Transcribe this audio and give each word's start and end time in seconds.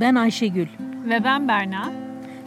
Ben 0.00 0.14
Ayşegül. 0.14 0.66
Ve 1.08 1.24
ben 1.24 1.48
Berna. 1.48 1.92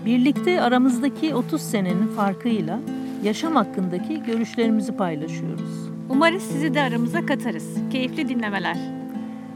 Birlikte 0.06 0.62
aramızdaki 0.62 1.36
30 1.36 1.62
senenin 1.62 2.08
farkıyla 2.08 2.80
yaşam 3.24 3.56
hakkındaki 3.56 4.24
görüşlerimizi 4.24 4.98
paylaşıyoruz. 4.98 5.90
Umarız 6.10 6.44
sizi 6.44 6.74
de 6.74 6.82
aramıza 6.82 7.26
katarız. 7.26 7.78
Keyifli 7.92 8.30
dinlemeler. 8.30 8.78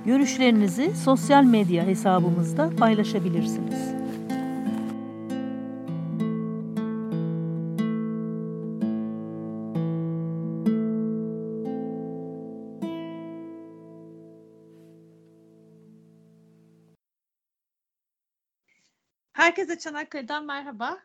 Görüşlerinizi 0.06 0.96
sosyal 0.96 1.44
medya 1.44 1.86
hesabımızda 1.86 2.70
paylaşabilirsiniz. 2.78 4.05
Herkese 19.56 19.80
Çanakkale'den 19.80 20.46
merhaba. 20.46 21.00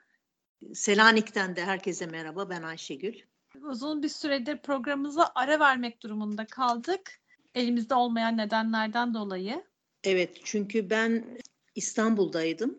Selanik'ten 0.75 1.57
de 1.57 1.65
herkese 1.65 2.07
merhaba. 2.07 2.51
Ben 2.51 2.63
Ayşegül. 2.63 3.15
Uzun 3.63 4.03
bir 4.03 4.09
süredir 4.09 4.59
programımıza 4.59 5.33
ara 5.35 5.61
vermek 5.61 6.03
durumunda 6.03 6.47
kaldık. 6.47 7.21
Elimizde 7.55 7.95
olmayan 7.95 8.37
nedenlerden 8.37 9.15
dolayı. 9.15 9.65
Evet 10.05 10.41
çünkü 10.45 10.91
ben 10.91 11.39
İstanbul'daydım. 11.75 12.79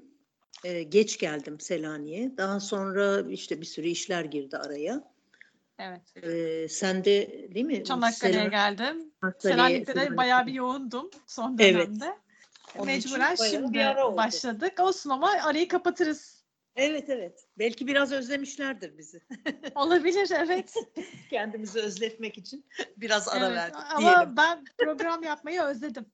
Ee, 0.64 0.84
geç 0.84 1.18
geldim 1.18 1.60
Selanik'e. 1.60 2.38
Daha 2.38 2.60
sonra 2.60 3.22
işte 3.30 3.62
bir 3.62 3.66
sürü 3.66 3.88
işler 3.88 4.26
girdi 4.26 4.58
araya. 4.58 5.04
Evet. 5.80 6.14
Ee, 6.24 6.68
sen 6.70 7.06
de 7.06 7.48
değil 7.56 7.66
mi? 7.66 7.84
Çanakkale'ye 7.84 8.34
Selanik, 8.34 8.52
geldim. 8.52 9.12
Selanik'te 9.40 9.96
de 9.96 10.18
bayağı 10.18 10.48
bir 10.48 10.54
yoğundum 10.54 11.10
son 11.28 11.56
Evet. 11.60 11.90
Onun 12.76 12.86
Mecburen 12.86 13.36
şimdi 13.36 13.80
başladık. 14.18 14.80
Olsun 14.80 15.10
ama 15.10 15.32
arayı 15.44 15.68
kapatırız. 15.68 16.42
Evet 16.76 17.10
evet. 17.10 17.48
Belki 17.58 17.88
biraz 17.88 18.12
özlemişlerdir 18.12 18.98
bizi. 18.98 19.22
Olabilir 19.76 20.30
evet. 20.36 20.74
Kendimizi 21.30 21.80
özletmek 21.80 22.38
için 22.38 22.66
biraz 22.98 23.28
ara 23.28 23.46
evet. 23.46 23.58
verdik 23.58 23.80
Ama 23.94 24.16
diyelim. 24.16 24.38
ben 24.38 24.66
program 24.78 25.24
yapmayı 25.24 25.62
özledim. 25.62 26.06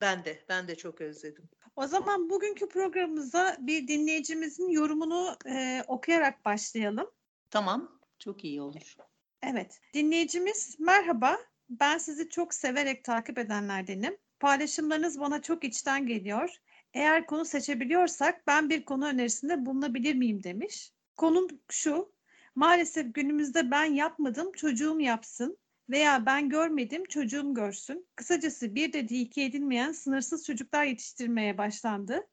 Ben 0.00 0.24
de 0.24 0.44
ben 0.48 0.68
de 0.68 0.74
çok 0.74 1.00
özledim. 1.00 1.48
O 1.76 1.86
zaman 1.86 2.30
bugünkü 2.30 2.68
programımıza 2.68 3.56
bir 3.60 3.88
dinleyicimizin 3.88 4.68
yorumunu 4.68 5.36
e, 5.46 5.84
okuyarak 5.86 6.44
başlayalım. 6.44 7.10
Tamam. 7.50 8.00
Çok 8.18 8.44
iyi 8.44 8.62
olur. 8.62 8.94
Evet, 9.42 9.80
dinleyicimiz 9.94 10.80
merhaba. 10.80 11.38
Ben 11.68 11.98
sizi 11.98 12.28
çok 12.28 12.54
severek 12.54 13.04
takip 13.04 13.38
edenlerdenim. 13.38 14.18
Paylaşımlarınız 14.42 15.20
bana 15.20 15.42
çok 15.42 15.64
içten 15.64 16.06
geliyor. 16.06 16.56
Eğer 16.94 17.26
konu 17.26 17.44
seçebiliyorsak 17.44 18.46
ben 18.46 18.70
bir 18.70 18.84
konu 18.84 19.06
önerisinde 19.06 19.66
bulunabilir 19.66 20.14
miyim 20.14 20.42
demiş. 20.42 20.92
Konum 21.16 21.46
şu. 21.70 22.12
Maalesef 22.54 23.14
günümüzde 23.14 23.70
ben 23.70 23.84
yapmadım, 23.84 24.52
çocuğum 24.52 25.00
yapsın 25.00 25.58
veya 25.90 26.26
ben 26.26 26.48
görmedim, 26.48 27.04
çocuğum 27.08 27.54
görsün. 27.54 28.06
Kısacası 28.16 28.74
bir 28.74 28.92
dediği 28.92 29.22
iki 29.22 29.42
edilmeyen 29.42 29.92
sınırsız 29.92 30.46
çocuklar 30.46 30.84
yetiştirmeye 30.84 31.58
başlandı. 31.58 32.26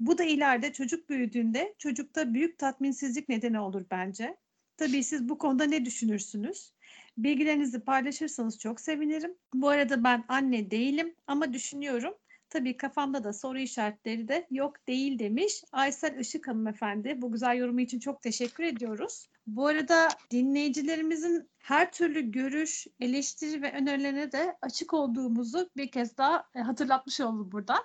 Bu 0.00 0.18
da 0.18 0.24
ileride 0.24 0.72
çocuk 0.72 1.08
büyüdüğünde 1.08 1.74
çocukta 1.78 2.34
büyük 2.34 2.58
tatminsizlik 2.58 3.28
nedeni 3.28 3.60
olur 3.60 3.84
bence. 3.90 4.36
Tabii 4.76 5.04
siz 5.04 5.28
bu 5.28 5.38
konuda 5.38 5.64
ne 5.64 5.84
düşünürsünüz? 5.84 6.72
Bilgilerinizi 7.18 7.80
paylaşırsanız 7.80 8.58
çok 8.58 8.80
sevinirim. 8.80 9.34
Bu 9.54 9.68
arada 9.68 10.04
ben 10.04 10.24
anne 10.28 10.70
değilim 10.70 11.14
ama 11.26 11.52
düşünüyorum. 11.52 12.14
Tabii 12.50 12.76
kafamda 12.76 13.24
da 13.24 13.32
soru 13.32 13.58
işaretleri 13.58 14.28
de 14.28 14.46
yok 14.50 14.86
değil 14.88 15.18
demiş. 15.18 15.64
Aysel 15.72 16.18
Işık 16.18 16.48
hanımefendi. 16.48 17.22
Bu 17.22 17.32
güzel 17.32 17.56
yorumu 17.56 17.80
için 17.80 17.98
çok 17.98 18.22
teşekkür 18.22 18.64
ediyoruz. 18.64 19.28
Bu 19.46 19.66
arada 19.66 20.08
dinleyicilerimizin 20.30 21.48
her 21.58 21.92
türlü 21.92 22.32
görüş, 22.32 22.86
eleştiri 23.00 23.62
ve 23.62 23.72
önerilerine 23.72 24.32
de 24.32 24.56
açık 24.62 24.94
olduğumuzu 24.94 25.70
bir 25.76 25.90
kez 25.90 26.16
daha 26.16 26.44
e, 26.54 26.60
hatırlatmış 26.60 27.20
oldum 27.20 27.52
burada. 27.52 27.76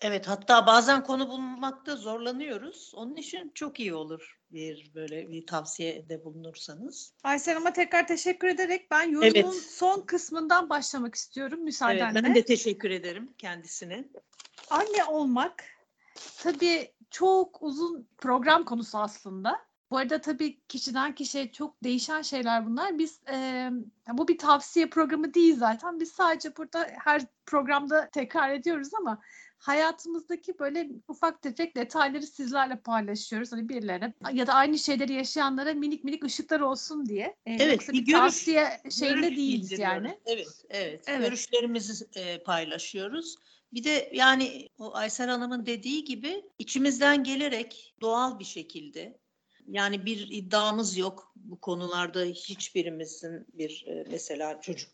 Evet 0.00 0.28
hatta 0.28 0.66
bazen 0.66 1.04
konu 1.04 1.28
bulmakta 1.28 1.96
zorlanıyoruz. 1.96 2.92
Onun 2.94 3.16
için 3.16 3.50
çok 3.54 3.80
iyi 3.80 3.94
olur 3.94 4.40
bir 4.52 4.90
böyle 4.94 5.28
bir 5.28 5.46
tavsiyede 5.46 6.24
bulunursanız. 6.24 7.12
Aysel 7.24 7.54
Hanım'a 7.54 7.72
tekrar 7.72 8.06
teşekkür 8.06 8.48
ederek 8.48 8.90
ben 8.90 9.02
yorumun 9.02 9.30
Evet. 9.34 9.54
son 9.54 10.00
kısmından 10.00 10.68
başlamak 10.70 11.14
istiyorum 11.14 11.58
Evet, 11.58 11.64
müsaadenle. 11.64 12.22
ben 12.24 12.34
de 12.34 12.44
teşekkür 12.44 12.90
ederim 12.90 13.30
kendisine. 13.38 14.08
Anne 14.70 15.04
olmak 15.08 15.64
tabii 16.38 16.92
çok 17.10 17.62
uzun 17.62 18.08
program 18.18 18.64
konusu 18.64 18.98
aslında. 18.98 19.66
Bu 19.90 19.98
arada 19.98 20.20
tabii 20.20 20.60
kişiden 20.68 21.14
kişiye 21.14 21.52
çok 21.52 21.84
değişen 21.84 22.22
şeyler 22.22 22.66
bunlar. 22.66 22.98
Biz 22.98 23.20
e, 23.30 23.70
bu 24.12 24.28
bir 24.28 24.38
tavsiye 24.38 24.86
programı 24.90 25.34
değil 25.34 25.56
zaten. 25.56 26.00
Biz 26.00 26.12
sadece 26.12 26.56
burada 26.56 26.86
her 27.04 27.22
programda 27.46 28.08
tekrar 28.12 28.50
ediyoruz 28.50 28.94
ama 28.94 29.22
hayatımızdaki 29.66 30.58
böyle 30.58 30.88
ufak 31.08 31.42
tefek 31.42 31.76
detayları 31.76 32.26
sizlerle 32.26 32.76
paylaşıyoruz. 32.76 33.52
Hani 33.52 33.68
birilerine 33.68 34.14
ya 34.32 34.46
da 34.46 34.52
aynı 34.52 34.78
şeyleri 34.78 35.12
yaşayanlara 35.12 35.74
minik 35.74 36.04
minik 36.04 36.24
ışıklar 36.24 36.60
olsun 36.60 37.06
diye. 37.06 37.24
E, 37.46 37.52
Evet, 37.52 37.72
yoksa 37.72 37.92
bir 37.92 37.98
bir 37.98 38.06
görüş- 38.06 38.18
tavsiye 38.20 38.80
şeyinde 38.90 39.36
değiliz 39.36 39.78
yani. 39.78 40.18
Evet, 40.26 40.46
evet. 40.70 41.04
Evet. 41.06 41.20
Görüşlerimizi 41.20 42.06
e, 42.16 42.42
paylaşıyoruz. 42.42 43.36
Bir 43.72 43.84
de 43.84 44.10
yani 44.14 44.68
o 44.78 44.94
Aysel 44.94 45.28
Hanım'ın 45.30 45.66
dediği 45.66 46.04
gibi 46.04 46.42
içimizden 46.58 47.24
gelerek 47.24 47.94
doğal 48.00 48.38
bir 48.38 48.44
şekilde 48.44 49.18
yani 49.68 50.06
bir 50.06 50.28
iddiamız 50.30 50.96
yok 50.96 51.32
bu 51.36 51.60
konularda 51.60 52.20
hiçbirimizin 52.24 53.46
bir 53.52 53.84
e, 53.88 54.04
mesela 54.10 54.60
çocuk 54.60 54.90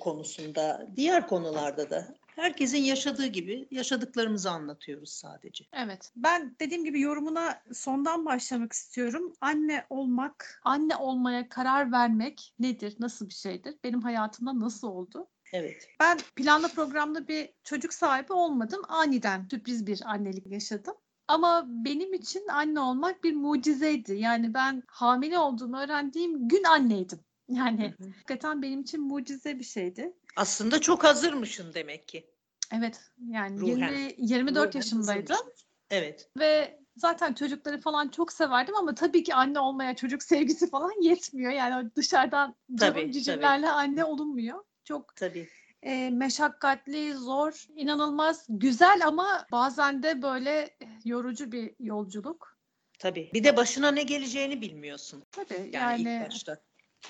konusunda 0.00 0.86
diğer 0.96 1.28
konularda 1.28 1.90
da 1.90 2.14
herkesin 2.36 2.78
yaşadığı 2.78 3.26
gibi 3.26 3.68
yaşadıklarımızı 3.70 4.50
anlatıyoruz 4.50 5.10
sadece. 5.10 5.64
Evet. 5.72 6.12
Ben 6.16 6.56
dediğim 6.60 6.84
gibi 6.84 7.00
yorumuna 7.00 7.62
sondan 7.72 8.24
başlamak 8.24 8.72
istiyorum. 8.72 9.32
Anne 9.40 9.86
olmak, 9.90 10.60
anne 10.64 10.96
olmaya 10.96 11.48
karar 11.48 11.92
vermek 11.92 12.54
nedir? 12.58 12.96
Nasıl 12.98 13.28
bir 13.28 13.34
şeydir? 13.34 13.74
Benim 13.84 14.02
hayatımda 14.02 14.60
nasıl 14.60 14.88
oldu? 14.88 15.28
Evet. 15.52 15.88
Ben 16.00 16.18
planlı 16.36 16.68
programda 16.68 17.28
bir 17.28 17.50
çocuk 17.64 17.94
sahibi 17.94 18.32
olmadım. 18.32 18.82
Aniden 18.88 19.48
sürpriz 19.50 19.86
bir 19.86 20.00
annelik 20.04 20.46
yaşadım. 20.46 20.94
Ama 21.28 21.64
benim 21.68 22.14
için 22.14 22.48
anne 22.48 22.80
olmak 22.80 23.24
bir 23.24 23.34
mucizeydi. 23.34 24.14
Yani 24.14 24.54
ben 24.54 24.82
hamile 24.86 25.38
olduğumu 25.38 25.78
öğrendiğim 25.78 26.48
gün 26.48 26.64
anneydim. 26.64 27.20
Yani 27.48 27.94
Hı 27.98 28.04
hı. 28.04 28.10
hakikaten 28.10 28.62
benim 28.62 28.80
için 28.80 29.00
mucize 29.00 29.58
bir 29.58 29.64
şeydi. 29.64 30.12
Aslında 30.36 30.80
çok 30.80 31.04
hazırmışsın 31.04 31.74
demek 31.74 32.08
ki. 32.08 32.30
Evet 32.72 33.00
yani 33.28 33.60
Ruhen. 33.60 33.92
20, 33.92 34.14
24 34.18 34.56
Ruhen 34.68 34.78
yaşındaydım. 34.78 35.36
hazırmışsın. 35.36 35.68
Evet. 35.90 36.28
ve 36.38 36.80
zaten 36.96 37.34
çocukları 37.34 37.80
falan 37.80 38.08
çok 38.08 38.32
severdim 38.32 38.76
ama 38.76 38.94
tabii 38.94 39.22
ki 39.22 39.34
anne 39.34 39.60
olmaya 39.60 39.96
çocuk 39.96 40.22
sevgisi 40.22 40.70
falan 40.70 40.92
yetmiyor. 41.02 41.52
Yani 41.52 41.90
dışarıdan 41.96 42.56
canım 42.74 43.10
cicimlerle 43.10 43.70
anne 43.70 44.04
olunmuyor. 44.04 44.64
Çok 44.84 45.16
Tabii. 45.16 45.48
e, 45.82 46.10
meşakkatli, 46.10 47.14
zor, 47.14 47.66
inanılmaz 47.76 48.46
güzel 48.48 49.00
ama 49.06 49.46
bazen 49.52 50.02
de 50.02 50.22
böyle 50.22 50.76
yorucu 51.04 51.52
bir 51.52 51.74
yolculuk. 51.78 52.58
Tabii. 52.98 53.30
Bir 53.34 53.44
de 53.44 53.56
başına 53.56 53.90
ne 53.90 54.02
geleceğini 54.02 54.60
bilmiyorsun. 54.60 55.24
Tabii 55.32 55.70
Yani, 55.72 56.02
yani, 56.02 56.20
ilk 56.22 56.28
başta. 56.30 56.60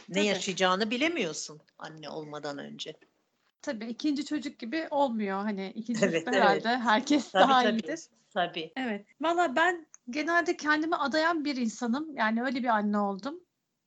Ne 0.08 0.14
tabii. 0.14 0.26
yaşayacağını 0.26 0.91
bilemiyorsun 0.91 1.60
anne 1.78 2.08
olmadan 2.10 2.58
önce. 2.58 2.94
Tabii 3.62 3.87
ikinci 3.87 4.25
çocuk 4.25 4.59
gibi 4.59 4.87
olmuyor. 4.91 5.38
Hani 5.43 5.72
ikinci 5.75 6.04
Evet, 6.04 6.12
çocukta 6.12 6.31
evet. 6.31 6.43
herhalde 6.43 6.78
herkes 6.78 7.31
Tabii, 7.31 7.43
daha 7.43 7.62
tabii. 7.62 7.72
iyidir. 7.81 8.00
Tabii. 8.34 8.73
Evet. 8.76 9.06
Valla 9.20 9.56
ben 9.56 9.87
genelde 10.11 10.56
kendimi 10.56 10.96
adayan 10.96 11.44
bir 11.44 11.56
insanım. 11.56 12.17
Yani 12.17 12.43
öyle 12.43 12.62
bir 12.62 12.69
anne 12.69 12.99
oldum. 12.99 13.40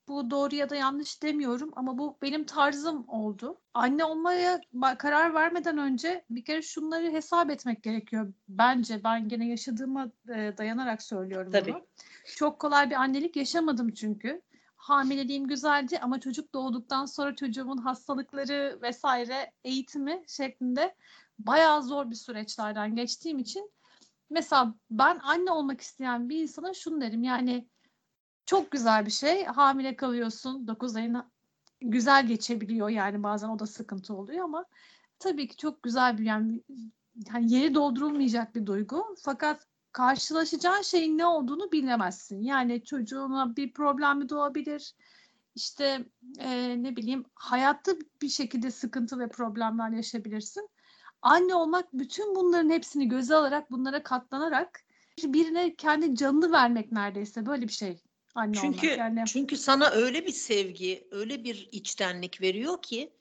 Bu 0.07 0.31
doğru 0.31 0.55
ya 0.55 0.69
da 0.69 0.75
yanlış 0.75 1.23
demiyorum 1.23 1.71
ama 1.75 1.97
bu 1.97 2.17
benim 2.21 2.43
tarzım 2.43 3.09
oldu. 3.09 3.61
Anne 3.73 4.05
olmaya 4.05 4.61
karar 4.97 5.33
vermeden 5.33 5.77
önce 5.77 6.25
bir 6.29 6.45
kere 6.45 6.61
şunları 6.61 7.11
hesap 7.11 7.49
etmek 7.49 7.83
gerekiyor. 7.83 8.33
Bence 8.47 9.03
ben 9.03 9.27
gene 9.27 9.47
yaşadığıma 9.47 10.11
dayanarak 10.27 11.01
söylüyorum 11.01 11.51
Tabii. 11.51 11.73
bunu. 11.73 11.87
Çok 12.35 12.59
kolay 12.59 12.89
bir 12.89 12.95
annelik 12.95 13.35
yaşamadım 13.35 13.93
çünkü. 13.93 14.41
Hamileliğim 14.83 15.47
güzeldi 15.47 15.99
ama 15.99 16.19
çocuk 16.19 16.53
doğduktan 16.53 17.05
sonra 17.05 17.35
çocuğumun 17.35 17.77
hastalıkları 17.77 18.79
vesaire 18.81 19.51
eğitimi 19.63 20.23
şeklinde 20.27 20.95
bayağı 21.39 21.83
zor 21.83 22.09
bir 22.09 22.15
süreçlerden 22.15 22.95
geçtiğim 22.95 23.39
için 23.39 23.71
mesela 24.29 24.75
ben 24.91 25.19
anne 25.23 25.51
olmak 25.51 25.81
isteyen 25.81 26.29
bir 26.29 26.41
insana 26.41 26.73
şunu 26.73 27.01
derim 27.01 27.23
yani 27.23 27.67
çok 28.45 28.71
güzel 28.71 29.05
bir 29.05 29.11
şey 29.11 29.45
hamile 29.45 29.95
kalıyorsun 29.95 30.67
9 30.67 30.95
ayın 30.95 31.23
güzel 31.81 32.27
geçebiliyor 32.27 32.89
yani 32.89 33.23
bazen 33.23 33.49
o 33.49 33.59
da 33.59 33.67
sıkıntı 33.67 34.15
oluyor 34.15 34.43
ama 34.43 34.65
tabii 35.19 35.47
ki 35.47 35.57
çok 35.57 35.83
güzel 35.83 36.17
bir 36.17 36.25
yani 36.25 36.63
hani 37.29 37.53
yeri 37.53 37.75
doldurulmayacak 37.75 38.55
bir 38.55 38.65
duygu. 38.65 39.15
Fakat 39.21 39.67
karşılaşacağın 39.93 40.81
şeyin 40.81 41.17
ne 41.17 41.25
olduğunu 41.25 41.71
bilemezsin. 41.71 42.41
Yani 42.41 42.83
çocuğuna 42.83 43.55
bir 43.55 43.73
problemi 43.73 44.29
doğabilir. 44.29 44.93
İşte 45.55 46.05
e, 46.39 46.83
ne 46.83 46.95
bileyim 46.95 47.25
hayatta 47.35 47.91
bir 48.21 48.29
şekilde 48.29 48.71
sıkıntı 48.71 49.19
ve 49.19 49.29
problemler 49.29 49.89
yaşayabilirsin. 49.89 50.69
Anne 51.21 51.55
olmak 51.55 51.93
bütün 51.93 52.35
bunların 52.35 52.69
hepsini 52.69 53.07
göze 53.09 53.35
alarak 53.35 53.71
bunlara 53.71 54.03
katlanarak 54.03 54.83
birine 55.23 55.75
kendi 55.75 56.15
canını 56.15 56.51
vermek 56.51 56.91
neredeyse 56.91 57.45
böyle 57.45 57.67
bir 57.67 57.73
şey 57.73 58.03
anne 58.35 58.57
Çünkü 58.61 58.87
olmak. 58.87 58.97
Yani 58.97 59.23
çünkü 59.27 59.57
sana 59.57 59.89
öyle 59.89 60.25
bir 60.25 60.31
sevgi, 60.31 61.07
öyle 61.11 61.43
bir 61.43 61.69
içtenlik 61.71 62.41
veriyor 62.41 62.81
ki 62.81 63.13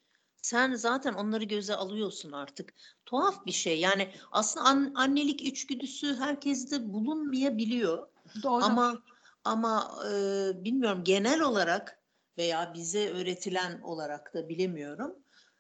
sen 0.43 0.75
zaten 0.75 1.15
onları 1.15 1.45
göze 1.45 1.75
alıyorsun 1.75 2.33
artık. 2.33 2.75
Tuhaf 3.07 3.47
bir 3.47 3.53
şey. 3.53 3.81
Yani 3.81 4.11
aslında 4.33 4.67
an- 4.67 4.93
annelik 4.95 5.43
içgüdüsü 5.43 6.17
herkeste 6.17 6.93
bulunmayabiliyor. 6.93 8.09
doğru. 8.43 8.65
Ama 8.65 9.03
ama 9.45 10.03
e, 10.11 10.11
bilmiyorum 10.65 11.05
genel 11.05 11.41
olarak 11.41 11.99
veya 12.39 12.75
bize 12.75 13.11
öğretilen 13.11 13.81
olarak 13.81 14.35
da 14.35 14.49
bilemiyorum. 14.49 15.15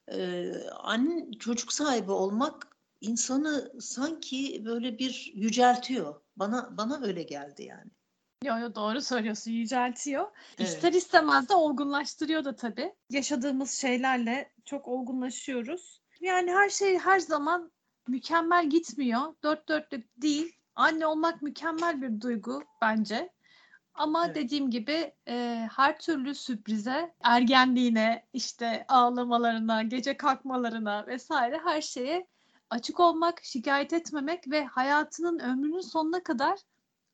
E, 0.08 0.50
anne 0.70 1.30
çocuk 1.38 1.72
sahibi 1.72 2.10
olmak 2.10 2.76
insanı 3.00 3.72
sanki 3.80 4.62
böyle 4.64 4.98
bir 4.98 5.32
yüceltiyor. 5.34 6.20
Bana 6.36 6.76
bana 6.76 7.00
öyle 7.02 7.22
geldi 7.22 7.62
yani. 7.62 7.90
Yo, 8.44 8.58
yo, 8.58 8.74
doğru 8.74 9.00
söylüyorsun 9.00 9.50
yüceltiyor. 9.50 10.26
Evet. 10.58 10.68
İster 10.68 10.92
istemez 10.92 11.48
de 11.48 11.54
olgunlaştırıyor 11.54 12.44
da 12.44 12.56
tabii. 12.56 12.94
Yaşadığımız 13.10 13.70
şeylerle 13.70 14.52
çok 14.64 14.88
olgunlaşıyoruz. 14.88 16.02
Yani 16.20 16.52
her 16.52 16.68
şey 16.68 16.98
her 16.98 17.18
zaman 17.18 17.72
mükemmel 18.08 18.70
gitmiyor. 18.70 19.34
Dört 19.42 19.68
dörtlük 19.68 20.22
değil. 20.22 20.52
Anne 20.74 21.06
olmak 21.06 21.42
mükemmel 21.42 22.02
bir 22.02 22.20
duygu 22.20 22.62
bence. 22.82 23.32
Ama 23.94 24.26
Evet. 24.26 24.36
dediğim 24.36 24.70
gibi 24.70 25.14
e, 25.28 25.68
her 25.76 25.98
türlü 25.98 26.34
sürprize, 26.34 27.14
ergenliğine, 27.22 28.26
işte 28.32 28.84
ağlamalarına, 28.88 29.82
gece 29.82 30.16
kalkmalarına 30.16 31.06
vesaire 31.06 31.60
her 31.64 31.80
şeye 31.80 32.26
açık 32.70 33.00
olmak, 33.00 33.44
şikayet 33.44 33.92
etmemek 33.92 34.50
ve 34.50 34.64
hayatının 34.64 35.38
ömrünün 35.38 35.80
sonuna 35.80 36.22
kadar 36.22 36.58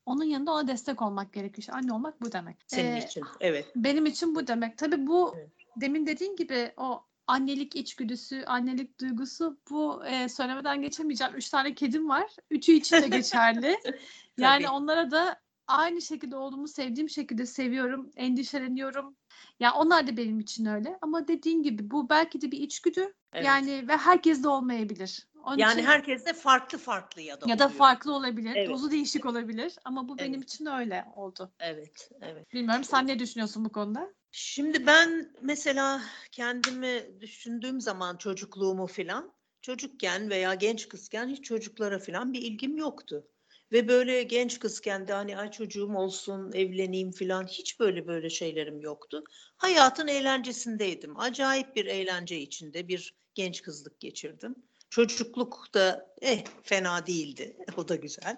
onun 0.09 0.25
yanında 0.25 0.53
ona 0.53 0.69
destek 0.69 1.03
olmak 1.03 1.33
gerekiyor. 1.33 1.59
İşte 1.59 1.73
anne 1.73 1.93
olmak 1.93 2.23
bu 2.23 2.33
demek. 2.33 2.57
Senin 2.67 2.97
Ee, 2.97 2.99
için. 2.99 3.25
Evet. 3.41 3.67
Benim 3.77 4.07
için 4.07 4.35
bu 4.35 4.47
demek. 4.47 4.79
Tabii 4.79 5.07
bu 5.07 5.35
Evet. 5.37 5.51
demin 5.77 6.07
dediğin 6.07 6.37
gibi 6.37 6.73
o 6.77 7.03
annelik 7.27 7.77
içgüdüsü, 7.77 8.45
annelik 8.47 9.01
duygusu 9.01 9.59
bu 9.71 10.05
e, 10.07 10.29
söylemeden 10.29 10.83
geçemeyeceğim. 10.83 11.35
Üç 11.35 11.49
tane 11.49 11.75
kedim 11.75 12.09
var. 12.09 12.37
Üçü 12.51 12.73
için 12.73 13.03
de 13.03 13.09
geçerli. 13.09 13.77
yani 14.39 14.65
Tabii. 14.65 14.73
onlara 14.75 15.11
da 15.11 15.41
aynı 15.67 16.03
şekilde 16.03 16.37
olduğumu 16.37 16.69
sevdiğim 16.69 17.09
şekilde 17.09 17.47
seviyorum, 17.47 18.11
endişeleniyorum. 18.17 19.17
Ya 19.61 19.73
onlar 19.75 20.07
da 20.07 20.17
benim 20.17 20.41
için 20.41 20.67
öyle. 20.67 20.99
Ama 21.03 21.29
dediğin 21.29 21.63
gibi 21.63 21.91
bu 21.91 22.09
belki 22.09 22.41
de 22.41 22.51
bir 22.53 22.59
içgüdü. 22.61 23.15
Evet. 23.33 23.47
Yani 23.47 23.89
ve 23.89 23.97
herkes 23.97 24.43
de 24.43 24.49
olmayabilir. 24.49 25.29
Onun 25.45 25.59
Yani 25.59 25.73
için- 25.81 25.85
herkes 25.91 26.27
de 26.27 26.33
farklı 26.33 26.79
farklı 26.79 27.23
ya 27.23 27.41
da 27.41 27.45
ya 27.49 27.59
da 27.59 27.65
oluyor. 27.67 27.79
farklı 27.79 28.13
olabilir. 28.15 28.53
Evet. 28.57 28.69
Dozu 28.69 28.91
değişik 28.91 29.27
olabilir. 29.27 29.73
Ama 29.85 30.09
bu 30.09 30.19
benim 30.19 30.35
Evet. 30.35 30.45
için 30.45 30.67
öyle 30.67 31.05
oldu. 31.17 31.53
Evet, 31.61 32.11
evet. 32.21 32.53
Bilmiyorum 32.55 32.85
sen 32.85 33.07
ne 33.07 33.19
düşünüyorsun 33.19 33.65
bu 33.65 33.73
konuda? 33.73 34.15
Şimdi 34.31 34.87
ben 34.87 35.33
mesela 35.43 36.03
kendimi 36.33 37.21
düşündüğüm 37.21 37.81
zaman 37.81 38.17
çocukluğumu 38.17 38.87
filan 38.87 39.33
çocukken 39.63 40.31
veya 40.31 40.55
genç 40.55 40.89
kızken 40.89 41.29
hiç 41.29 41.45
çocuklara 41.45 41.99
filan 41.99 42.33
bir 42.33 42.43
ilgim 42.43 42.77
yoktu. 42.77 43.27
Ve 43.73 43.89
böyle 43.89 44.23
genç 44.23 44.59
kızken 44.59 45.09
de 45.09 45.13
hani 45.13 45.37
ay 45.37 45.51
çocuğum 45.51 45.95
olsun, 45.95 46.53
evleneyim 46.55 47.11
filan 47.11 47.47
hiç 47.47 47.81
böyle 47.81 48.07
böyle 48.07 48.31
şeylerim 48.31 48.81
yoktu. 48.81 49.25
Hayatın 49.57 50.09
eğlencesindeydim. 50.09 51.21
Acayip 51.21 51.77
bir 51.77 51.87
eğlence 51.87 52.39
içinde 52.41 52.89
bir 52.89 53.15
genç 53.35 53.63
kızlık 53.63 54.01
geçirdim. 54.01 54.55
Çocukluk 54.91 55.75
da 55.75 56.15
eh 56.21 56.45
fena 56.63 57.07
değildi. 57.07 57.57
O 57.77 57.89
da 57.89 57.97
güzel. 57.97 58.37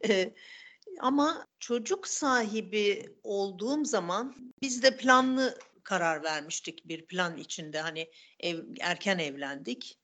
Eh, 0.00 0.30
ama 1.00 1.46
çocuk 1.60 2.08
sahibi 2.08 3.16
olduğum 3.22 3.84
zaman 3.84 4.52
biz 4.62 4.82
de 4.82 4.96
planlı 4.96 5.58
karar 5.82 6.22
vermiştik 6.22 6.88
bir 6.88 7.06
plan 7.06 7.36
içinde. 7.36 7.80
Hani 7.80 8.10
ev, 8.40 8.58
erken 8.80 9.18
evlendik. 9.18 9.98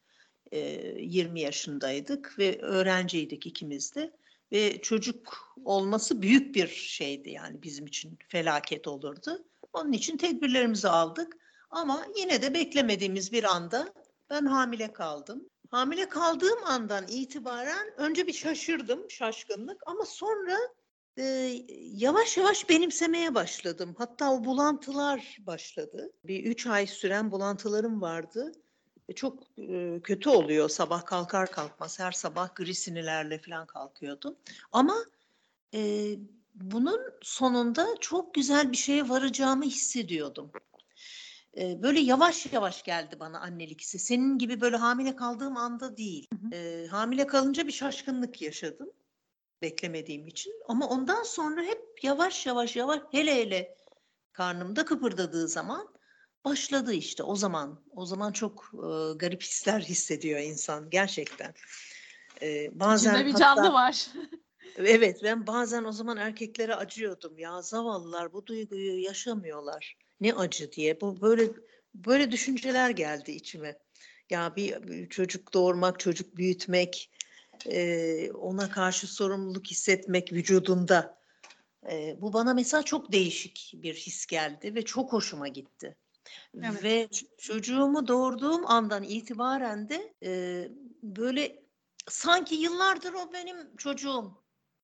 Ee, 0.53 0.59
20 0.99 1.41
yaşındaydık 1.41 2.39
ve 2.39 2.59
öğrenciydik 2.61 3.47
ikimiz 3.47 3.95
de. 3.95 4.13
Ve 4.53 4.83
çocuk 4.83 5.55
olması 5.65 6.23
büyük 6.23 6.55
bir 6.55 6.69
şeydi 6.69 7.31
yani 7.31 7.63
bizim 7.63 7.87
için 7.87 8.19
felaket 8.29 8.89
olurdu. 8.89 9.45
Onun 9.73 9.93
için 9.93 10.17
tedbirlerimizi 10.17 10.89
aldık. 10.89 11.37
Ama 11.71 12.07
yine 12.17 12.43
de 12.43 12.55
beklemediğimiz 12.55 13.33
bir 13.33 13.45
anda 13.45 13.95
ben 14.31 14.47
hamile 14.47 14.93
kaldım. 14.93 15.49
Hamile 15.71 16.09
kaldığım 16.09 16.65
andan 16.65 17.05
itibaren 17.09 17.89
önce 17.97 18.27
bir 18.27 18.33
şaşırdım, 18.33 19.11
şaşkınlık 19.11 19.83
ama 19.87 20.07
sonra 20.07 20.59
e, 21.17 21.23
yavaş 21.93 22.37
yavaş 22.37 22.69
benimsemeye 22.69 23.35
başladım. 23.35 23.95
Hatta 23.99 24.33
o 24.33 24.45
bulantılar 24.45 25.37
başladı. 25.41 26.13
Bir 26.25 26.45
üç 26.45 26.67
ay 26.67 26.87
süren 26.87 27.31
bulantılarım 27.31 28.01
vardı. 28.01 28.53
E, 29.09 29.13
çok 29.13 29.43
e, 29.59 30.01
kötü 30.05 30.31
oluyor 30.31 30.69
sabah 30.69 31.05
kalkar 31.05 31.51
kalkmaz. 31.51 31.99
Her 31.99 32.13
sabah 32.13 32.55
gri 32.55 32.75
sinirlerle 32.75 33.39
falan 33.39 33.67
kalkıyordum. 33.67 34.37
Ama 34.73 34.97
e, 35.75 36.15
bunun 36.55 37.01
sonunda 37.23 37.87
çok 38.01 38.35
güzel 38.35 38.73
bir 38.73 38.77
şeye 38.77 39.09
varacağımı 39.09 39.65
hissediyordum. 39.65 40.53
E, 41.57 41.83
böyle 41.83 42.01
yavaş 42.01 42.53
yavaş 42.53 42.83
geldi 42.83 43.17
bana 43.21 43.41
annelik 43.41 43.81
hissi. 43.81 43.99
Senin 43.99 44.39
gibi 44.39 44.61
böyle 44.61 44.77
hamile 44.77 45.17
kaldığım 45.17 45.57
anda 45.57 45.97
değil. 45.97 46.29
E, 46.53 46.87
hamile 46.91 47.27
kalınca 47.27 47.67
bir 47.67 47.73
şaşkınlık 47.73 48.43
yaşadım 48.43 48.91
beklemediğim 49.63 50.27
için. 50.27 50.55
Ama 50.69 50.89
ondan 50.89 51.23
sonra 51.23 51.63
hep 51.63 52.05
yavaş 52.05 52.47
yavaş 52.47 52.77
yavaş 52.77 53.01
hele 53.11 53.35
hele 53.35 53.77
karnımda 54.33 54.85
kıpırdadığı 54.85 55.49
zaman 55.49 55.89
başladı 56.45 56.93
işte 56.93 57.23
o 57.23 57.37
zaman. 57.37 57.81
O 57.97 58.07
zaman 58.07 58.33
çok 58.33 58.71
e, 58.75 59.13
garip 59.17 59.43
hisler 59.43 59.81
hissediyor 59.83 60.41
insan 60.41 60.91
gerçekten. 60.91 61.55
E, 62.43 62.81
bazen 62.81 63.11
İçinde 63.15 63.27
bir 63.27 63.33
hatta- 63.33 63.55
canlı 63.63 63.73
var. 63.73 64.07
Evet 64.77 65.21
ben 65.23 65.47
bazen 65.47 65.85
o 65.85 65.93
zaman 65.93 66.17
erkeklere 66.17 66.75
acıyordum 66.75 67.39
ya 67.39 67.63
zavallılar 67.63 68.33
bu 68.33 68.47
duyguyu 68.47 69.03
yaşamıyorlar. 69.03 69.97
Ne 70.21 70.35
acı 70.35 70.73
diye. 70.73 71.01
Bu 71.01 71.21
böyle 71.21 71.51
böyle 71.95 72.33
düşünceler 72.33 72.91
geldi 72.91 73.33
içime. 73.33 73.79
Ya 74.31 74.57
bir, 74.57 74.89
bir 74.89 75.09
çocuk 75.09 75.55
doğurmak, 75.55 76.01
çocuk 76.01 76.37
büyütmek, 76.37 77.11
e, 77.67 78.31
ona 78.33 78.71
karşı 78.71 79.07
sorumluluk 79.07 79.67
hissetmek 79.67 80.33
vücudunda. 80.33 81.19
E, 81.91 82.17
bu 82.21 82.33
bana 82.33 82.55
mesela 82.55 82.83
çok 82.83 83.13
değişik 83.13 83.73
bir 83.75 83.95
his 83.95 84.27
geldi 84.27 84.75
ve 84.75 84.85
çok 84.85 85.13
hoşuma 85.13 85.49
gitti. 85.49 85.97
Evet. 86.63 86.85
Ve 86.85 87.09
çocuğumu 87.39 88.09
doğurduğum 88.09 88.67
andan 88.67 89.03
itibaren 89.03 89.89
de 89.89 90.15
e, 90.23 90.69
böyle 91.03 91.63
sanki 92.09 92.55
yıllardır 92.55 93.13
o 93.13 93.33
benim 93.33 93.77
çocuğum. 93.77 94.43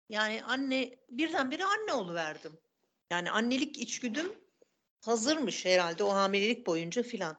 Yani 0.08 0.44
anne 0.44 0.98
birdenbire 1.10 1.64
anne 1.64 1.92
oluverdim. 1.92 2.52
Yani 3.10 3.30
annelik 3.30 3.78
içgüdüm 3.78 4.32
hazırmış 5.00 5.64
herhalde 5.64 6.04
o 6.04 6.14
hamilelik 6.14 6.66
boyunca 6.66 7.02
filan. 7.02 7.38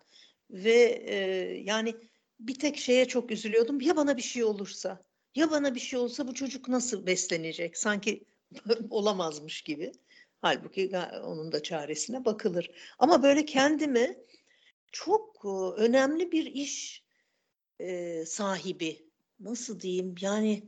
Ve 0.49 1.03
e, 1.07 1.15
yani 1.63 1.95
bir 2.39 2.55
tek 2.55 2.77
şeye 2.77 3.07
çok 3.07 3.31
üzülüyordum. 3.31 3.81
Ya 3.81 3.95
bana 3.95 4.17
bir 4.17 4.21
şey 4.21 4.43
olursa? 4.43 5.03
Ya 5.35 5.51
bana 5.51 5.75
bir 5.75 5.79
şey 5.79 5.99
olsa 5.99 6.27
bu 6.27 6.33
çocuk 6.33 6.67
nasıl 6.67 7.05
beslenecek? 7.05 7.77
Sanki 7.77 8.23
olamazmış 8.89 9.61
gibi. 9.61 9.91
Halbuki 10.41 10.91
onun 11.23 11.51
da 11.51 11.63
çaresine 11.63 12.25
bakılır. 12.25 12.71
Ama 12.99 13.23
böyle 13.23 13.45
kendimi 13.45 14.17
çok 14.91 15.45
e, 15.45 15.81
önemli 15.81 16.31
bir 16.31 16.45
iş 16.45 17.03
e, 17.79 18.25
sahibi 18.25 19.09
nasıl 19.39 19.79
diyeyim 19.79 20.15
yani 20.21 20.63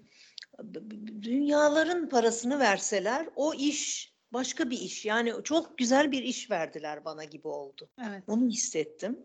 dünyaların 1.21 2.09
parasını 2.09 2.59
verseler 2.59 3.29
o 3.35 3.53
iş 3.53 4.13
başka 4.33 4.69
bir 4.69 4.79
iş 4.79 5.05
yani 5.05 5.33
çok 5.43 5.77
güzel 5.77 6.11
bir 6.11 6.23
iş 6.23 6.51
verdiler 6.51 7.05
bana 7.05 7.23
gibi 7.23 7.47
oldu. 7.47 7.89
Evet. 8.07 8.23
Onu 8.27 8.47
hissettim. 8.47 9.19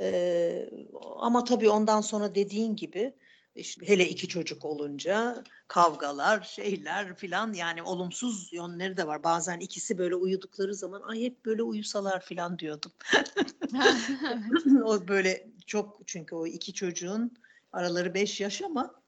Ee, 0.00 0.70
ama 1.16 1.44
tabii 1.44 1.68
ondan 1.68 2.00
sonra 2.00 2.34
dediğin 2.34 2.76
gibi 2.76 3.14
işte 3.56 3.88
hele 3.88 4.08
iki 4.08 4.28
çocuk 4.28 4.64
olunca 4.64 5.44
kavgalar, 5.68 6.42
şeyler 6.42 7.16
filan 7.16 7.52
yani 7.52 7.82
olumsuz 7.82 8.52
yönleri 8.52 8.96
de 8.96 9.06
var. 9.06 9.24
Bazen 9.24 9.60
ikisi 9.60 9.98
böyle 9.98 10.14
uyudukları 10.14 10.74
zaman 10.74 11.02
ay 11.02 11.22
hep 11.22 11.44
böyle 11.44 11.62
uyusalar 11.62 12.24
filan 12.24 12.58
diyordum. 12.58 12.92
o 14.84 15.08
böyle 15.08 15.50
çok 15.66 16.00
çünkü 16.06 16.34
o 16.34 16.46
iki 16.46 16.72
çocuğun 16.72 17.32
araları 17.72 18.14
beş 18.14 18.40
yaş 18.40 18.62
ama 18.62 19.02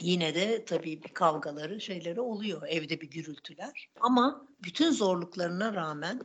yine 0.00 0.34
de 0.34 0.64
tabii 0.64 1.02
bir 1.02 1.14
kavgaları 1.14 1.80
şeyleri 1.80 2.20
oluyor 2.20 2.62
evde 2.68 3.00
bir 3.00 3.10
gürültüler 3.10 3.90
ama 4.00 4.46
bütün 4.64 4.90
zorluklarına 4.90 5.74
rağmen 5.74 6.20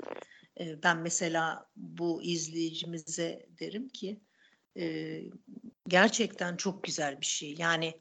e, 0.59 0.83
ben 0.83 0.97
mesela 0.97 1.69
bu 1.75 2.23
izleyicimize 2.23 3.45
derim 3.59 3.89
ki 3.89 4.19
e, 4.77 5.21
gerçekten 5.87 6.57
çok 6.57 6.83
güzel 6.83 7.21
bir 7.21 7.25
şey 7.25 7.55
yani 7.57 7.99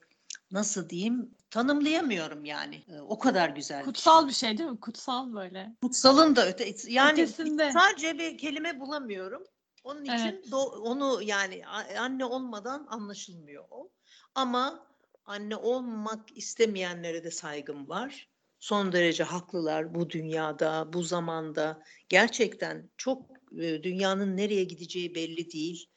nasıl 0.51 0.89
diyeyim 0.89 1.35
tanımlayamıyorum 1.51 2.45
yani 2.45 2.85
E, 2.89 3.01
o 3.01 3.19
kadar 3.19 3.49
güzel 3.49 3.79
bir 3.79 3.85
şey. 3.85 3.93
Kutsal 3.93 4.29
bir 4.29 4.33
şey 4.33 4.59
değil 4.59 4.71
mi? 4.71 4.81
Kutsal 4.81 5.35
böyle. 5.35 5.77
Kutsalın 5.83 6.37
da 6.37 6.49
öte 6.49 6.75
yani 6.89 7.13
Ötesinde. 7.23 7.73
sadece 7.73 8.19
bir 8.19 8.39
kelime 8.39 8.81
bulamıyorum. 8.81 9.45
Onun 9.85 10.03
için 10.05 10.15
Evet. 10.17 10.47
do- 10.47 10.77
onu 10.79 11.23
yani 11.23 11.67
anne 11.99 12.25
olmadan 12.25 12.87
anlaşılmıyor 12.91 13.65
o. 13.71 13.91
Ama 14.35 14.87
anne 15.25 15.57
olmak 15.57 16.37
istemeyenlere 16.37 17.25
de 17.25 17.31
saygım 17.31 17.89
var. 17.89 18.29
Son 18.61 18.93
derece 18.93 19.25
haklılar 19.25 19.95
bu 19.95 20.11
dünyada, 20.11 20.93
bu 20.93 21.03
zamanda. 21.03 21.83
Gerçekten 22.09 22.91
çok 22.97 23.23
e, 23.61 23.83
dünyanın 23.83 24.37
nereye 24.37 24.65
gideceği 24.65 25.15
belli 25.15 25.53
değil. 25.53 25.91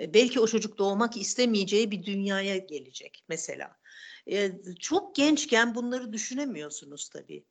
E, 0.00 0.14
belki 0.14 0.40
o 0.40 0.46
çocuk 0.46 0.78
doğmak 0.78 1.16
istemeyeceği 1.16 1.90
bir 1.90 2.04
dünyaya 2.04 2.56
gelecek 2.56 3.24
mesela. 3.28 3.76
E, 4.30 4.52
çok 4.80 5.14
gençken 5.14 5.74
bunları 5.74 6.12
düşünemiyorsunuz 6.12 7.08
tabii 7.08 7.44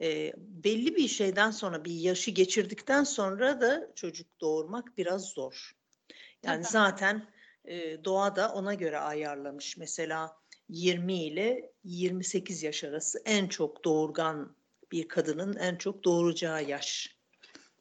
e, 0.00 0.32
belli 0.36 0.96
bir 0.96 1.08
şeyden 1.08 1.50
sonra 1.50 1.84
bir 1.84 1.92
yaşı 1.92 2.30
geçirdikten 2.30 3.04
sonra 3.04 3.60
da 3.60 3.92
çocuk 3.94 4.40
doğurmak 4.40 4.98
biraz 4.98 5.24
zor. 5.24 5.76
Yani 6.42 6.62
Tabii. 6.62 6.72
zaten 6.72 7.28
e, 7.64 8.04
doğa 8.04 8.36
da 8.36 8.52
ona 8.52 8.74
göre 8.74 8.98
ayarlamış. 8.98 9.76
Mesela 9.76 10.36
20 10.68 11.24
ile 11.24 11.72
28 11.84 12.62
yaş 12.62 12.84
arası 12.84 13.22
en 13.24 13.48
çok 13.48 13.84
doğurgan 13.84 14.56
bir 14.92 15.08
kadının 15.08 15.56
en 15.56 15.76
çok 15.76 16.04
doğuracağı 16.04 16.64
yaş. 16.64 17.16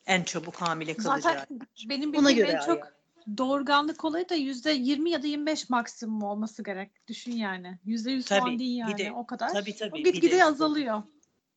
En 0.05 0.23
çabuk 0.23 0.55
hamile 0.55 0.97
kalacağı 0.97 1.21
Zaten 1.21 1.59
yaş. 1.59 1.89
benim 1.89 2.13
bildiğim 2.13 2.45
en 2.45 2.59
çok 2.59 2.83
ayar. 2.83 2.93
Doğurganlık 3.37 4.05
olayı 4.05 4.29
da 4.29 4.35
yüzde 4.35 4.71
20 4.71 5.09
ya 5.11 5.23
da 5.23 5.27
25 5.27 5.69
maksimum 5.69 6.23
olması 6.23 6.63
gerek. 6.63 7.07
Düşün 7.07 7.31
yani. 7.31 7.79
Yüzde 7.85 8.11
100 8.11 8.25
Tabii, 8.25 8.39
falan 8.39 8.59
değil 8.59 8.77
yani 8.77 8.97
de- 8.97 9.11
o 9.11 9.25
kadar. 9.25 9.53
tabii, 9.53 9.75
tabii, 9.75 9.99
O 9.99 10.03
gitgide 10.03 10.37
de- 10.37 10.45
azalıyor. 10.45 11.03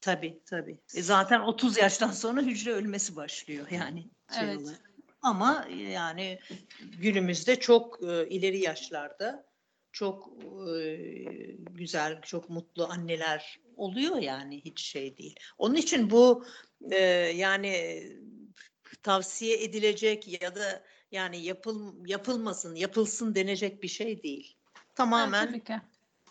Tabii 0.01 0.43
tabii. 0.47 0.79
E 0.95 1.03
zaten 1.03 1.41
30 1.41 1.77
yaştan 1.79 2.11
sonra 2.11 2.41
hücre 2.43 2.73
ölmesi 2.73 3.17
başlıyor 3.17 3.67
yani. 3.71 4.11
şey 4.39 4.45
Evet. 4.45 4.59
olarak. 4.59 4.91
Ama 5.23 5.67
yani 5.93 6.39
günümüzde 7.01 7.61
çok 7.61 8.03
e, 8.03 8.29
ileri 8.29 8.59
yaşlarda 8.61 9.47
çok 9.93 10.33
e, 10.79 10.97
güzel, 11.71 12.21
çok 12.23 12.51
mutlu 12.51 12.87
anneler 12.87 13.61
oluyor 13.77 14.17
yani 14.17 14.65
hiç 14.65 14.81
şey 14.83 15.17
değil. 15.17 15.37
Onun 15.59 15.75
için 15.75 16.11
bu 16.11 16.45
e, 16.91 16.99
yani 17.37 18.03
tavsiye 19.03 19.63
edilecek 19.65 20.43
ya 20.43 20.55
da 20.57 20.83
yani 21.15 21.43
yapıl 21.43 22.07
yapılmasın, 22.07 22.75
yapılsın 22.75 23.35
denecek 23.35 23.83
bir 23.83 23.89
şey 23.89 24.23
değil. 24.23 24.57
Evet, 24.77 24.97
Tamamen 24.97 25.61
ki. 25.61 25.81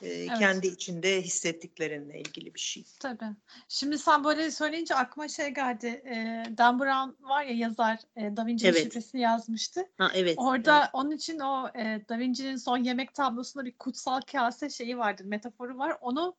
e, 0.01 0.27
kendi 0.27 0.67
içinde 0.67 1.21
hissettiklerinle 1.21 2.19
ilgili 2.19 2.53
bir 2.53 2.59
şey. 2.59 2.85
Tabii. 2.99 3.35
Şimdi 3.67 3.97
sen 3.97 4.23
böyle 4.23 4.51
söyleyince 4.51 4.95
aklıma 4.95 5.27
şey 5.27 5.49
geldi. 5.49 5.87
E, 5.87 6.43
Dan 6.57 6.79
Brown 6.79 7.29
var 7.29 7.43
ya 7.43 7.55
yazar. 7.55 7.99
E, 8.15 8.37
Da 8.37 8.45
Vinci'nin 8.45 8.71
Evet. 8.71 8.83
şifresini 8.83 9.21
yazmıştı. 9.21 9.85
Ha 9.97 10.11
evet. 10.15 10.35
Orada 10.37 10.89
onun 10.93 11.11
için 11.11 11.39
o 11.39 11.69
e, 11.75 12.01
Da 12.09 12.19
Vinci'nin 12.19 12.55
son 12.55 12.77
yemek 12.77 13.13
tablosunda 13.13 13.65
bir 13.65 13.77
kutsal 13.77 14.21
kase 14.21 14.69
şeyi 14.69 14.97
vardır, 14.97 15.25
metaforu 15.25 15.77
var. 15.77 15.97
Onu 16.01 16.35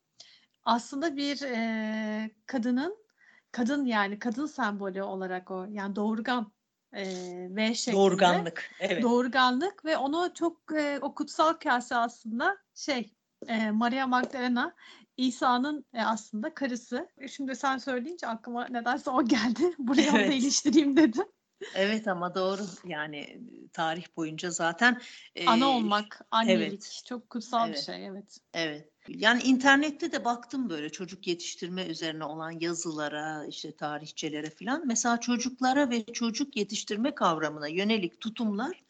aslında 0.64 1.16
bir 1.16 1.42
e, 1.42 2.30
kadının, 2.46 2.96
kadın 3.52 3.84
yani 3.84 4.18
kadın 4.18 4.46
sembolü 4.46 5.02
olarak 5.02 5.50
o 5.50 5.66
yani 5.70 5.96
doğurgan 5.96 6.53
e, 6.94 7.04
V 7.56 7.74
şeklinde. 7.74 7.96
Doğurganlık. 7.96 8.70
Evet. 8.80 9.02
Doğurganlık 9.02 9.84
ve 9.84 9.96
onu 9.96 10.30
çok 10.34 10.60
e, 10.76 10.98
o 11.02 11.14
kutsal 11.14 11.52
kase 11.52 11.96
aslında 11.96 12.56
şey 12.74 13.14
e, 13.48 13.70
Maria 13.70 14.06
Magdalena 14.06 14.74
İsa'nın 15.16 15.84
e, 15.94 16.02
aslında 16.02 16.54
karısı. 16.54 17.08
E, 17.18 17.28
Şimdi 17.28 17.56
sen 17.56 17.78
söyleyince 17.78 18.26
aklıma 18.26 18.66
nedense 18.68 19.10
o 19.10 19.24
geldi. 19.24 19.74
Buraya 19.78 20.10
onu 20.10 20.18
da 20.18 20.22
Evet. 20.22 20.42
iliştireyim 20.42 20.96
dedim. 20.96 21.24
Evet 21.74 22.08
ama 22.08 22.34
doğru 22.34 22.62
yani 22.84 23.40
tarih 23.72 24.06
boyunca 24.16 24.50
zaten 24.50 25.00
e, 25.34 25.46
Ana 25.46 25.68
olmak, 25.68 26.20
annelik 26.30 26.68
evet. 26.72 27.02
çok 27.06 27.30
kutsal 27.30 27.68
bir 27.68 27.72
Evet. 27.72 27.84
şey 27.84 28.06
evet. 28.06 28.38
Evet. 28.54 28.93
Yani 29.08 29.42
internette 29.42 30.12
de 30.12 30.25
baktım 30.25 30.70
böyle 30.70 30.90
çocuk 30.90 31.26
yetiştirme 31.26 31.87
üzerine 31.87 32.25
olan 32.25 32.50
yazılara, 32.50 33.46
işte 33.46 33.73
tarihçelere 33.76 34.50
falan. 34.50 34.87
Mesela 34.87 35.20
çocuklara 35.20 35.90
ve 35.90 36.04
çocuk 36.04 36.56
yetiştirme 36.56 37.14
kavramına 37.14 37.68
yönelik 37.68 38.20
tutumlar 38.20 38.84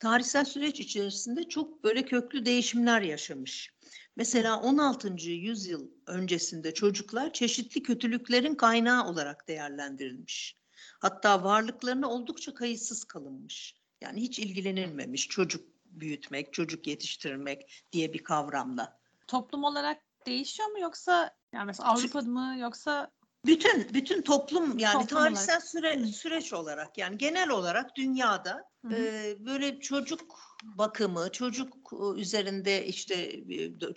tarihsel 0.00 0.44
süreç 0.44 0.80
içerisinde 0.80 1.48
çok 1.48 1.84
böyle 1.84 2.04
köklü 2.04 2.46
değişimler 2.46 3.02
yaşamış. 3.02 3.70
Mesela 4.16 4.60
16. 4.60 5.30
yüzyıl 5.30 5.88
öncesinde 6.06 6.74
çocuklar 6.74 7.32
çeşitli 7.32 7.82
kötülüklerin 7.82 8.54
kaynağı 8.54 9.08
olarak 9.08 9.48
değerlendirilmiş. 9.48 10.56
Hatta 11.00 11.44
varlıklarına 11.44 12.10
oldukça 12.10 12.54
kayıtsız 12.54 13.04
kalınmış. 13.04 13.74
Yani 14.00 14.20
hiç 14.20 14.38
ilgilenilmemiş 14.38 15.28
çocuk 15.28 15.64
büyütmek, 15.84 16.52
çocuk 16.52 16.86
yetiştirmek 16.86 17.84
diye 17.92 18.12
bir 18.12 18.24
kavramla. 18.24 18.98
Toplum 19.28 19.64
olarak 19.64 20.02
değişiyor 20.26 20.68
mu 20.68 20.80
yoksa 20.80 21.36
yani 21.52 21.66
mesela 21.66 21.88
Avrupa'da 21.88 22.28
mı 22.28 22.56
yoksa 22.58 23.10
Bütün 23.46 23.94
bütün 23.94 24.22
toplum 24.22 24.78
yani 24.78 24.92
Toplum 24.92 25.18
tarihsel 25.18 25.54
olarak. 25.54 25.68
süre, 25.68 26.00
Hı. 26.00 26.06
süreç 26.06 26.52
olarak 26.52 26.98
yani 26.98 27.18
genel 27.18 27.48
olarak 27.48 27.96
dünyada 27.96 28.64
Hı 28.84 28.88
hı. 28.88 28.94
e, 28.94 29.36
böyle 29.46 29.80
çocuk 29.80 30.38
bakımı, 30.62 31.32
çocuk 31.32 31.92
üzerinde 32.16 32.86
işte 32.86 33.44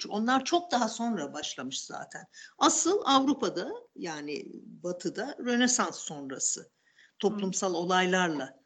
onlar 0.09 0.45
çok 0.45 0.71
daha 0.71 0.89
sonra 0.89 1.33
başlamış 1.33 1.81
zaten. 1.85 2.25
Asıl 2.57 3.01
Avrupa'da 3.05 3.71
yani 3.95 4.45
Batı'da 4.63 5.35
Rönesans 5.39 5.99
sonrası 5.99 6.71
toplumsal 7.19 7.73
olaylarla 7.73 8.59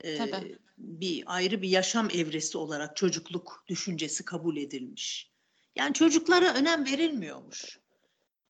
e, 0.00 0.16
Tabii. 0.16 0.58
bir 0.78 1.24
ayrı 1.26 1.62
bir 1.62 1.68
yaşam 1.68 2.08
evresi 2.10 2.58
olarak 2.58 2.96
çocukluk 2.96 3.64
düşüncesi 3.68 4.24
kabul 4.24 4.56
edilmiş. 4.56 5.32
Yani 5.78 5.94
çocuklara 5.94 6.54
önem 6.54 6.84
verilmiyormuş 6.86 7.78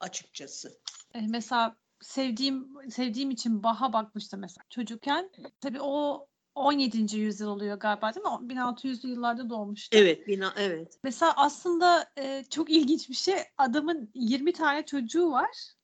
açıkçası. 0.01 0.79
e, 1.15 1.21
mesela 1.29 1.77
sevdiğim 2.01 2.69
sevdiğim 2.91 3.31
için 3.31 3.63
Bach'a 3.63 3.93
bakmıştım 3.93 4.41
mesela 4.41 4.65
çocukken. 4.71 5.31
Tabii 5.61 5.81
o 5.81 6.27
17. 6.55 7.17
yüzyıl 7.19 7.49
oluyor 7.49 7.77
galiba 7.77 8.15
değil 8.15 8.25
mi? 8.27 8.31
O 8.31 8.37
1600'lü 8.37 9.09
yıllarda 9.09 9.51
doğmuştu. 9.51 9.99
Evet, 9.99 10.27
bina 10.29 10.53
evet. 10.57 10.99
Mesela 11.03 11.33
aslında 11.37 12.11
e, 12.19 12.45
çok 12.51 12.71
ilginç 12.71 13.09
bir 13.09 13.15
şey. 13.15 13.37
Adamın 13.59 14.11
20 14.15 14.53
tane 14.53 14.87
çocuğu 14.87 15.31
var. 15.31 15.75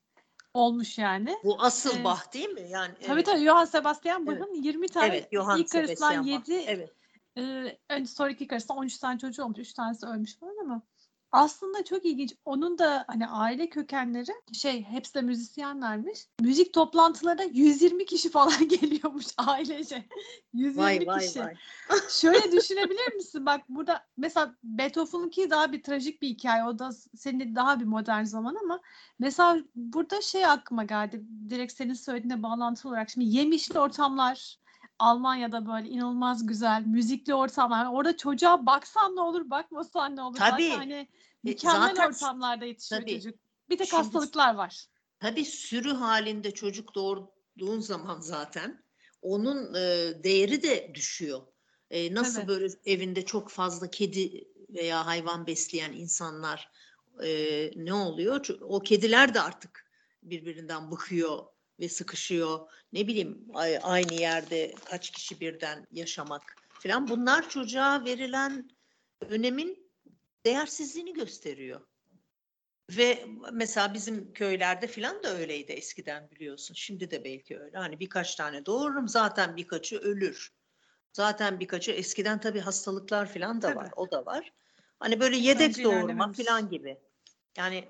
Olmuş 0.54 0.98
yani. 0.98 1.36
Bu 1.44 1.62
asıl 1.62 1.90
Evet. 1.94 2.04
Bach 2.04 2.32
değil 2.32 2.48
mi? 2.48 2.70
Yani 2.70 2.94
Tabii 3.02 3.12
evet. 3.12 3.26
tabii 3.26 3.44
Johann 3.44 3.64
Sebastian 3.64 4.26
Evet. 4.28 4.40
Bach'ın 4.40 4.54
20 4.54 4.88
tane 4.88 5.06
Evet, 5.06 5.28
Johann 5.32 5.58
ilk 5.60 5.70
karısından 5.70 6.10
Sebastian 6.10 6.40
Bach. 6.40 6.48
7 6.48 6.64
Evet. 6.66 6.90
Ee, 7.38 7.78
önce 7.90 8.10
sonraki 8.10 8.46
karısından 8.46 8.78
13 8.78 8.98
tane 8.98 9.18
çocuğu 9.18 9.44
olmuş. 9.44 9.58
3 9.58 9.72
tanesi 9.72 10.06
ölmüş 10.06 10.36
falan 10.38 10.56
ama 10.64 10.82
aslında 11.34 11.84
çok 11.84 12.04
ilginç. 12.04 12.34
Onun 12.44 12.78
da 12.78 13.04
hani 13.08 13.26
aile 13.26 13.68
kökenleri 13.68 14.30
şey 14.52 14.82
hepsi 14.82 15.14
de 15.14 15.22
müzisyenlermiş. 15.22 16.18
Müzik 16.40 16.72
toplantılarına 16.72 17.42
120 17.42 18.06
kişi 18.06 18.30
falan 18.30 18.68
geliyormuş 18.68 19.26
ailece. 19.38 20.04
120 20.52 20.82
Vay 20.84 21.06
vay 21.06 21.18
kişi. 21.26 21.40
vay. 21.40 21.54
Şöyle 22.10 22.52
düşünebilir 22.58 23.14
misin? 23.14 23.46
Bak 23.46 23.60
burada 23.68 24.04
mesela 24.16 24.54
Beethoven'ınki 24.64 25.50
daha 25.50 25.72
bir 25.72 25.82
trajik 25.82 26.22
bir 26.22 26.28
hikaye. 26.28 26.64
O 26.64 26.78
da 26.78 26.92
senin 27.16 27.54
daha 27.54 27.80
bir 27.80 27.84
modern 27.84 28.24
zaman 28.24 28.56
ama 28.62 28.80
mesela 29.18 29.58
burada 29.74 30.20
şey 30.20 30.46
aklıma 30.46 30.84
geldi. 30.84 31.24
Direkt 31.50 31.72
senin 31.72 31.94
söylediğine 31.94 32.42
bağlantılı 32.42 32.90
olarak. 32.90 33.10
Şimdi 33.10 33.26
yemişli 33.36 33.78
ortamlar 33.78 34.58
Almanya'da 34.98 35.66
böyle 35.66 35.88
inanılmaz 35.88 36.46
güzel 36.46 36.82
müzikli 36.86 37.34
ortamlar. 37.34 37.86
Orada 37.92 38.16
çocuğa 38.16 38.66
baksan 38.66 39.16
ne 39.16 39.20
olur, 39.20 39.50
bakmasan 39.50 40.16
ne 40.16 40.22
olur. 40.22 40.36
Tabii. 40.36 40.68
Zaten 40.68 40.78
hani 40.78 41.08
mükemmel 41.42 41.88
zaten- 41.88 42.08
ortamlarda 42.08 42.64
yetişiyor 42.64 43.00
Tabii. 43.00 43.14
çocuk. 43.14 43.38
Bir 43.70 43.78
tek 43.78 43.88
Şimdi- 43.88 44.02
hastalıklar 44.02 44.54
var. 44.54 44.86
Tabii 45.20 45.44
sürü 45.44 45.92
halinde 45.92 46.50
çocuk 46.50 46.94
doğurduğun 46.94 47.80
zaman 47.80 48.20
zaten 48.20 48.82
onun 49.22 49.74
e, 49.74 49.80
değeri 50.24 50.62
de 50.62 50.92
düşüyor. 50.94 51.40
E, 51.90 52.14
nasıl 52.14 52.34
Tabii. 52.40 52.48
böyle 52.48 52.68
evinde 52.86 53.24
çok 53.24 53.50
fazla 53.50 53.90
kedi 53.90 54.48
veya 54.68 55.06
hayvan 55.06 55.46
besleyen 55.46 55.92
insanlar 55.92 56.70
e, 57.24 57.70
ne 57.76 57.94
oluyor? 57.94 58.46
O 58.60 58.80
kediler 58.80 59.34
de 59.34 59.40
artık 59.40 59.90
birbirinden 60.22 60.90
bıkıyor 60.90 61.38
ve 61.80 61.88
sıkışıyor. 61.88 62.70
Ne 62.92 63.06
bileyim 63.06 63.48
aynı 63.82 64.14
yerde 64.14 64.74
kaç 64.84 65.10
kişi 65.10 65.40
birden 65.40 65.86
yaşamak 65.90 66.56
falan. 66.78 67.08
Bunlar 67.08 67.48
çocuğa 67.48 68.04
verilen 68.04 68.70
önemin 69.20 69.90
değersizliğini 70.46 71.12
gösteriyor. 71.12 71.80
Ve 72.90 73.26
mesela 73.52 73.94
bizim 73.94 74.32
köylerde 74.32 74.86
filan 74.86 75.22
da 75.22 75.36
öyleydi 75.36 75.72
eskiden 75.72 76.30
biliyorsun. 76.30 76.74
Şimdi 76.74 77.10
de 77.10 77.24
belki 77.24 77.58
öyle. 77.58 77.78
Hani 77.78 78.00
birkaç 78.00 78.34
tane 78.34 78.66
doğururum 78.66 79.08
zaten 79.08 79.56
birkaçı 79.56 79.98
ölür. 79.98 80.52
Zaten 81.12 81.60
birkaçı 81.60 81.92
eskiden 81.92 82.40
tabii 82.40 82.60
hastalıklar 82.60 83.32
filan 83.32 83.62
da 83.62 83.66
Tabii. 83.66 83.76
var. 83.76 83.90
O 83.96 84.10
da 84.10 84.26
var. 84.26 84.52
Hani 85.00 85.20
böyle 85.20 85.36
yedek 85.36 85.68
Bence 85.68 85.84
doğurma 85.84 86.32
filan 86.32 86.68
gibi. 86.68 87.00
Yani 87.56 87.88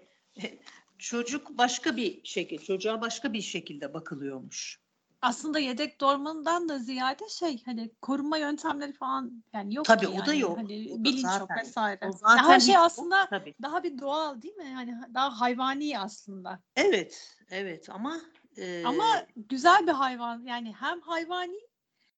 çocuk 0.99 1.59
başka 1.59 1.97
bir 1.97 2.21
şekil, 2.25 2.59
çocuğa 2.59 3.01
başka 3.01 3.33
bir 3.33 3.41
şekilde 3.43 3.95
bakılıyormuş. 3.95 4.81
Aslında 5.23 5.59
yedek 5.59 6.01
doğurmandan 6.01 6.69
da 6.69 6.79
ziyade 6.79 7.29
şey 7.29 7.63
hani 7.65 7.91
korunma 8.03 8.37
yöntemleri 8.39 8.93
falan 8.93 9.45
yani 9.53 9.75
yok 9.75 9.85
Tabii 9.85 10.01
ki 10.07 10.09
o 10.09 10.27
da 10.27 10.33
yani. 10.33 10.41
yok. 10.43 10.59
Hani 10.59 10.89
O 10.93 10.99
da 10.99 11.05
bilinç 11.05 11.25
yok 11.25 11.33
zaten- 11.33 11.57
vesaire. 11.65 11.99
O 12.03 12.07
Ya 12.07 12.13
zaten 12.13 12.45
her 12.45 12.61
şey 12.61 12.69
hiç 12.69 12.77
yok. 12.77 12.85
aslında 12.87 13.27
Tabii. 13.31 13.55
daha 13.63 13.83
bir 13.83 13.99
doğal 13.99 14.43
değil 14.43 14.55
mi? 14.55 14.71
Yani 14.73 15.01
daha 15.15 15.41
hayvani 15.41 15.99
aslında. 15.99 16.61
Evet, 16.77 17.37
evet 17.51 17.89
ama 17.91 18.21
e, 18.57 18.85
Ama 18.87 19.05
güzel 19.37 19.87
bir 19.87 19.93
hayvan. 19.93 20.43
Yani 20.47 20.73
hem 20.81 21.01
hayvani 21.01 21.61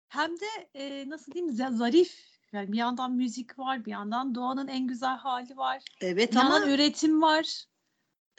hem 0.09 0.31
de 0.41 0.47
e, 0.75 1.09
nasıl 1.09 1.33
diyeyim 1.33 1.55
za- 1.55 1.77
zarif. 1.77 2.27
Yani 2.53 2.73
bir 2.73 2.79
yandan 2.79 3.13
müzik 3.13 3.59
var, 3.59 3.85
bir 3.85 3.91
yandan 3.91 4.35
doğanın 4.35 4.69
en 4.69 4.87
güzel 4.87 5.17
hali 5.17 5.57
var. 5.57 5.83
evet 6.01 6.31
Bir 6.33 6.37
yandan 6.37 6.63
ama 6.63 6.71
üretim 6.71 7.23
var. 7.23 7.65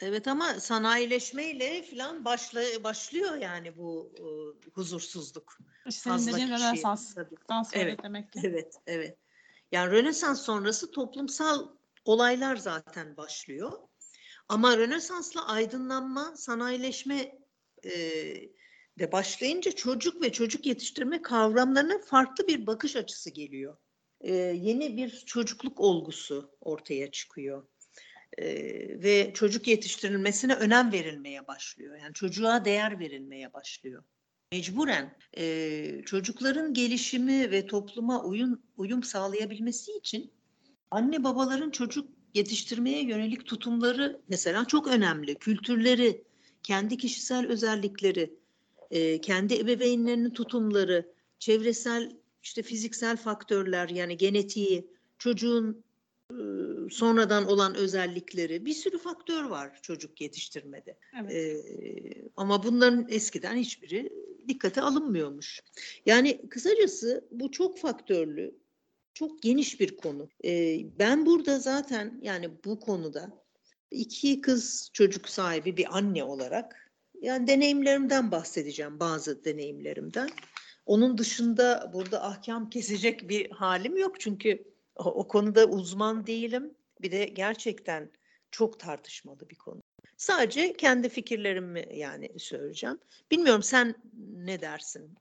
Evet 0.00 0.28
ama 0.28 0.60
sanayileşmeyle 0.60 1.82
falan 1.82 2.24
başla, 2.24 2.84
başlıyor 2.84 3.36
yani 3.36 3.76
bu 3.76 4.12
e, 4.16 4.24
huzursuzluk. 4.70 5.58
İşte 5.86 6.10
Fazla 6.10 6.32
dediğin 6.32 6.48
kişi. 6.48 6.64
Rönesans. 6.64 7.14
Tabii. 7.14 7.34
Dans 7.48 7.70
sonra 7.70 7.82
Evet. 7.82 8.02
demek 8.02 8.32
ki. 8.32 8.40
Evet, 8.44 8.74
evet. 8.86 9.18
Yani 9.72 9.92
Rönesans 9.92 10.42
sonrası 10.42 10.90
toplumsal 10.90 11.68
olaylar 12.04 12.56
zaten 12.56 13.16
başlıyor. 13.16 13.72
Ama 14.48 14.76
Rönesans'la 14.76 15.48
aydınlanma, 15.48 16.36
sanayileşme 16.36 17.38
e, 17.84 17.90
de 18.98 19.12
başlayınca 19.12 19.72
çocuk 19.72 20.22
ve 20.22 20.32
çocuk 20.32 20.66
yetiştirme 20.66 21.22
kavramlarına 21.22 21.98
farklı 21.98 22.46
bir 22.46 22.66
bakış 22.66 22.96
açısı 22.96 23.30
geliyor. 23.30 23.76
E, 24.20 24.32
yeni 24.34 24.96
bir 24.96 25.10
çocukluk 25.26 25.80
olgusu 25.80 26.56
ortaya 26.60 27.10
çıkıyor. 27.10 27.66
Ve 29.02 29.30
çocuk 29.34 29.66
yetiştirilmesine 29.66 30.54
önem 30.54 30.92
verilmeye 30.92 31.46
başlıyor. 31.46 31.96
Yani 31.96 32.14
çocuğa 32.14 32.64
değer 32.64 32.98
verilmeye 32.98 33.52
başlıyor 33.52 34.02
mecburen 34.52 35.16
e, 35.36 36.02
çocukların 36.06 36.74
gelişimi 36.74 37.50
ve 37.50 37.66
topluma 37.66 38.24
uyum 38.24 38.62
uyum 38.76 39.02
sağlayabilmesi 39.02 39.92
için 39.92 40.30
anne 40.90 41.24
babaların 41.24 41.70
çocuk 41.70 42.08
yetiştirmeye 42.34 43.02
yönelik 43.04 43.46
tutumları 43.46 44.20
mesela 44.28 44.64
çok 44.64 44.88
önemli. 44.88 45.34
Kültürleri, 45.34 46.24
kendi 46.62 46.96
kişisel 46.96 47.46
özellikleri, 47.46 48.34
e, 48.90 49.20
kendi 49.20 49.54
ebeveynlerinin 49.54 50.30
tutumları, 50.30 51.12
çevresel 51.38 52.16
işte 52.42 52.62
fiziksel 52.62 53.16
faktörler 53.16 53.88
yani 53.88 54.16
genetiği, 54.16 54.86
çocuğun 55.18 55.84
sonradan 56.90 57.46
olan 57.46 57.74
özellikleri 57.74 58.66
bir 58.66 58.74
sürü 58.74 58.98
faktör 58.98 59.44
var 59.44 59.78
çocuk 59.82 60.20
yetiştirmede. 60.20 60.98
Evet. 61.20 61.32
Ee, 61.32 62.28
ama 62.36 62.62
bunların 62.62 63.06
eskiden 63.08 63.56
hiçbiri 63.56 64.12
dikkate 64.48 64.80
alınmıyormuş. 64.80 65.60
Yani 66.06 66.48
kısacası 66.48 67.28
bu 67.30 67.50
çok 67.50 67.78
faktörlü, 67.78 68.54
çok 69.14 69.42
geniş 69.42 69.80
bir 69.80 69.96
konu. 69.96 70.28
Ee, 70.44 70.80
ben 70.98 71.26
burada 71.26 71.58
zaten 71.58 72.20
yani 72.22 72.50
bu 72.64 72.80
konuda 72.80 73.44
iki 73.90 74.40
kız 74.40 74.90
çocuk 74.92 75.28
sahibi 75.28 75.76
bir 75.76 75.96
anne 75.96 76.24
olarak 76.24 76.90
yani 77.20 77.46
deneyimlerimden 77.46 78.30
bahsedeceğim 78.30 79.00
bazı 79.00 79.44
deneyimlerimden. 79.44 80.28
Onun 80.86 81.18
dışında 81.18 81.90
burada 81.94 82.24
ahkam 82.24 82.70
kesecek 82.70 83.28
bir 83.28 83.50
halim 83.50 83.96
yok 83.96 84.20
çünkü 84.20 84.64
o, 84.98 85.28
konuda 85.28 85.66
uzman 85.66 86.26
değilim. 86.26 86.74
Bir 87.02 87.12
de 87.12 87.24
gerçekten 87.24 88.10
çok 88.50 88.80
tartışmalı 88.80 89.50
bir 89.50 89.56
konu. 89.56 89.80
Sadece 90.16 90.72
kendi 90.72 91.08
fikirlerimi 91.08 91.86
yani 91.94 92.38
söyleyeceğim. 92.38 92.98
Bilmiyorum 93.30 93.62
sen 93.62 93.94
ne 94.26 94.60
dersin? 94.60 95.14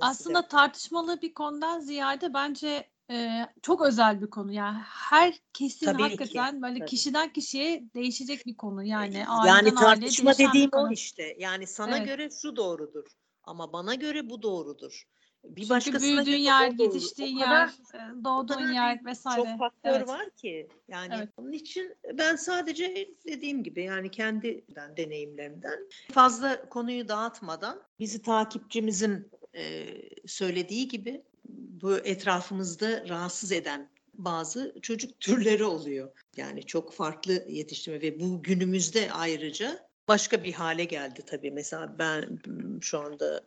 Nasıl 0.00 0.20
Aslında 0.24 0.42
der- 0.42 0.48
tartışmalı 0.48 1.22
bir 1.22 1.34
konudan 1.34 1.80
ziyade 1.80 2.34
bence 2.34 2.90
e, 3.10 3.46
çok 3.62 3.82
özel 3.82 4.20
bir 4.22 4.30
konu. 4.30 4.52
Yani 4.52 4.78
herkesin 4.84 5.86
Tabii 5.86 5.96
ki, 5.96 6.02
hakikaten 6.02 6.62
böyle 6.62 6.78
tabii. 6.78 6.88
kişiden 6.88 7.32
kişiye 7.32 7.84
değişecek 7.94 8.46
bir 8.46 8.56
konu. 8.56 8.84
Yani 8.84 9.14
yani 9.14 9.28
aileye 9.28 9.74
tartışma 9.74 10.32
dediğim 10.38 10.70
o 10.72 10.90
işte. 10.90 11.36
Yani 11.38 11.66
sana 11.66 11.96
Evet. 11.96 12.06
göre 12.06 12.30
şu 12.30 12.56
doğrudur 12.56 13.04
ama 13.44 13.72
bana 13.72 13.94
göre 13.94 14.30
bu 14.30 14.42
doğrudur. 14.42 15.04
Bir 15.44 15.80
Çünkü 15.80 16.00
büyüdüğün 16.00 16.36
yer, 16.36 16.70
yetiştiğin 16.78 17.38
kadar- 17.38 17.66
yer, 17.94 18.00
e, 18.00 18.24
doğduğun 18.24 18.72
yer 18.72 19.04
vesaire. 19.04 19.42
Çok 19.44 19.58
faktör 19.58 19.90
Evet. 19.90 20.08
var 20.08 20.30
ki 20.30 20.68
yani 20.88 21.14
Evet. 21.16 21.28
onun 21.36 21.52
için 21.52 21.96
ben 22.12 22.36
sadece 22.36 23.08
dediğim 23.26 23.62
gibi 23.62 23.82
yani 23.82 24.10
kendi 24.10 24.64
deneyimlerimden 24.96 25.88
fazla 26.12 26.68
konuyu 26.68 27.08
dağıtmadan 27.08 27.82
bizi 28.00 28.22
takipçimizin 28.22 29.30
e, 29.54 29.86
söylediği 30.26 30.88
gibi 30.88 31.22
bu 31.48 31.96
etrafımızda 31.96 33.08
rahatsız 33.08 33.52
eden 33.52 33.90
bazı 34.14 34.74
çocuk 34.82 35.20
türleri 35.20 35.64
oluyor. 35.64 36.12
Yani 36.36 36.66
çok 36.66 36.92
farklı 36.92 37.44
yetiştirme 37.48 38.00
ve 38.02 38.20
bu 38.20 38.42
günümüzde 38.42 39.12
ayrıca 39.12 39.88
başka 40.08 40.44
bir 40.44 40.52
hale 40.52 40.84
geldi 40.84 41.22
tabii. 41.26 41.50
Mesela 41.50 41.98
ben 41.98 42.38
m, 42.46 42.80
şu 42.80 42.98
anda 42.98 43.40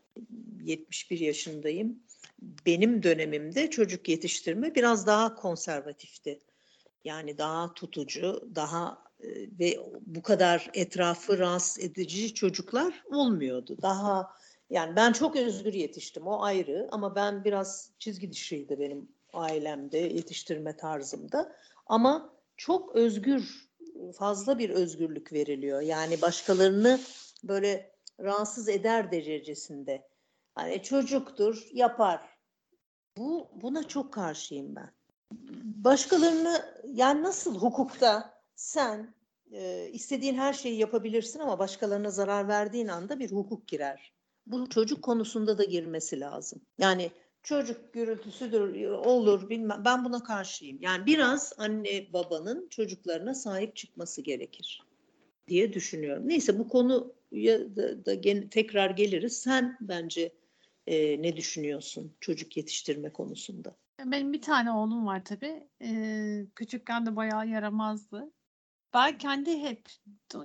71 0.63 1.20
yaşındayım. 1.20 2.00
Benim 2.65 3.04
dönemimde 3.04 3.70
çocuk 3.70 4.10
yetiştirme 4.10 4.76
biraz 4.76 5.08
daha 5.08 5.36
konservatifti. 5.36 6.41
Yani 7.04 7.38
daha 7.38 7.74
tutucu, 7.74 8.50
daha 8.56 9.04
e, 9.20 9.28
ve 9.60 9.80
bu 10.02 10.22
kadar 10.22 10.70
etrafı 10.74 11.39
rahatsız 11.39 11.84
edici 11.84 12.34
çocuklar 12.34 13.04
olmuyordu. 13.12 13.78
Daha 13.82 14.34
yani 14.70 14.96
ben 14.96 15.12
çok 15.12 15.36
özgür 15.36 15.74
yetiştim 15.74 16.28
o 16.28 16.41
ayrı 16.41 16.88
ama 16.91 17.15
ben 17.15 17.43
biraz 17.43 17.91
çizgi 18.00 18.32
dışıydı 18.32 18.80
benim 18.80 19.10
ailemde 19.34 19.98
yetiştirme 19.98 20.78
tarzımda. 20.78 21.56
Ama 21.86 22.34
çok 22.58 22.96
özgür, 22.96 23.66
fazla 24.17 24.60
bir 24.60 24.69
özgürlük 24.69 25.33
veriliyor. 25.33 25.81
Yani 25.81 26.21
başkalarını 26.21 26.99
böyle 27.43 27.91
rahatsız 28.19 28.69
eder 28.69 29.12
derecesinde. 29.12 30.07
Hani 30.55 30.83
çocuktur, 30.83 31.67
yapar. 31.73 32.38
Bu 33.17 33.49
buna 33.55 33.88
çok 33.88 34.13
karşıyım 34.13 34.75
ben. 34.75 34.91
Başkalarını 35.83 36.65
yani 36.93 37.23
nasıl 37.23 37.60
hukukta 37.60 38.33
sen 38.55 39.13
e, 39.51 39.89
istediğin 39.93 40.36
her 40.36 40.53
şeyi 40.53 40.79
yapabilirsin 40.79 41.39
ama 41.39 41.60
başkalarına 41.60 42.10
zarar 42.10 42.47
verdiğin 42.47 42.88
anda 42.88 43.19
bir 43.19 43.31
hukuk 43.31 43.67
girer. 43.67 44.13
Bu 44.47 44.69
çocuk 44.69 45.01
konusunda 45.01 45.57
da 45.57 45.63
girmesi 45.63 46.19
lazım. 46.19 46.62
Yani 46.77 47.12
çocuk 47.47 47.93
gürültüsüdür 47.93 48.89
olur 48.89 49.49
bilmem 49.49 49.81
ben 49.86 50.05
buna 50.05 50.23
karşıyım. 50.23 50.77
Yani 50.81 51.05
biraz 51.05 51.53
anne 51.57 52.13
babanın 52.13 52.67
çocuklarına 52.69 53.33
sahip 53.33 53.75
çıkması 53.75 54.21
gerekir 54.21 54.83
diye 55.47 55.73
düşünüyorum. 55.73 56.23
Neyse 56.27 56.60
bu 56.60 56.67
konuya 56.67 57.75
da, 57.75 58.05
da 58.05 58.13
gene- 58.13 58.49
tekrar 58.49 58.89
geliriz. 58.89 59.38
Sen 59.38 59.77
bence 59.81 60.33
e, 60.88 61.21
ne 61.21 61.38
düşünüyorsun 61.38 62.13
çocuk 62.19 62.57
yetiştirme 62.57 63.13
konusunda? 63.13 63.75
Benim 64.05 64.33
bir 64.33 64.41
tane 64.41 64.71
oğlum 64.71 65.05
var 65.05 65.25
tabii. 65.25 65.67
Ee, 65.81 66.45
küçükken 66.55 67.05
de 67.05 67.15
bayağı 67.15 67.47
yaramazdı. 67.47 68.31
Ben 68.93 69.17
kendi 69.17 69.60
hep 69.60 69.89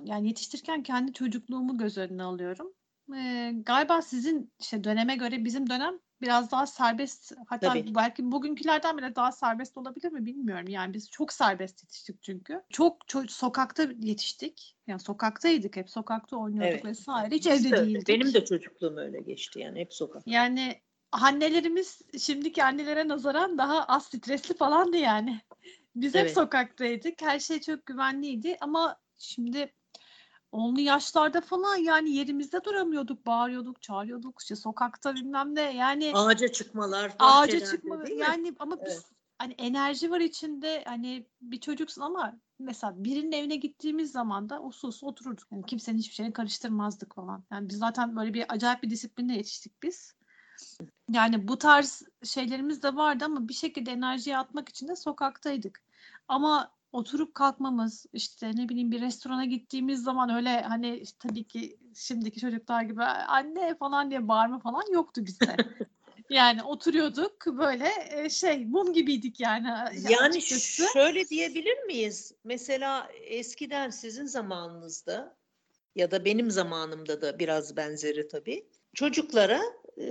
yani 0.03 0.27
yetiştirirken 0.27 0.83
kendi 0.83 1.13
çocukluğumu 1.13 1.77
göz 1.77 1.97
önüne 1.97 2.23
alıyorum. 2.23 2.73
Ee, 3.15 3.53
galiba 3.65 4.01
sizin 4.01 4.51
işte 4.59 4.83
döneme 4.83 5.15
göre 5.15 5.45
bizim 5.45 5.69
dönem 5.69 5.99
biraz 6.23 6.51
daha 6.51 6.67
serbest 6.67 7.33
hatta 7.47 7.67
Tabii. 7.67 7.95
belki 7.95 8.31
bugünkülerden 8.31 8.97
bile 8.97 9.15
daha 9.15 9.31
serbest 9.31 9.77
olabilir 9.77 10.11
mi 10.11 10.25
bilmiyorum. 10.25 10.67
Yani 10.67 10.93
biz 10.93 11.09
çok 11.09 11.33
serbest 11.33 11.83
yetiştik 11.83 12.23
çünkü. 12.23 12.61
Çok, 12.69 13.01
ço- 13.07 13.27
sokakta 13.27 13.87
yetiştik. 13.99 14.75
Yani 14.87 14.99
sokaktaydık 14.99 15.75
hep 15.75 15.89
sokakta 15.89 16.37
oynuyorduk 16.37 16.71
Evet. 16.73 16.85
vesaire. 16.85 17.35
Hiç 17.35 17.45
Biz 17.45 17.63
de 17.63 17.67
evde 17.69 17.75
öyle. 17.77 17.87
değildik. 17.87 18.07
Benim 18.07 18.33
de 18.33 18.45
çocukluğum 18.45 18.97
öyle 18.97 19.21
geçti 19.21 19.59
yani 19.59 19.79
hep 19.79 19.93
sokak. 19.93 20.23
Yani 20.25 20.81
annelerimiz 21.11 22.01
şimdiki 22.19 22.63
annelere 22.63 23.07
nazaran 23.07 23.57
daha 23.57 23.83
az 23.83 24.05
stresli 24.05 24.55
falandı 24.55 24.97
yani. 24.97 25.41
Biz 25.95 26.15
hep 26.15 26.21
Evet. 26.21 26.33
sokaktaydık. 26.33 27.21
Her 27.21 27.39
şey 27.39 27.61
çok 27.61 27.85
güvenliydi 27.85 28.57
ama 28.61 28.97
şimdi 29.17 29.73
onlu 30.53 30.81
yaşlarda 30.81 31.41
falan 31.41 31.75
yani 31.75 32.11
yerimizde 32.11 32.63
duramıyorduk, 32.63 33.25
bağırıyorduk, 33.25 33.81
çağırıyorduk, 33.81 34.41
işte 34.41 34.55
sokakta 34.55 35.15
bilmem 35.15 35.55
ne 35.55 35.61
yani 35.61 36.11
Ağaca 36.15 36.47
çıkmalar, 36.47 37.15
ağaca 37.19 37.65
çıkma 37.65 38.03
yani 38.17 38.53
ama 38.59 38.85
biz 38.85 38.93
Evet. 38.93 39.05
hani 39.37 39.53
enerji 39.53 40.11
var 40.11 40.19
içinde 40.19 40.83
hani 40.87 41.27
bir 41.41 41.59
çocuksun 41.59 42.01
ama 42.01 42.39
mesela 42.59 42.93
birinin 43.03 43.31
evine 43.31 43.55
gittiğimiz 43.55 44.11
zaman 44.11 44.49
da 44.49 44.63
usul 44.63 44.87
usul 44.87 45.07
otururduk. 45.07 45.47
Yani 45.51 45.65
kimsenin 45.65 45.97
hiçbir 45.97 46.15
şeyini 46.15 46.33
karıştırmazdık 46.33 47.15
falan. 47.15 47.43
Yani 47.51 47.69
biz 47.69 47.77
zaten 47.77 48.15
böyle 48.15 48.33
bir 48.33 48.45
acayip 48.53 48.83
bir 48.83 48.89
disiplinle 48.89 49.33
yetiştik 49.33 49.83
biz. 49.83 50.15
Yani 51.11 51.47
bu 51.47 51.57
tarz 51.57 52.03
şeylerimiz 52.23 52.83
de 52.83 52.95
vardı 52.95 53.25
ama 53.25 53.47
bir 53.47 53.53
şekilde 53.53 53.91
enerjiyi 53.91 54.37
atmak 54.37 54.69
için 54.69 54.87
de 54.87 54.95
sokaktaydık. 54.95 55.83
Ama 56.27 56.71
oturup 56.93 57.35
kalkmamız 57.35 58.05
işte 58.13 58.51
ne 58.55 58.69
bileyim 58.69 58.91
bir 58.91 59.01
restorana 59.01 59.45
gittiğimiz 59.45 60.03
zaman 60.03 60.29
öyle 60.29 60.61
hani 60.61 60.97
işte 60.97 61.17
tabii 61.27 61.43
ki 61.43 61.77
şimdiki 61.95 62.39
çocuklar 62.39 62.81
gibi 62.81 63.03
anne 63.03 63.75
falan 63.75 64.09
diye 64.09 64.27
bağırma 64.27 64.59
falan 64.59 64.93
yoktu 64.93 65.25
bizde. 65.25 65.55
yani 66.29 66.63
oturuyorduk 66.63 67.45
böyle 67.47 67.89
e, 68.11 68.29
şey 68.29 68.65
mum 68.65 68.93
gibiydik 68.93 69.39
yani. 69.39 69.67
Yani 70.09 70.37
açıkçası. 70.37 70.85
şöyle 70.93 71.29
diyebilir 71.29 71.77
miyiz? 71.77 72.33
Mesela 72.43 73.07
eskiden 73.21 73.89
sizin 73.89 74.25
zamanınızda 74.25 75.37
ya 75.95 76.11
da 76.11 76.25
benim 76.25 76.51
zamanımda 76.51 77.21
da 77.21 77.39
biraz 77.39 77.77
benzeri 77.77 78.27
tabii. 78.27 78.67
Çocuklara 78.93 79.61
e, 79.97 80.07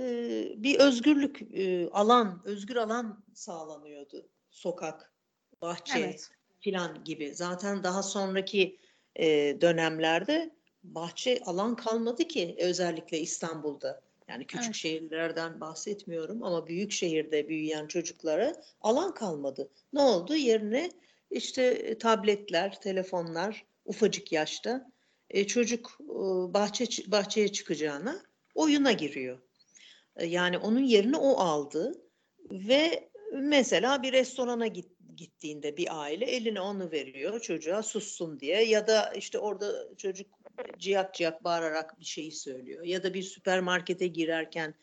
bir 0.57 0.79
özgürlük 0.79 1.41
e, 1.41 1.89
alan, 1.89 2.41
özgür 2.45 2.75
alan 2.75 3.23
sağlanıyordu. 3.33 4.29
Sokak, 4.51 5.13
bahçe 5.61 5.99
Evet. 5.99 6.29
Filan 6.63 7.03
gibi. 7.03 7.35
Zaten 7.35 7.83
daha 7.83 8.03
sonraki 8.03 8.77
e, 9.15 9.25
dönemlerde 9.61 10.55
bahçe 10.83 11.39
alan 11.45 11.75
kalmadı 11.75 12.23
ki 12.27 12.55
özellikle 12.59 13.19
İstanbul'da. 13.19 14.01
Yani 14.27 14.47
küçük 14.47 14.65
Evet. 14.65 14.75
şehirlerden 14.75 15.61
bahsetmiyorum 15.61 16.43
ama 16.43 16.67
büyük 16.67 16.91
şehirde 16.91 17.49
büyüyen 17.49 17.87
çocuklara 17.87 18.55
alan 18.81 19.13
kalmadı. 19.13 19.69
Ne 19.93 20.01
oldu? 20.01 20.35
Yerine 20.35 20.91
işte 21.31 21.63
e, 21.63 21.97
tabletler, 21.97 22.81
telefonlar 22.81 23.65
ufacık 23.85 24.31
yaşta 24.31 24.91
e, 25.29 25.47
çocuk 25.47 25.97
e, 26.01 26.13
bahçe 26.53 26.85
bahçeye 27.11 27.47
çıkacağına 27.51 28.21
oyuna 28.55 28.91
giriyor. 28.91 29.39
E, 30.15 30.25
Yani 30.25 30.57
onun 30.57 30.83
yerini 30.83 31.17
o 31.17 31.37
aldı 31.37 32.01
ve 32.51 33.09
mesela 33.33 34.03
bir 34.03 34.13
restorana 34.13 34.67
git, 34.67 34.92
gittiğinde 35.15 35.77
bir 35.77 36.01
aile 36.01 36.25
eline 36.25 36.61
onu 36.61 36.91
veriyor 36.91 37.39
çocuğa 37.39 37.83
sussun 37.83 38.39
diye 38.39 38.63
ya 38.63 38.87
da 38.87 39.13
işte 39.13 39.39
orada 39.39 39.95
çocuk 39.97 40.27
ciyak 40.77 41.13
ciyak 41.13 41.43
bağırarak 41.43 41.99
bir 41.99 42.05
şeyi 42.05 42.31
söylüyor 42.31 42.83
ya 42.83 43.03
da 43.03 43.13
bir 43.13 43.23
süpermarkete 43.23 44.07
girerken 44.07 44.75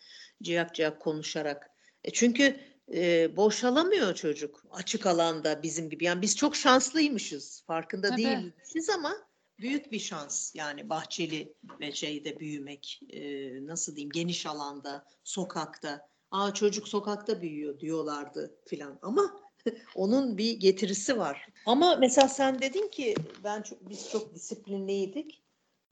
ciyak 0.42 0.74
ciyak 0.74 1.00
konuşarak. 1.00 1.70
E 2.04 2.10
çünkü 2.10 2.56
e, 2.94 3.36
boşalamıyor 3.36 4.14
çocuk 4.14 4.64
açık 4.70 5.06
alanda 5.06 5.62
bizim 5.62 5.90
gibi. 5.90 6.04
Yani 6.04 6.22
biz 6.22 6.36
çok 6.36 6.56
şanslıymışız 6.56 7.62
farkında 7.66 8.08
Tabii. 8.08 8.24
değiliz 8.24 8.88
ama 8.94 9.16
büyük 9.58 9.92
bir 9.92 9.98
şans 9.98 10.54
yani 10.54 10.88
bahçeli 10.88 11.54
ve 11.80 11.92
şeyde 11.92 12.40
büyümek 12.40 13.00
e, 13.08 13.20
nasıl 13.66 13.96
diyeyim 13.96 14.10
geniş 14.10 14.46
alanda 14.46 15.06
sokakta 15.24 16.08
aa 16.30 16.54
çocuk 16.54 16.88
sokakta 16.88 17.42
büyüyor 17.42 17.80
diyorlardı 17.80 18.56
filan 18.66 18.98
ama 19.02 19.40
onun 19.94 20.38
bir 20.38 20.60
getirisi 20.60 21.18
var. 21.18 21.48
Ama 21.66 21.96
mesela 21.96 22.28
sen 22.28 22.60
dedin 22.60 22.88
ki 22.88 23.14
ben 23.44 23.62
çok, 23.62 23.88
biz 23.90 24.10
çok 24.10 24.34
disiplinliydik. 24.34 25.42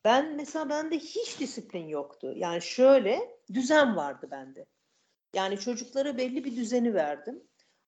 Ben 0.05 0.37
mesela 0.37 0.69
bende 0.69 0.99
hiç 0.99 1.41
disiplin 1.41 1.89
yoktu. 1.89 2.33
Yani 2.37 2.63
şöyle 2.63 3.39
düzen 3.55 3.97
vardı 3.97 4.29
bende. 4.31 4.67
Yani 5.35 5.59
çocuklara 5.59 6.19
belli 6.19 6.45
bir 6.45 6.57
düzeni 6.57 6.95
verdim. 6.95 7.43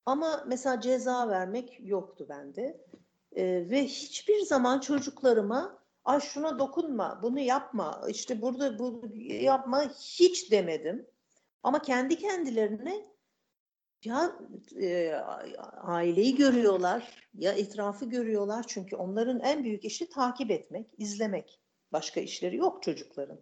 Ama 0.06 0.44
mesela 0.46 0.80
ceza 0.80 1.28
vermek 1.28 1.78
yoktu 1.80 2.26
bende. 2.28 2.80
Ee, 3.36 3.70
ve 3.70 3.84
hiçbir 3.84 4.40
zaman 4.40 4.80
çocuklarıma 4.80 5.80
ay 6.04 6.20
şuna 6.20 6.58
dokunma, 6.58 7.20
bunu 7.22 7.40
yapma, 7.40 8.02
işte 8.08 8.42
burada 8.42 8.78
bu 8.78 9.02
yapma 9.26 9.90
hiç 9.90 10.50
demedim. 10.50 11.06
Ama 11.62 11.82
kendi 11.82 12.18
kendilerine 12.18 13.06
ya 14.04 14.38
e, 14.80 15.12
aileyi 15.76 16.34
görüyorlar 16.34 17.28
ya 17.34 17.52
etrafı 17.52 18.04
görüyorlar 18.04 18.64
çünkü 18.68 18.96
onların 18.96 19.40
en 19.40 19.64
büyük 19.64 19.84
işi 19.84 20.08
takip 20.08 20.50
etmek, 20.50 20.86
izlemek. 20.98 21.60
Başka 21.92 22.20
işleri 22.20 22.56
yok 22.56 22.82
çocukların. 22.82 23.40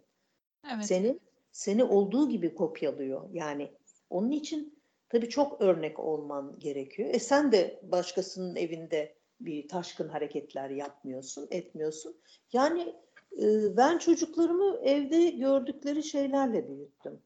Evet. 0.73 0.85
Seni 0.85 1.19
seni 1.51 1.83
olduğu 1.83 2.29
gibi 2.29 2.55
kopyalıyor. 2.55 3.29
Yani 3.33 3.71
onun 4.09 4.31
için 4.31 4.79
tabii 5.09 5.29
çok 5.29 5.61
örnek 5.61 5.99
olman 5.99 6.59
gerekiyor. 6.59 7.09
E 7.13 7.19
sen 7.19 7.51
de 7.51 7.79
başkasının 7.83 8.55
evinde 8.55 9.15
bir 9.39 9.67
taşkın 9.67 10.09
hareketler 10.09 10.69
yapmıyorsun, 10.69 11.47
etmiyorsun. 11.51 12.21
Yani 12.53 12.95
e, 13.41 13.77
ben 13.77 13.97
çocuklarımı 13.97 14.79
evde 14.83 15.29
gördükleri 15.29 16.03
şeylerle 16.03 16.69
büyüttüm. 16.69 17.21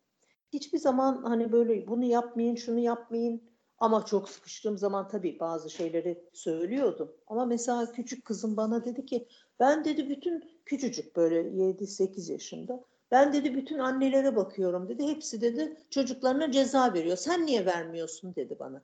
Hiçbir 0.54 0.78
zaman 0.78 1.24
hani 1.24 1.52
böyle 1.52 1.88
bunu 1.88 2.06
yapmayın, 2.06 2.56
şunu 2.56 2.80
yapmayın. 2.80 3.44
Ama 3.78 4.06
çok 4.06 4.30
sıkıştığım 4.30 4.78
zaman 4.78 5.08
tabii 5.08 5.40
bazı 5.40 5.70
şeyleri 5.70 6.30
söylüyordum. 6.34 7.12
Ama 7.28 7.46
mesela 7.46 7.92
küçük 7.92 8.26
kızım 8.26 8.58
bana 8.58 8.86
dedi 8.86 9.06
ki 9.06 9.28
ben 9.60 9.86
dedi 9.86 10.10
bütün 10.10 10.44
küçücük 10.66 11.16
böyle 11.16 11.42
7-8 11.42 12.32
yaşında 12.32 12.84
ben 13.12 13.34
dedi 13.34 13.56
bütün 13.56 13.80
annelere 13.80 14.36
bakıyorum 14.36 14.90
dedi. 14.90 15.08
Hepsi 15.08 15.42
dedi 15.42 15.78
çocuklarına 15.90 16.52
ceza 16.52 16.94
veriyor. 16.94 17.18
Sen 17.18 17.46
niye 17.46 17.66
vermiyorsun 17.66 18.36
dedi 18.36 18.56
bana. 18.60 18.84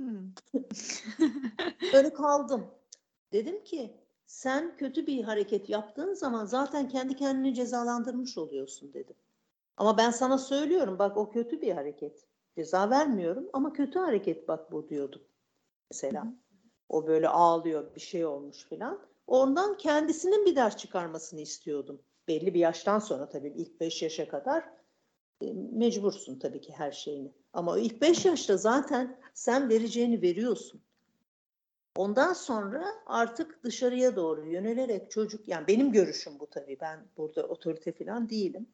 Hmm. 0.00 0.32
Kaldım. 2.16 2.66
Dedim 3.32 3.64
ki 3.64 3.96
sen 4.26 4.76
kötü 4.76 5.06
bir 5.06 5.22
hareket 5.22 5.68
yaptığın 5.70 6.14
zaman 6.14 6.44
zaten 6.44 6.88
kendi 6.88 7.16
kendini 7.16 7.54
cezalandırmış 7.54 8.38
oluyorsun 8.38 8.92
dedim. 8.94 9.16
Ama 9.76 9.98
ben 9.98 10.10
sana 10.10 10.38
söylüyorum 10.38 10.98
bak 10.98 11.16
o 11.16 11.30
kötü 11.30 11.60
bir 11.60 11.72
hareket. 11.72 12.26
Ceza 12.56 12.90
vermiyorum 12.90 13.48
ama 13.52 13.72
kötü 13.72 13.98
hareket 13.98 14.48
bak 14.48 14.72
bu 14.72 14.88
diyordum. 14.88 15.22
Mesela 15.90 16.26
o 16.88 17.06
böyle 17.06 17.28
ağlıyor 17.28 17.94
bir 17.94 18.00
şey 18.00 18.26
olmuş 18.26 18.64
filan. 18.68 19.00
Ondan 19.26 19.76
kendisinin 19.76 20.46
bir 20.46 20.56
ders 20.56 20.76
çıkarmasını 20.76 21.40
istiyordum. 21.40 22.02
Belli 22.28 22.54
bir 22.54 22.60
yaştan 22.60 22.98
sonra 22.98 23.28
tabii 23.28 23.48
ilk 23.48 23.80
5 23.80 24.02
yaşa 24.02 24.28
kadar 24.28 24.64
e, 25.40 25.52
mecbursun 25.52 26.38
tabii 26.38 26.60
ki 26.60 26.72
her 26.72 26.92
şeyini. 26.92 27.32
Ama 27.52 27.78
ilk 27.78 28.02
5 28.02 28.24
yaşta 28.24 28.56
zaten 28.56 29.20
sen 29.34 29.68
vereceğini 29.68 30.22
veriyorsun. 30.22 30.82
Ondan 31.96 32.32
sonra 32.32 32.86
artık 33.06 33.64
dışarıya 33.64 34.16
doğru 34.16 34.46
yönelerek 34.46 35.10
çocuk, 35.10 35.48
yani 35.48 35.66
benim 35.66 35.92
görüşüm 35.92 36.38
bu 36.38 36.46
tabii, 36.46 36.78
ben 36.80 37.06
burada 37.16 37.46
otorite 37.46 37.92
falan 37.92 38.28
değilim. 38.28 38.68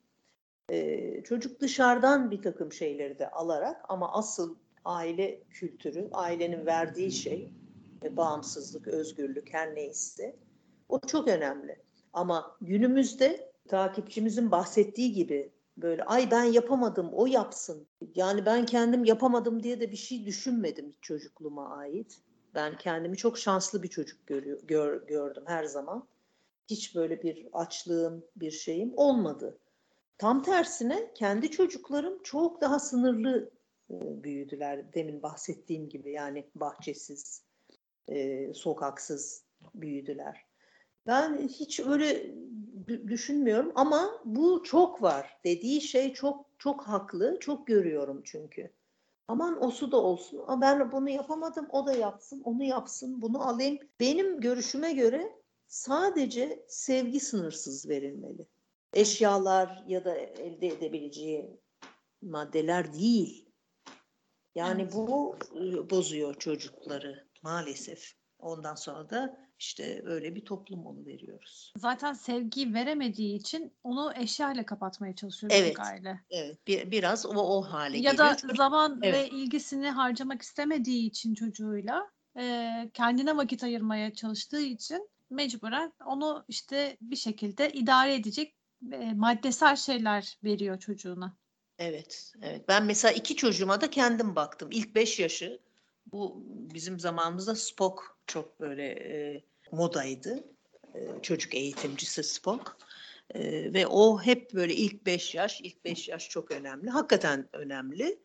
Ee, 0.71 1.23
çocuk 1.25 1.61
dışarıdan 1.61 2.31
bir 2.31 2.43
takım 2.43 2.73
şeyleri 2.73 3.19
de 3.19 3.31
alarak 3.31 3.85
ama 3.89 4.13
asıl 4.13 4.57
aile 4.85 5.43
kültürü, 5.51 6.09
ailenin 6.13 6.67
verdiği 6.67 7.13
şey, 7.13 7.51
e, 8.05 8.17
bağımsızlık, 8.17 8.89
özgürlük 8.89 9.55
her 9.55 9.75
neyse 9.75 10.37
o 10.89 11.01
çok 11.01 11.29
önemli. 11.29 11.83
Ama 12.13 12.57
günümüzde 12.61 13.53
takipçimizin 13.69 14.51
bahsettiği 14.51 15.13
gibi 15.13 15.53
böyle 15.77 16.05
ay 16.05 16.31
ben 16.31 16.45
yapamadım 16.45 17.11
o 17.13 17.27
yapsın. 17.27 17.87
Yani 18.15 18.47
ben 18.47 18.67
kendim 18.67 19.05
yapamadım 19.05 19.63
diye 19.63 19.81
de 19.81 19.91
bir 19.91 19.97
şey 19.97 20.27
düşünmedim 20.27 20.95
çocukluğuma 21.01 21.77
ait. 21.77 22.19
Ben 22.55 22.79
kendimi 22.79 23.17
çok 23.17 23.39
şanslı 23.39 23.83
bir 23.83 23.89
çocuk 23.89 24.27
görüyor, 24.27 24.61
gör, 24.67 25.07
gördüm 25.07 25.43
her 25.47 25.65
zaman. 25.65 26.09
Hiç 26.71 26.97
böyle 26.97 27.23
bir 27.23 27.49
açlığım, 27.53 28.25
bir 28.37 28.51
şeyim 28.51 28.93
olmadı. 28.97 29.59
Tam 30.19 30.43
tersine 30.43 31.11
kendi 31.15 31.51
çocuklarım 31.51 32.23
çok 32.23 32.61
daha 32.61 32.79
sınırlı 32.79 33.51
e, 33.91 34.25
büyüdüler. 34.25 34.95
Demin 34.95 35.23
bahsettiğim 35.23 35.89
gibi 35.89 36.13
yani 36.13 36.51
bahçesiz, 36.55 37.43
e, 38.09 38.55
sokaksız 38.55 39.45
büyüdüler. 39.75 40.45
Ben 41.07 41.39
hiç 41.49 41.81
öyle 41.81 42.35
düşünmüyorum 43.07 43.73
ama 43.75 44.21
bu 44.25 44.63
çok 44.63 45.03
var. 45.03 45.39
Dediği 45.45 45.81
şey 45.81 46.13
çok 46.13 46.47
çok 46.59 46.83
haklı. 46.83 47.39
Çok 47.41 47.67
görüyorum 47.67 48.23
çünkü. 48.25 48.71
Aman 49.29 49.65
o 49.65 49.71
su 49.71 49.93
da 49.93 49.97
olsun. 49.97 50.45
Ama 50.47 50.61
ben 50.61 50.93
bunu 50.93 51.11
yapamadım. 51.11 51.67
O 51.71 51.87
da 51.87 51.93
yapsın. 51.93 52.43
Onu 52.45 52.65
yapsın. 52.65 53.23
Bunu 53.23 53.49
alayım. 53.49 53.79
Benim 54.01 54.41
görüşüme 54.41 54.93
göre 54.93 55.33
sadece 55.67 56.65
sevgi 56.69 57.21
sınırsız 57.21 57.89
verilmeli. 57.89 58.47
Eşyalar 58.95 59.85
ya 59.87 60.05
da 60.05 60.15
elde 60.17 60.67
edebileceği 60.67 61.61
maddeler 62.23 62.93
değil. 62.95 63.49
Yani 64.55 64.93
bu 64.93 65.37
e, 65.57 65.91
bozuyor 65.91 66.35
çocukları 66.35 67.29
maalesef. 67.43 68.13
Ondan 68.39 68.75
sonra 68.75 69.11
da 69.11 69.39
işte 69.59 70.03
öyle 70.05 70.35
bir 70.35 70.45
toplum 70.45 71.07
veriyoruz. 71.07 71.73
Zaten 71.77 72.13
sevgi 72.13 72.75
veremediği 72.75 73.37
için 73.37 73.73
onu 73.85 74.13
eşyayla 74.17 74.67
kapatmaya 74.67 75.15
çalışıyor 75.15 75.53
Evet. 75.55 75.81
aile. 75.81 76.21
Evet, 76.31 76.67
bir, 76.67 76.91
biraz 76.91 77.27
o 77.27 77.31
o 77.31 77.63
hale 77.63 77.97
Ya 77.99 78.11
geliyor. 78.13 78.19
da 78.31 78.37
Çocuk- 78.37 78.57
zaman 78.57 79.01
Evet. 79.03 79.15
ve 79.15 79.29
ilgisini 79.37 79.91
harcamak 79.91 80.43
istemediği 80.43 81.07
için 81.07 81.35
çocuğuyla 81.35 82.11
e, 82.39 82.71
kendine 82.95 83.37
vakit 83.37 83.65
ayırmaya 83.65 84.15
çalıştığı 84.15 84.61
için 84.61 85.09
mecburen 85.31 85.93
onu 86.07 86.45
işte 86.49 86.97
bir 87.01 87.17
şekilde 87.17 87.73
idare 87.73 88.15
edecek 88.15 88.55
maddesel 89.15 89.77
şeyler 89.77 90.39
veriyor 90.45 90.79
çocuğuna. 90.79 91.37
Evet, 91.79 92.33
evet. 92.43 92.69
Ben 92.69 92.85
mesela 92.85 93.13
iki 93.13 93.37
çocuğuma 93.37 93.81
da 93.81 93.91
kendim 93.91 94.37
baktım. 94.37 94.69
İlk 94.73 94.95
beş 94.95 95.21
yaşı 95.21 95.61
bu 96.13 96.45
bizim 96.49 97.01
zamanımızda 97.01 97.55
Spock 97.55 98.03
çok 98.27 98.61
böyle 98.61 98.87
e, 98.87 99.43
modaydı. 99.73 100.45
E, 100.95 101.23
çocuk 101.23 101.55
eğitimcisi 101.55 102.23
Spock. 102.23 102.77
E, 103.35 103.73
ve 103.73 103.87
o 103.87 104.21
hep 104.23 104.55
böyle 104.55 104.75
ilk 104.75 105.07
beş 105.07 105.35
yaş, 105.35 105.61
ilk 105.61 105.85
beş 105.85 106.09
yaş 106.09 106.29
çok 106.31 106.51
önemli. 106.51 106.91
Hakikaten 106.91 107.49
önemli. 107.53 108.19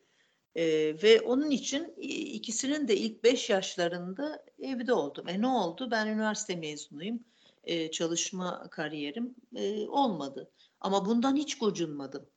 E, 0.54 0.64
ve 1.02 1.20
onun 1.20 1.50
için 1.50 1.94
ikisinin 2.32 2.88
de 2.88 2.96
ilk 2.96 3.24
beş 3.24 3.50
yaşlarında 3.50 4.44
evde 4.58 4.92
oldum. 4.92 5.28
E 5.28 5.40
ne 5.40 5.46
oldu? 5.46 5.90
Ben 5.90 6.06
üniversite 6.06 6.56
mezunuyum. 6.56 7.24
E, 7.64 7.90
çalışma 7.90 8.70
kariyerim 8.70 9.34
e, 9.56 9.86
olmadı. 9.88 10.50
Ama 10.80 11.06
bundan 11.06 11.36
hiç 11.36 11.58
gocunmadım. 11.58 12.30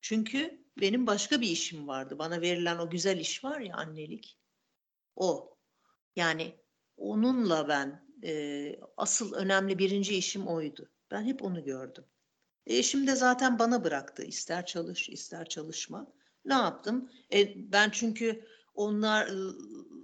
Çünkü 0.00 0.64
benim 0.80 1.06
başka 1.06 1.40
bir 1.40 1.48
işim 1.48 1.88
vardı. 1.88 2.18
Bana 2.18 2.40
verilen 2.40 2.78
o 2.78 2.90
güzel 2.90 3.18
iş 3.18 3.44
var 3.44 3.60
ya 3.60 3.76
annelik. 3.76 4.38
O. 5.16 5.56
Yani 6.16 6.54
onunla 6.96 7.68
ben 7.68 8.06
e, 8.24 8.80
asıl 8.96 9.32
önemli 9.32 9.78
birinci 9.78 10.16
işim 10.16 10.46
oydu. 10.46 10.88
Ben 11.10 11.24
hep 11.24 11.42
onu 11.42 11.64
gördüm. 11.64 12.04
E, 12.66 12.76
eşim 12.76 13.06
de 13.06 13.16
zaten 13.16 13.58
bana 13.58 13.84
bıraktı. 13.84 14.22
İster 14.22 14.66
çalış, 14.66 15.08
ister 15.08 15.48
çalışma. 15.48 16.12
Ne 16.44 16.54
yaptım? 16.54 17.10
E, 17.32 17.72
ben 17.72 17.90
çünkü 17.90 18.44
onlar 18.74 19.30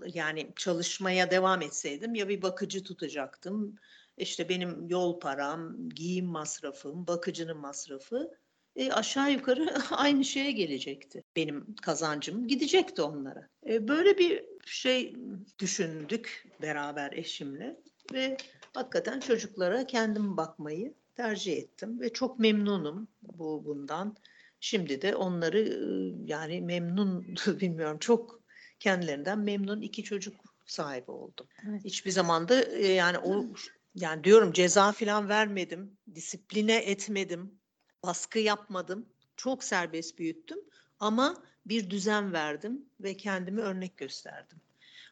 yani 0.06 0.52
çalışmaya 0.56 1.30
devam 1.30 1.62
etseydim 1.62 2.14
ya 2.14 2.28
bir 2.28 2.42
bakıcı 2.42 2.84
tutacaktım. 2.84 3.76
İşte 4.16 4.48
benim 4.48 4.88
yol 4.88 5.20
param, 5.20 5.88
giyim 5.88 6.26
masrafım, 6.26 7.06
bakıcının 7.06 7.56
masrafı 7.56 8.30
e, 8.76 8.92
aşağı 8.92 9.32
yukarı 9.32 9.74
aynı 9.90 10.24
şeye 10.24 10.52
gelecekti. 10.52 11.24
Benim 11.36 11.74
kazancım 11.82 12.48
gidecekti 12.48 13.02
onlara. 13.02 13.48
E, 13.66 13.88
böyle 13.88 14.18
bir 14.18 14.44
şey 14.64 15.16
düşündük 15.58 16.48
beraber 16.62 17.12
eşimle 17.12 17.76
ve 18.12 18.36
hakikaten 18.74 19.20
çocuklara 19.20 19.86
kendim 19.86 20.36
bakmayı 20.36 20.94
tercih 21.16 21.56
ettim 21.56 22.00
ve 22.00 22.12
çok 22.12 22.38
memnunum 22.38 23.08
bu 23.22 23.64
bundan. 23.64 24.16
Şimdi 24.60 25.02
de 25.02 25.16
onları 25.16 25.58
yani 26.26 26.60
memnun 26.60 27.36
bilmiyorum 27.46 27.98
çok 27.98 28.42
kendilerinden 28.80 29.38
memnun 29.38 29.80
iki 29.80 30.02
çocuk 30.02 30.34
sahibi 30.66 31.10
oldum. 31.10 31.46
Evet. 31.68 31.84
Hiçbir 31.84 32.10
zaman 32.10 32.48
da 32.48 32.54
yani 32.78 33.18
o 33.18 33.46
yani 33.94 34.24
diyorum 34.24 34.52
ceza 34.52 34.92
falan 34.92 35.28
vermedim, 35.28 35.96
disipline 36.14 36.76
etmedim, 36.76 37.60
baskı 38.02 38.38
yapmadım. 38.38 39.08
Çok 39.36 39.64
serbest 39.64 40.18
büyüttüm 40.18 40.58
ama 41.00 41.42
bir 41.66 41.90
düzen 41.90 42.32
verdim 42.32 42.86
ve 43.00 43.16
kendimi 43.16 43.60
örnek 43.60 43.96
gösterdim. 43.96 44.60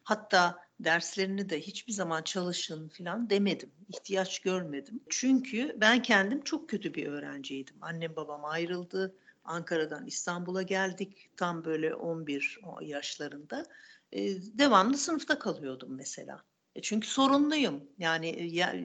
Hatta 0.03 0.59
derslerini 0.79 1.49
de 1.49 1.61
hiçbir 1.61 1.93
zaman 1.93 2.21
çalışın 2.21 2.89
falan 2.89 3.29
demedim. 3.29 3.71
İhtiyaç 3.89 4.39
görmedim. 4.39 4.99
Çünkü 5.09 5.77
ben 5.81 6.01
kendim 6.01 6.41
çok 6.41 6.69
kötü 6.69 6.93
bir 6.93 7.07
öğrenciydim. 7.07 7.75
Annem 7.81 8.15
babam 8.15 8.45
ayrıldı. 8.45 9.15
Ankara'dan 9.43 10.05
İstanbul'a 10.05 10.61
geldik. 10.61 11.29
Tam 11.37 11.65
böyle 11.65 11.95
11 11.95 12.59
yaşlarında. 12.81 13.65
Ee, 14.11 14.41
devamlı 14.41 14.97
sınıfta 14.97 15.39
kalıyordum 15.39 15.95
mesela. 15.95 16.43
E, 16.75 16.81
çünkü 16.81 17.07
sorunluyum. 17.07 17.83
Yani 17.97 18.27
e, 18.27 18.43
yer, 18.43 18.75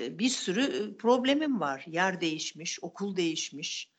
e, 0.00 0.18
bir 0.18 0.28
sürü 0.28 0.96
problemim 0.96 1.60
var. 1.60 1.84
Yer 1.86 2.20
değişmiş, 2.20 2.78
okul 2.82 3.16
değişmiş, 3.16 3.90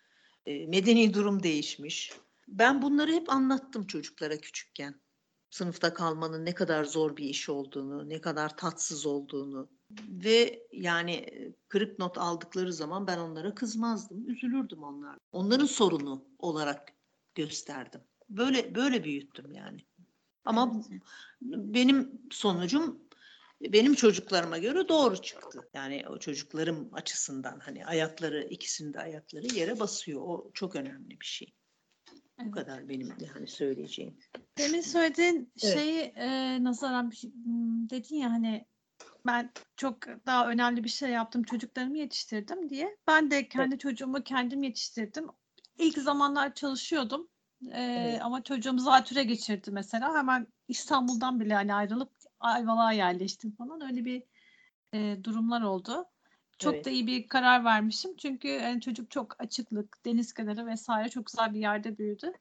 medeni 0.48 1.14
durum 1.14 1.44
değişmiş. 1.44 2.12
Ben 2.48 2.82
bunları 2.82 3.12
hep 3.12 3.30
anlattım 3.30 3.88
çocuklara 3.88 4.38
küçükken. 4.38 5.02
Sınıfta 5.50 5.94
kalmanın 5.94 6.46
ne 6.46 6.54
kadar 6.54 6.84
zor 6.84 7.18
bir 7.18 7.26
iş 7.26 7.50
olduğunu, 7.50 8.10
ne 8.10 8.22
kadar 8.22 8.58
tatsız 8.58 9.06
olduğunu 9.06 9.70
ve 10.10 10.68
yani 10.72 11.26
kırık 11.70 12.00
not 12.00 12.18
aldıkları 12.18 12.74
zaman 12.74 13.08
ben 13.08 13.18
onlara 13.18 13.56
kızmazdım, 13.56 14.30
üzülürdüm 14.30 14.84
onlar. 14.84 15.18
Onların 15.32 15.66
sorunu 15.66 16.26
olarak 16.40 16.94
gösterdim. 17.36 18.02
Böyle 18.30 18.76
böyle 18.76 19.04
büyüttüm 19.04 19.52
yani. 19.52 19.86
Ama 20.46 20.82
benim 21.42 22.22
sonucum 22.32 23.07
benim 23.62 23.94
çocuklarıma 23.94 24.58
göre 24.58 24.90
doğru 24.90 25.22
çıktı. 25.22 25.70
Yani 25.74 26.06
o 26.10 26.20
çocuklarım 26.20 26.90
açısından 26.94 27.60
hani 27.60 27.86
ayakları 27.86 28.44
ikisinde 28.44 29.00
ayakları 29.00 29.56
yere 29.56 29.80
basıyor. 29.80 30.22
O 30.22 30.52
çok 30.54 30.76
önemli 30.76 31.20
bir 31.20 31.26
şey. 31.26 31.54
Evet. 32.40 32.48
Bu 32.48 32.52
kadar 32.52 32.90
benim 32.90 33.14
yani 33.20 33.48
söyleyeceğim. 33.48 34.18
Demin 34.58 34.82
söylediğin 34.82 35.52
evet. 35.64 35.74
şeyi 35.74 36.02
e, 36.02 36.64
nazaran 36.64 37.12
hmm, 37.12 37.90
dedin 37.90 38.16
ya 38.16 38.32
hani 38.32 38.66
ben 39.26 39.52
çok 39.76 39.98
daha 40.26 40.50
önemli 40.50 40.84
bir 40.84 40.90
şey 40.90 41.10
yaptım 41.10 41.44
çocuklarımı 41.44 41.98
yetiştirdim 41.98 42.70
diye. 42.70 42.98
Ben 43.08 43.32
de 43.32 43.50
kendi 43.50 43.74
evet. 43.74 43.80
çocuğumu 43.80 44.24
kendim 44.24 44.64
yetiştirdim. 44.64 45.28
İlk 45.78 45.98
zamanlar 45.98 46.54
çalışıyordum. 46.54 47.30
Ee, 47.72 47.82
evet. 47.82 48.22
Ama 48.22 48.44
çocuğum 48.44 48.80
zatüre 48.80 49.24
geçirdi 49.24 49.72
mesela. 49.72 50.18
Hemen 50.18 50.48
İstanbul'dan 50.68 51.40
bile 51.40 51.54
hani 51.54 51.74
ayrılıp 51.74 52.12
Ayvalık'a 52.40 52.92
yerleştim 52.92 53.52
falan. 53.52 53.82
Öyle 53.82 54.06
bir 54.06 54.24
e, 54.94 55.24
durumlar 55.24 55.62
oldu. 55.62 56.06
Çok 56.58 56.74
evet. 56.74 56.86
da 56.86 56.90
iyi 56.90 57.08
bir 57.08 57.28
karar 57.28 57.66
vermişim. 57.66 58.16
Çünkü 58.18 58.48
yani 58.48 58.82
çocuk 58.82 59.12
çok 59.12 59.42
açıklık, 59.42 60.06
deniz 60.06 60.34
kenarı 60.34 60.66
vesaire 60.66 61.10
çok 61.10 61.26
güzel 61.26 61.54
bir 61.54 61.60
yerde 61.60 61.98
büyüdü. 61.98 62.32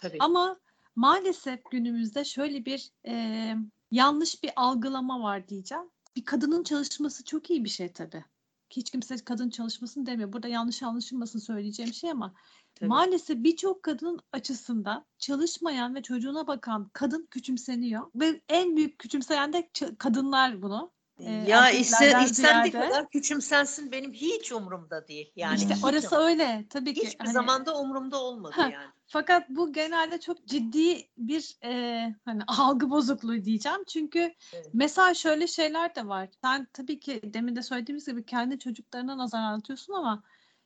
Tabii. 0.00 0.16
Ama 0.20 0.60
maalesef 0.96 1.60
günümüzde 1.70 2.24
şöyle 2.24 2.64
bir 2.64 2.90
e, 3.06 3.54
yanlış 3.90 4.42
bir 4.42 4.50
algılama 4.56 5.22
var 5.22 5.48
diyeceğim. 5.48 5.84
Bir 6.16 6.24
kadının 6.24 6.64
çalışması 6.64 7.24
çok 7.24 7.50
iyi 7.50 7.64
bir 7.64 7.68
şey 7.68 7.92
tabii. 7.92 8.24
Hiç 8.70 8.90
kimse 8.90 9.16
kadın 9.16 9.50
çalışmasın 9.50 10.06
demiyor. 10.06 10.32
Burada 10.32 10.48
yanlış 10.48 10.82
anlaşılmasın 10.82 11.38
söyleyeceğim 11.38 11.94
şey 11.94 12.10
ama 12.10 12.34
Tabii. 12.74 12.88
Maalesef 12.88 13.36
birçok 13.36 13.82
kadının 13.82 14.20
açısından 14.32 15.04
çalışmayan 15.18 15.94
ve 15.94 16.02
çocuğuna 16.02 16.46
bakan 16.46 16.90
kadın 16.92 17.26
küçümseniyor 17.30 18.10
ve 18.14 18.40
en 18.48 18.76
büyük 18.76 18.98
küçümseyen 18.98 19.52
de 19.52 19.70
kadınlar 19.98 20.62
bunu. 20.62 20.94
Ee, 21.18 21.32
ya 21.32 21.70
iste, 21.70 22.12
istendiği 22.24 22.72
kadar 22.72 23.08
küçümsensin 23.08 23.92
benim 23.92 24.12
hiç 24.12 24.52
umurumda 24.52 25.08
değil. 25.08 25.32
Yani 25.36 25.56
işte 25.56 25.74
orası 25.82 26.16
öyle 26.16 26.66
tabii 26.70 26.94
ki. 26.94 27.06
Hiçbir 27.06 27.24
hani, 27.24 27.32
zamanda 27.32 27.80
umurumda 27.80 28.22
olmadı 28.22 28.54
yani. 28.58 28.74
Fakat 29.06 29.48
bu 29.48 29.72
genelde 29.72 30.20
çok 30.20 30.46
ciddi 30.46 31.08
bir 31.18 31.56
e, 31.64 32.14
hani 32.24 32.42
algı 32.58 32.90
bozukluğu 32.90 33.44
diyeceğim. 33.44 33.84
Çünkü 33.88 34.34
evet. 34.52 34.70
mesela 34.72 35.14
şöyle 35.14 35.46
şeyler 35.46 35.94
de 35.94 36.06
var. 36.06 36.28
Sen 36.42 36.66
tabii 36.72 37.00
ki 37.00 37.20
demin 37.24 37.56
de 37.56 37.62
söylediğimiz 37.62 38.06
gibi 38.06 38.26
kendi 38.26 38.58
çocuklarına 38.58 39.18
nazar 39.18 39.38
anlatıyorsun 39.38 39.92
ama 39.92 40.22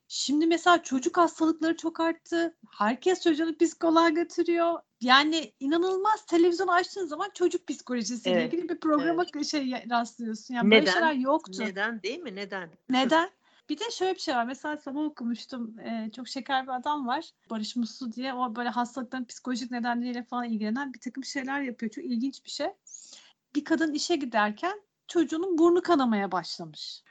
Şimdi 0.08 0.46
mesela 0.46 0.82
çocuk 0.82 1.16
hastalıkları 1.16 1.76
çok 1.76 2.00
arttı. 2.00 2.56
Herkes 2.78 3.22
çocuğunu 3.22 3.58
psikoloğa 3.58 4.08
götürüyor. 4.08 4.80
Yani 5.00 5.52
inanılmaz 5.60 6.26
televizyon 6.26 6.68
açtığın 6.68 7.06
zaman 7.06 7.30
çocuk 7.34 7.68
psikolojisiyle 7.68 8.40
evet. 8.40 8.54
ilgili 8.54 8.68
bir 8.68 8.80
programa 8.80 9.24
evet. 9.34 9.46
şey 9.46 9.72
rastlıyorsun. 9.90 10.54
Yani 10.54 10.70
Neden? 10.70 10.80
böyle 10.80 10.90
şeyler 10.92 11.12
yoktu. 11.12 11.52
Neden 11.58 12.02
değil 12.02 12.18
mi? 12.18 12.36
Neden? 12.36 12.70
Neden? 12.90 13.30
Bir 13.68 13.78
de 13.78 13.90
şöyle 13.90 14.14
bir 14.14 14.20
şey 14.20 14.34
var. 14.34 14.44
Mesela 14.44 14.76
sabah 14.76 15.00
okumuştum. 15.00 15.78
Ee, 15.78 16.10
çok 16.16 16.28
şeker 16.28 16.66
bir 16.66 16.72
adam 16.72 17.06
var. 17.06 17.30
Barış 17.50 17.76
Muslu 17.76 18.12
diye. 18.12 18.34
O 18.34 18.56
böyle 18.56 18.68
hastalıkların 18.68 19.24
psikolojik 19.24 19.70
nedenleriyle 19.70 20.22
falan 20.22 20.44
ilgilenen 20.44 20.94
bir 20.94 21.00
takım 21.00 21.24
şeyler 21.24 21.60
yapıyor. 21.60 21.92
Çok 21.92 22.04
ilginç 22.04 22.44
bir 22.44 22.50
şey. 22.50 22.68
Bir 23.54 23.64
kadın 23.64 23.92
işe 23.92 24.16
giderken 24.16 24.80
çocuğunun 25.08 25.58
burnu 25.58 25.82
kanamaya 25.82 26.32
başlamış. 26.32 27.02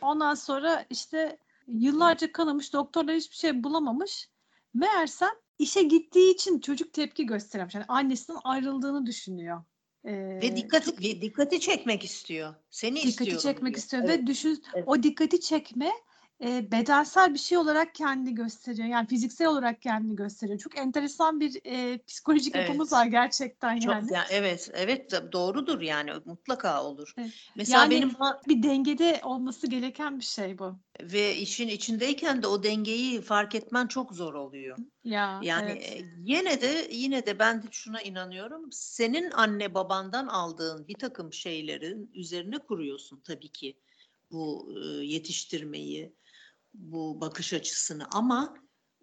Ondan 0.00 0.34
sonra 0.34 0.84
işte 0.90 1.38
Yıllarca 1.68 2.32
kanamış, 2.32 2.72
doktorlar 2.72 3.16
hiçbir 3.16 3.36
şey 3.36 3.64
bulamamış. 3.64 4.28
Meğersem 4.74 5.30
işe 5.58 5.82
gittiği 5.82 6.34
için 6.34 6.60
çocuk 6.60 6.92
tepki 6.92 7.26
göstermiş. 7.26 7.74
Yani 7.74 7.84
annesinden 7.88 8.40
ayrıldığını 8.44 9.06
düşünüyor. 9.06 9.64
Ee, 10.04 10.12
ve 10.42 10.56
dikkati 10.56 10.86
çok, 10.86 11.00
dikkati 11.00 11.60
çekmek 11.60 12.04
istiyor. 12.04 12.54
Seni 12.70 12.96
dikkati 12.96 13.08
istiyor. 13.08 13.40
çekmek 13.40 13.74
diyor. 13.74 13.82
istiyor 13.82 14.02
evet. 14.06 14.18
ve 14.18 14.26
düşün 14.26 14.62
evet. 14.74 14.84
o 14.86 15.02
dikkati 15.02 15.40
çekme 15.40 15.92
e, 16.44 16.72
bedensel 16.72 17.34
bir 17.34 17.38
şey 17.38 17.58
olarak 17.58 17.94
kendini 17.94 18.34
gösteriyor. 18.34 18.88
Yani 18.88 19.06
fiziksel 19.06 19.46
olarak 19.46 19.82
kendini 19.82 20.16
gösteriyor. 20.16 20.58
Çok 20.58 20.78
enteresan 20.78 21.40
bir 21.40 21.60
e, 21.64 21.98
psikolojik 22.06 22.56
Evet. 22.56 22.68
yapımız 22.68 22.92
var 22.92 23.06
gerçekten 23.06 23.78
Çok, 23.80 23.92
yani. 23.94 24.12
ya 24.12 24.24
evet, 24.30 24.70
evet 24.74 25.12
doğrudur 25.32 25.80
yani 25.80 26.10
mutlaka 26.24 26.84
olur. 26.84 27.14
Evet. 27.18 27.30
Mesela 27.56 27.78
Yani- 27.80 27.90
benim 27.94 28.10
Bir 28.48 28.62
dengede 28.62 29.20
olması 29.24 29.66
gereken 29.66 30.18
bir 30.18 30.24
şey 30.24 30.58
bu. 30.58 30.78
ve 31.02 31.36
işin 31.36 31.68
içindeyken 31.68 32.42
de 32.42 32.46
o 32.46 32.62
dengeyi 32.62 33.20
fark 33.20 33.54
etmen 33.54 33.86
çok 33.86 34.12
zor 34.12 34.34
oluyor. 34.34 34.76
Ya 35.04 35.40
Yani 35.42 35.70
evet. 35.70 36.04
yine 36.24 36.60
de 36.60 36.88
yine 36.90 37.26
de 37.26 37.38
ben 37.38 37.62
de 37.62 37.66
şuna 37.70 38.02
inanıyorum. 38.02 38.72
Senin 38.72 39.30
anne 39.30 39.74
babandan 39.74 40.26
aldığın 40.26 40.88
bir 40.88 40.94
takım 40.94 41.32
şeylerin 41.32 42.10
üzerine 42.14 42.58
kuruyorsun 42.58 43.20
tabii 43.20 43.48
ki 43.48 43.78
bu 44.30 44.72
yetiştirmeyi, 45.02 46.12
bu 46.78 47.20
bakış 47.20 47.52
açısını 47.52 48.06
ama 48.12 48.54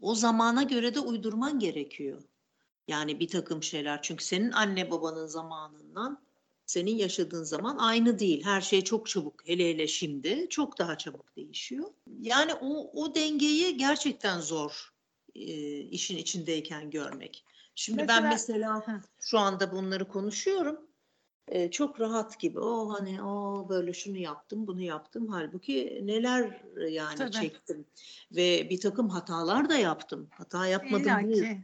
o 0.02 0.16
zamana 0.16 0.64
göre 0.64 0.96
de 0.96 1.00
uydurman 1.00 1.60
gerekiyor. 1.60 2.24
Yani 2.88 3.20
bir 3.20 3.28
takım 3.28 3.64
şeyler 3.64 4.02
çünkü 4.02 4.26
senin 4.26 4.52
anne 4.52 4.92
babanın 4.92 5.28
zamanından 5.28 6.26
senin 6.66 6.96
yaşadığın 6.96 7.44
zaman 7.44 7.78
aynı 7.78 8.20
değil. 8.20 8.44
Her 8.44 8.62
şey 8.62 8.84
çok 8.84 9.08
çabuk 9.08 9.48
hele 9.48 9.70
hele 9.70 9.88
şimdi 9.88 10.48
çok 10.50 10.80
daha 10.80 10.98
çabuk 10.98 11.36
değişiyor. 11.36 11.86
Yani 12.22 12.54
o, 12.54 12.92
o 13.04 13.16
dengeyi 13.16 13.78
gerçekten 13.78 14.40
zor 14.40 14.94
e, 15.36 15.42
işin 15.80 16.18
içindeyken 16.18 16.90
görmek. 16.90 17.46
Şimdi 17.76 17.98
ben 18.08 18.24
Mesela- 18.24 18.30
mesela 18.30 18.88
Heh. 18.88 19.02
şu 19.20 19.40
anda 19.40 19.72
bunları 19.72 20.08
konuşuyorum. 20.08 20.80
E, 21.48 21.72
çok 21.72 22.00
rahat 22.00 22.40
gibi. 22.40 22.60
O 22.60 22.94
hani 23.00 23.24
o 23.24 23.66
böyle 23.70 23.94
şunu 23.94 24.18
yaptım, 24.18 24.68
bunu 24.68 24.82
yaptım. 24.82 25.28
Halbuki 25.28 26.02
neler 26.04 26.62
yani 26.90 27.16
Tabii. 27.16 27.32
çektim 27.32 27.86
ve 28.32 28.70
bir 28.70 28.80
takım 28.80 29.10
hatalar 29.10 29.70
da 29.70 29.76
yaptım. 29.76 30.28
Hata 30.32 30.68
yapmadım 30.68 31.32
değil. 31.34 31.58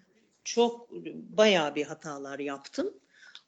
Çok 0.44 0.91
bayağı 1.13 1.76
bir 1.76 1.86
hatalar 1.86 2.39
yaptım. 2.39 2.94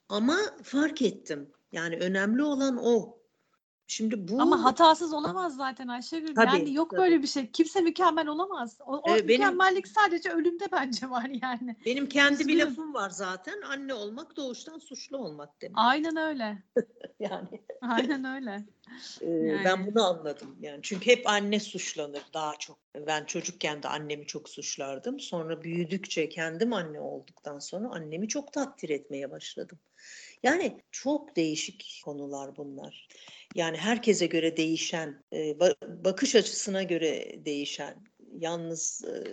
Ama 0.10 0.38
fark 0.64 1.02
ettim. 1.02 1.50
Yani 1.72 1.98
önemli 1.98 2.44
olan 2.44 2.78
o. 2.84 3.23
Şimdi 3.88 4.28
bu 4.28 4.42
Ama 4.42 4.64
hatasız 4.64 5.14
olamaz 5.14 5.56
zaten 5.56 5.88
Ayşegül. 5.88 6.36
Tabii, 6.36 6.48
yani 6.58 6.74
yok 6.74 6.90
tabii. 6.92 7.02
böyle 7.02 7.22
bir 7.22 7.28
şey. 7.28 7.52
Kimse 7.52 7.82
mükemmel 7.82 8.28
olamaz. 8.28 8.78
O, 8.86 8.96
o 8.98 9.02
Evet, 9.08 9.28
benim- 9.28 9.42
mükemmellik 9.42 9.88
sadece 9.88 10.30
ölümde 10.30 10.72
bence 10.72 11.10
var 11.10 11.30
yani. 11.44 11.76
benim 11.86 12.10
kendi 12.10 12.48
bir 12.48 12.60
lafım 12.60 12.94
var 12.94 13.10
zaten. 13.10 13.62
Anne 13.62 13.94
olmak 13.94 14.36
doğuştan 14.38 14.80
suçlu 14.80 15.18
olmak 15.18 15.62
demek. 15.62 15.76
Aynen 15.78 16.16
öyle. 16.16 16.64
Yani 17.20 17.62
Aynen 17.82 18.24
öyle. 18.24 18.66
Ee, 19.22 19.30
Yani. 19.30 19.62
Ben 19.66 19.88
bunu 19.88 20.04
anladım 20.06 20.58
yani 20.62 20.80
çünkü 20.82 21.06
hep 21.12 21.28
anne 21.30 21.60
suçlanır 21.60 22.22
daha 22.34 22.56
çok. 22.56 22.78
Ben 23.08 23.26
çocukken 23.26 23.84
de 23.84 23.88
annemi 23.88 24.26
çok 24.28 24.50
suçlardım. 24.50 25.20
Sonra 25.20 25.64
büyüdükçe 25.64 26.30
kendim 26.30 26.74
anne 26.74 27.00
olduktan 27.00 27.60
sonra 27.60 27.90
annemi 27.90 28.28
çok 28.28 28.54
takdir 28.54 28.90
etmeye 28.90 29.32
başladım. 29.32 29.80
Yani 30.44 30.82
çok 30.92 31.36
değişik 31.36 32.02
konular 32.06 32.56
bunlar. 32.58 33.08
Yani 33.56 33.78
herkese 33.78 34.26
göre 34.26 34.58
değişen, 34.58 35.24
e, 35.32 35.38
ba- 35.38 36.06
bakış 36.06 36.36
açısına 36.36 36.84
göre 36.84 37.42
değişen, 37.46 37.96
yalnız 38.38 39.06
e, 39.06 39.24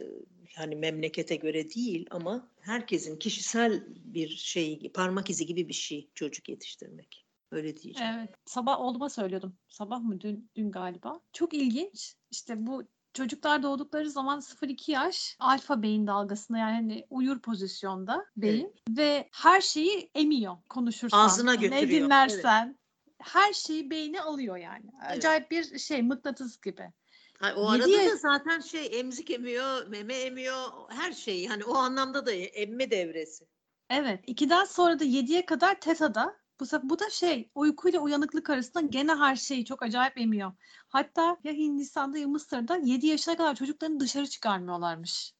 hani 0.57 0.77
memlekete 0.77 1.37
göre 1.37 1.71
değil 1.71 2.07
ama 2.11 2.49
herkesin 2.61 3.17
kişisel 3.17 3.85
bir 3.89 4.29
şey, 4.29 4.91
parmak 4.95 5.31
izi 5.31 5.47
gibi 5.47 5.69
bir 5.69 5.75
şey 5.75 6.11
çocuk 6.15 6.49
yetiştirmek. 6.49 7.27
Öyle 7.53 7.77
diyeceğim. 7.77 8.13
Evet. 8.19 8.31
Sabah 8.47 8.81
oğluma 8.81 9.11
söylüyordum. 9.11 9.57
Sabah 9.69 10.01
mı? 10.01 10.21
Dün, 10.21 10.51
dün 10.57 10.71
galiba. 10.71 11.21
Çok 11.33 11.55
ilginç. 11.55 12.15
İşte 12.31 12.67
bu 12.67 12.83
çocuklar 13.15 13.63
doğdukları 13.63 14.11
zaman 14.11 14.41
0-2 14.41 14.91
yaş 14.91 15.37
alfa 15.41 15.83
beyin 15.83 16.07
dalgasında 16.07 16.59
yani 16.59 16.75
hani 16.75 17.07
uyur 17.11 17.41
pozisyonda 17.41 18.27
beyin 18.37 18.75
ve 18.89 19.29
her 19.33 19.61
şeyi 19.61 20.11
emiyor 20.15 20.57
konuşursan. 20.69 21.19
Ağzına 21.25 21.53
Ne 21.53 21.57
götürüyor, 21.57 22.05
dinlersen 22.05 22.79
her 23.21 23.53
şeyi 23.53 23.91
beyni 23.91 24.21
alıyor 24.21 24.57
yani. 24.57 24.85
Evet. 25.07 25.19
Acayip 25.19 25.51
bir 25.51 25.79
şey 25.79 26.03
mıknatıs 26.03 26.61
gibi. 26.61 26.93
Ha, 27.39 27.55
o 27.57 27.69
arada 27.69 27.89
yaş- 27.89 28.13
da 28.13 28.17
zaten 28.17 28.61
şey 28.61 29.01
emzik 29.01 29.31
emiyor, 29.31 29.87
meme 29.87 30.15
emiyor, 30.15 30.57
her 30.89 31.13
şey. 31.13 31.43
Yani 31.43 31.65
o 31.65 31.75
anlamda 31.75 32.27
da 32.27 32.33
emme 32.33 32.91
devresi. 32.91 33.47
Evet. 33.91 34.21
2'den 34.29 34.65
sonra 34.65 34.99
da 34.99 35.05
7'ye 35.05 35.47
kadar 35.47 35.81
tetada. 35.81 36.41
Bu, 36.61 36.65
bu 36.83 36.99
da 36.99 37.11
şey 37.11 37.51
uykuyla 37.55 38.01
uyanıklık 38.01 38.51
arasında 38.51 38.81
gene 38.81 39.15
her 39.15 39.37
şeyi 39.37 39.65
çok 39.65 39.83
acayip 39.83 40.19
emiyor. 40.19 40.53
Hatta 40.89 41.37
ya 41.45 41.53
Hindistan'da 41.53 42.19
ya 42.19 42.29
Mısır'da 42.29 42.77
7 42.77 43.07
yaşına 43.07 43.37
kadar 43.37 43.55
çocuklarını 43.55 44.01
dışarı 44.01 44.27
çıkarmıyorlarmış. 44.27 45.35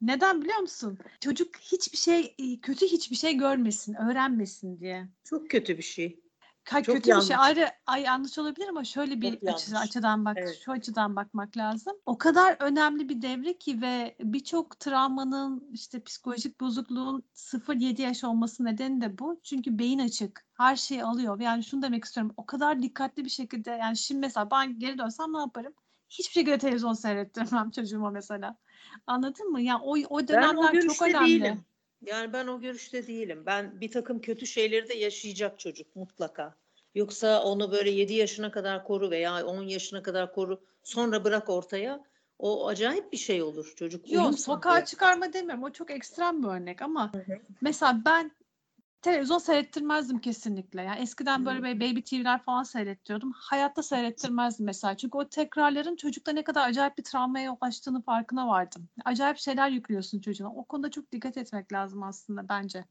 Neden 0.00 0.42
biliyor 0.42 0.58
musun? 0.58 0.98
Çocuk 1.20 1.56
hiçbir 1.56 1.98
şey, 1.98 2.34
e, 2.38 2.60
kötü 2.60 2.86
hiçbir 2.86 3.16
şey 3.16 3.34
görmesin, 3.34 3.94
öğrenmesin 3.94 4.80
diye. 4.80 5.08
Çok 5.24 5.50
kötü 5.50 5.78
bir 5.78 5.82
şey. 5.82 6.20
Çok 6.70 6.84
kötü 6.84 6.98
bir 6.98 7.02
şey. 7.02 7.10
yanlış. 7.10 7.30
Ayrı 7.30 7.68
ay 7.86 8.02
yanlış 8.02 8.38
olabilir 8.38 8.68
ama 8.68 8.84
şöyle 8.84 9.20
bir 9.20 9.32
Çok 9.40 9.48
açı- 9.48 9.70
yanlış. 9.70 9.88
açıdan 9.88 10.24
bak, 10.24 10.36
Evet. 10.40 10.58
şu 10.64 10.72
açıdan 10.72 11.16
bakmak 11.16 11.56
lazım. 11.56 11.92
O 12.06 12.18
kadar 12.18 12.56
önemli 12.60 13.08
bir 13.08 13.22
devre 13.22 13.58
ki 13.58 13.82
ve 13.82 14.16
birçok 14.20 14.80
travmanın 14.80 15.68
işte 15.72 16.02
psikolojik 16.02 16.60
bozukluğun 16.60 17.22
0-7 17.34 18.02
yaş 18.02 18.24
olması 18.24 18.64
nedeni 18.64 19.00
de 19.00 19.18
bu. 19.18 19.40
Çünkü 19.42 19.78
beyin 19.78 19.98
açık. 19.98 20.46
Her 20.54 20.76
şeyi 20.76 21.04
alıyor. 21.04 21.40
Yani 21.40 21.64
şunu 21.64 21.82
demek 21.82 22.04
istiyorum. 22.04 22.34
O 22.36 22.46
kadar 22.46 22.82
dikkatli 22.82 23.24
bir 23.24 23.30
şekilde 23.30 23.70
yani 23.70 23.96
şimdi 23.96 24.20
mesela 24.20 24.50
ben 24.50 24.78
geri 24.78 24.98
dönsem 24.98 25.32
ne 25.32 25.38
yaparım? 25.38 25.72
Hiçbir 26.08 26.32
şekilde 26.32 26.58
televizyon 26.58 26.92
seyrettirmem 26.92 27.70
çocuğuma 27.74 28.10
mesela. 28.10 28.56
Anladın 29.06 29.50
mı? 29.50 29.60
Yani 29.60 29.80
o, 29.82 29.90
o 29.90 30.18
Ben 30.18 30.24
o 30.24 30.28
dönemler 30.28 30.62
çok 30.62 30.72
görüşte 30.72 31.04
önemli. 31.04 31.26
değilim. 31.28 31.64
Yani 32.06 32.32
ben 32.32 32.46
o 32.46 32.60
görüşte 32.60 33.06
değilim. 33.06 33.42
Ben 33.46 33.80
bir 33.80 33.90
takım 33.90 34.20
kötü 34.20 34.46
şeyleri 34.46 34.88
de 34.88 34.94
yaşayacak 34.94 35.58
çocuk 35.58 35.96
mutlaka. 35.96 36.54
Yoksa 36.94 37.42
onu 37.42 37.72
böyle 37.72 37.90
7 37.90 38.14
yaşına 38.14 38.50
kadar 38.50 38.84
koru 38.84 39.10
veya 39.10 39.46
10 39.46 39.62
yaşına 39.62 40.02
kadar 40.02 40.32
koru 40.34 40.60
sonra 40.82 41.24
bırak 41.24 41.48
ortaya. 41.48 42.04
O 42.38 42.68
acayip 42.68 43.12
bir 43.12 43.16
şey 43.16 43.42
olur. 43.42 43.72
Çocuk 43.76 44.12
Yok 44.12 44.38
sokağa 44.38 44.84
çıkarma 44.84 45.32
demiyorum. 45.32 45.64
O 45.64 45.70
çok 45.70 45.90
ekstrem 45.90 46.42
bir 46.42 46.48
örnek 46.48 46.82
ama 46.82 47.12
mesela 47.60 48.02
ben 48.04 48.32
televizyon 49.02 49.38
seyrettirmezdim 49.38 50.18
kesinlikle. 50.20 50.82
Yani 50.82 51.00
eskiden 51.00 51.46
böyle 51.46 51.62
bir 51.62 51.80
baby 51.80 52.00
TV'ler 52.00 52.42
falan 52.42 52.62
seyrettiriyordum. 52.62 53.32
Hayatta 53.32 53.82
seyrettirmezdim 53.82 54.66
mesela. 54.66 54.96
Çünkü 54.96 55.18
o 55.18 55.28
tekrarların 55.28 55.96
çocukta 55.96 56.32
ne 56.32 56.44
kadar 56.44 56.68
acayip 56.68 56.98
bir 56.98 57.04
travmaya 57.04 57.44
yol 57.44 57.56
açtığını 57.60 58.02
farkına 58.02 58.48
vardım. 58.48 58.88
Acayip 59.04 59.38
şeyler 59.38 59.68
yüklüyorsun 59.68 60.20
çocuğuna. 60.20 60.54
O 60.54 60.64
konuda 60.64 60.90
çok 60.90 61.12
dikkat 61.12 61.36
etmek 61.36 61.72
lazım 61.72 62.02
aslında 62.02 62.48
bence. 62.48 62.84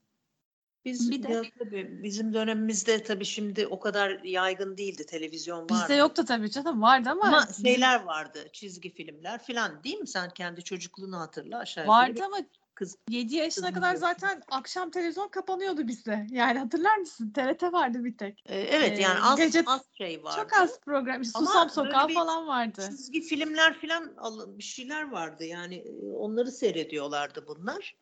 Biz 0.86 1.12
Bir 1.12 1.24
de- 1.24 1.32
ya 1.32 1.42
tabii 1.60 2.04
bizim 2.04 2.34
dönemimizde 2.34 3.04
tabii 3.04 3.26
şimdi 3.26 3.68
o 3.68 3.80
kadar 3.80 4.24
yaygın 4.24 4.78
değildi 4.78 5.06
televizyon 5.06 5.60
vardı. 5.60 5.74
Bizde 5.74 5.94
yoktu 5.94 6.26
tabii 6.26 6.52
canım. 6.52 6.82
Vardı 6.82 7.10
ama, 7.10 7.28
Ama 7.28 7.48
şeyler 7.62 8.04
vardı, 8.04 8.48
çizgi 8.54 8.94
filmler 8.94 9.44
filan 9.44 9.84
değil 9.84 9.98
mi? 9.98 10.08
Sen 10.08 10.30
kendi 10.30 10.64
çocukluğunu 10.64 11.20
hatırla 11.20 11.60
aşağı 11.60 11.84
yukarı. 11.84 12.10
vardı 12.10 12.22
ama 12.26 12.38
Kız 12.78 12.96
7 13.10 13.36
yaşına 13.36 13.74
kadar 13.74 13.90
diyor. 13.92 14.02
zaten 14.02 14.42
akşam 14.52 14.92
televizyon 14.92 15.28
kapanıyordu 15.28 15.88
bizde. 15.88 16.28
Yani 16.32 16.60
hatırlar 16.60 16.98
mısın? 16.98 17.32
TRT 17.32 17.64
vardı 17.64 18.04
bir 18.04 18.18
tek. 18.18 18.44
Ee, 18.46 18.60
evet 18.60 19.00
yani 19.00 19.18
Ee, 19.20 19.22
az 19.24 19.38
gece- 19.40 19.64
az 19.66 19.82
şey 19.98 20.24
vardı. 20.24 20.36
Çok 20.42 20.54
az 20.62 20.80
program. 20.80 21.22
işte 21.22 21.40
Susam 21.40 21.70
Sokağı 21.70 22.08
falan 22.08 22.48
vardı. 22.48 22.86
Çizgi 22.90 23.22
filmler 23.22 23.80
filan 23.80 24.14
al- 24.18 24.58
bir 24.58 24.64
şeyler 24.64 25.12
vardı 25.12 25.46
yani 25.46 25.76
e, 25.76 26.06
onları 26.14 26.52
seyrediyorlardı 26.52 27.48
bunlar. 27.48 27.96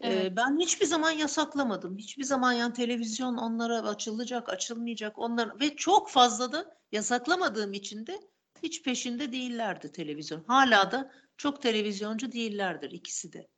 Ee, 0.00 0.12
Evet. 0.12 0.32
ben 0.36 0.58
hiçbir 0.58 0.86
zaman 0.86 1.10
yasaklamadım. 1.10 1.98
Hiçbir 1.98 2.24
zaman 2.24 2.52
yani 2.52 2.72
televizyon 2.72 3.36
onlara 3.36 3.78
açılacak, 3.82 4.48
açılmayacak 4.48 5.18
onlar 5.18 5.60
ve 5.60 5.76
çok 5.76 6.10
fazla 6.10 6.52
da 6.52 6.76
yasaklamadığım 6.92 7.72
için 7.72 8.06
de 8.06 8.20
hiç 8.62 8.82
peşinde 8.82 9.32
değillerdi 9.32 9.92
televizyon. 9.92 10.44
Hala 10.46 10.90
da 10.92 11.12
çok 11.36 11.62
televizyoncu 11.62 12.32
değillerdir 12.32 12.90
ikisi 12.90 13.32
de. 13.32 13.48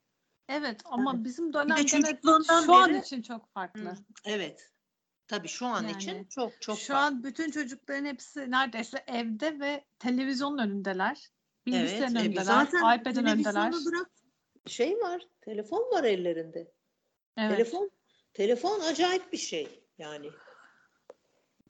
Evet 0.50 0.80
ama 0.84 1.12
Evet. 1.14 1.24
bizim 1.24 1.52
dönem 1.52 1.86
çocukluğundan 1.86 2.62
şu 2.64 2.74
an 2.74 2.88
beri 2.90 2.98
için 3.00 3.22
çok 3.22 3.52
farklı. 3.54 3.80
Hı, 3.90 3.94
evet. 4.24 4.70
Tabii 5.28 5.48
şu 5.48 5.66
an 5.66 5.82
Yani 5.82 5.96
için 5.96 6.24
çok 6.24 6.62
çok 6.62 6.78
Şu 6.78 6.92
farklı. 6.92 7.06
an 7.06 7.24
bütün 7.24 7.50
çocukların 7.50 8.04
hepsi 8.04 8.50
neredeyse 8.50 9.04
evde 9.06 9.60
ve 9.60 9.84
televizyonun 9.98 10.58
önündeler. 10.58 11.28
Bilgisayarın 11.66 12.02
Evet, 12.14 12.16
e, 12.16 12.20
önündeler, 12.26 12.42
zaten 12.44 12.98
iPad'in 12.98 13.24
önündeler. 13.24 13.72
bırak 13.72 14.10
şey 14.66 14.98
var, 14.98 15.26
telefon 15.40 15.90
var 15.92 16.04
ellerinde. 16.04 16.72
Evet. 17.36 17.50
Telefon 17.56 17.90
telefon 18.34 18.80
acayip 18.80 19.32
bir 19.32 19.38
şey 19.38 19.84
yani. 19.98 20.30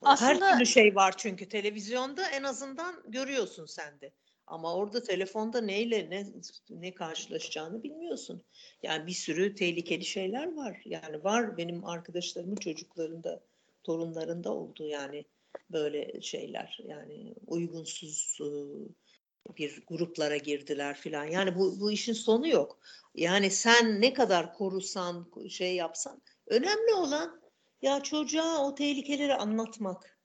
Aslında- 0.03 0.47
Her 0.47 0.53
türlü 0.55 0.67
şey 0.67 0.95
var 0.95 1.15
çünkü 1.17 1.49
televizyonda 1.49 2.29
en 2.29 2.43
azından 2.43 3.03
görüyorsun 3.07 3.67
sen 3.67 4.01
de. 4.01 4.13
Ama 4.51 4.75
orada 4.75 5.03
telefonda 5.03 5.61
neyle 5.61 6.11
ne 6.11 6.27
ne 6.71 6.95
karşılaşacağını 6.95 7.83
bilmiyorsun. 7.83 8.43
Yani 8.83 9.07
bir 9.07 9.13
sürü 9.13 9.55
tehlikeli 9.55 10.05
şeyler 10.05 10.57
var. 10.57 10.83
Yani 10.85 11.25
var 11.25 11.57
benim 11.57 11.85
arkadaşlarımın 11.85 12.57
çocuklarında, 12.57 13.41
torunlarında 13.85 14.55
oldu 14.55 14.87
yani 14.87 15.25
böyle 15.73 16.21
şeyler. 16.21 16.79
Yani 16.85 17.35
uygunsuz 17.47 18.39
e, 18.41 18.49
bir 19.57 19.83
gruplara 19.87 20.37
girdiler 20.37 20.97
filan. 20.97 21.25
Yani 21.25 21.59
bu, 21.59 21.81
bu 21.81 21.93
işin 21.93 22.13
sonu 22.13 22.49
yok. 22.49 22.79
Yani 23.15 23.51
sen 23.51 24.01
ne 24.01 24.13
kadar 24.13 24.55
korusan, 24.55 25.33
şey 25.49 25.75
yapsan 25.75 26.23
önemli 26.47 26.95
olan 26.95 27.41
ya 27.83 28.03
çocuğa 28.03 28.67
o 28.67 28.75
tehlikeleri 28.75 29.35
anlatmak. 29.35 30.19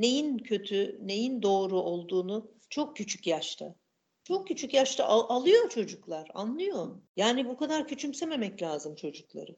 Neyin 0.00 0.38
kötü, 0.38 0.98
neyin 1.02 1.42
doğru 1.42 1.80
olduğunu 1.80 2.59
çok 2.70 2.96
küçük 2.96 3.26
yaşta. 3.26 3.74
Çok 4.24 4.48
küçük 4.48 4.74
yaşta 4.74 5.04
al- 5.04 5.36
alıyor 5.36 5.68
çocuklar, 5.68 6.28
anlıyor. 6.34 6.88
Yani 7.16 7.48
bu 7.48 7.56
kadar 7.56 7.88
küçümsememek 7.88 8.62
lazım 8.62 8.94
çocukları. 8.94 9.56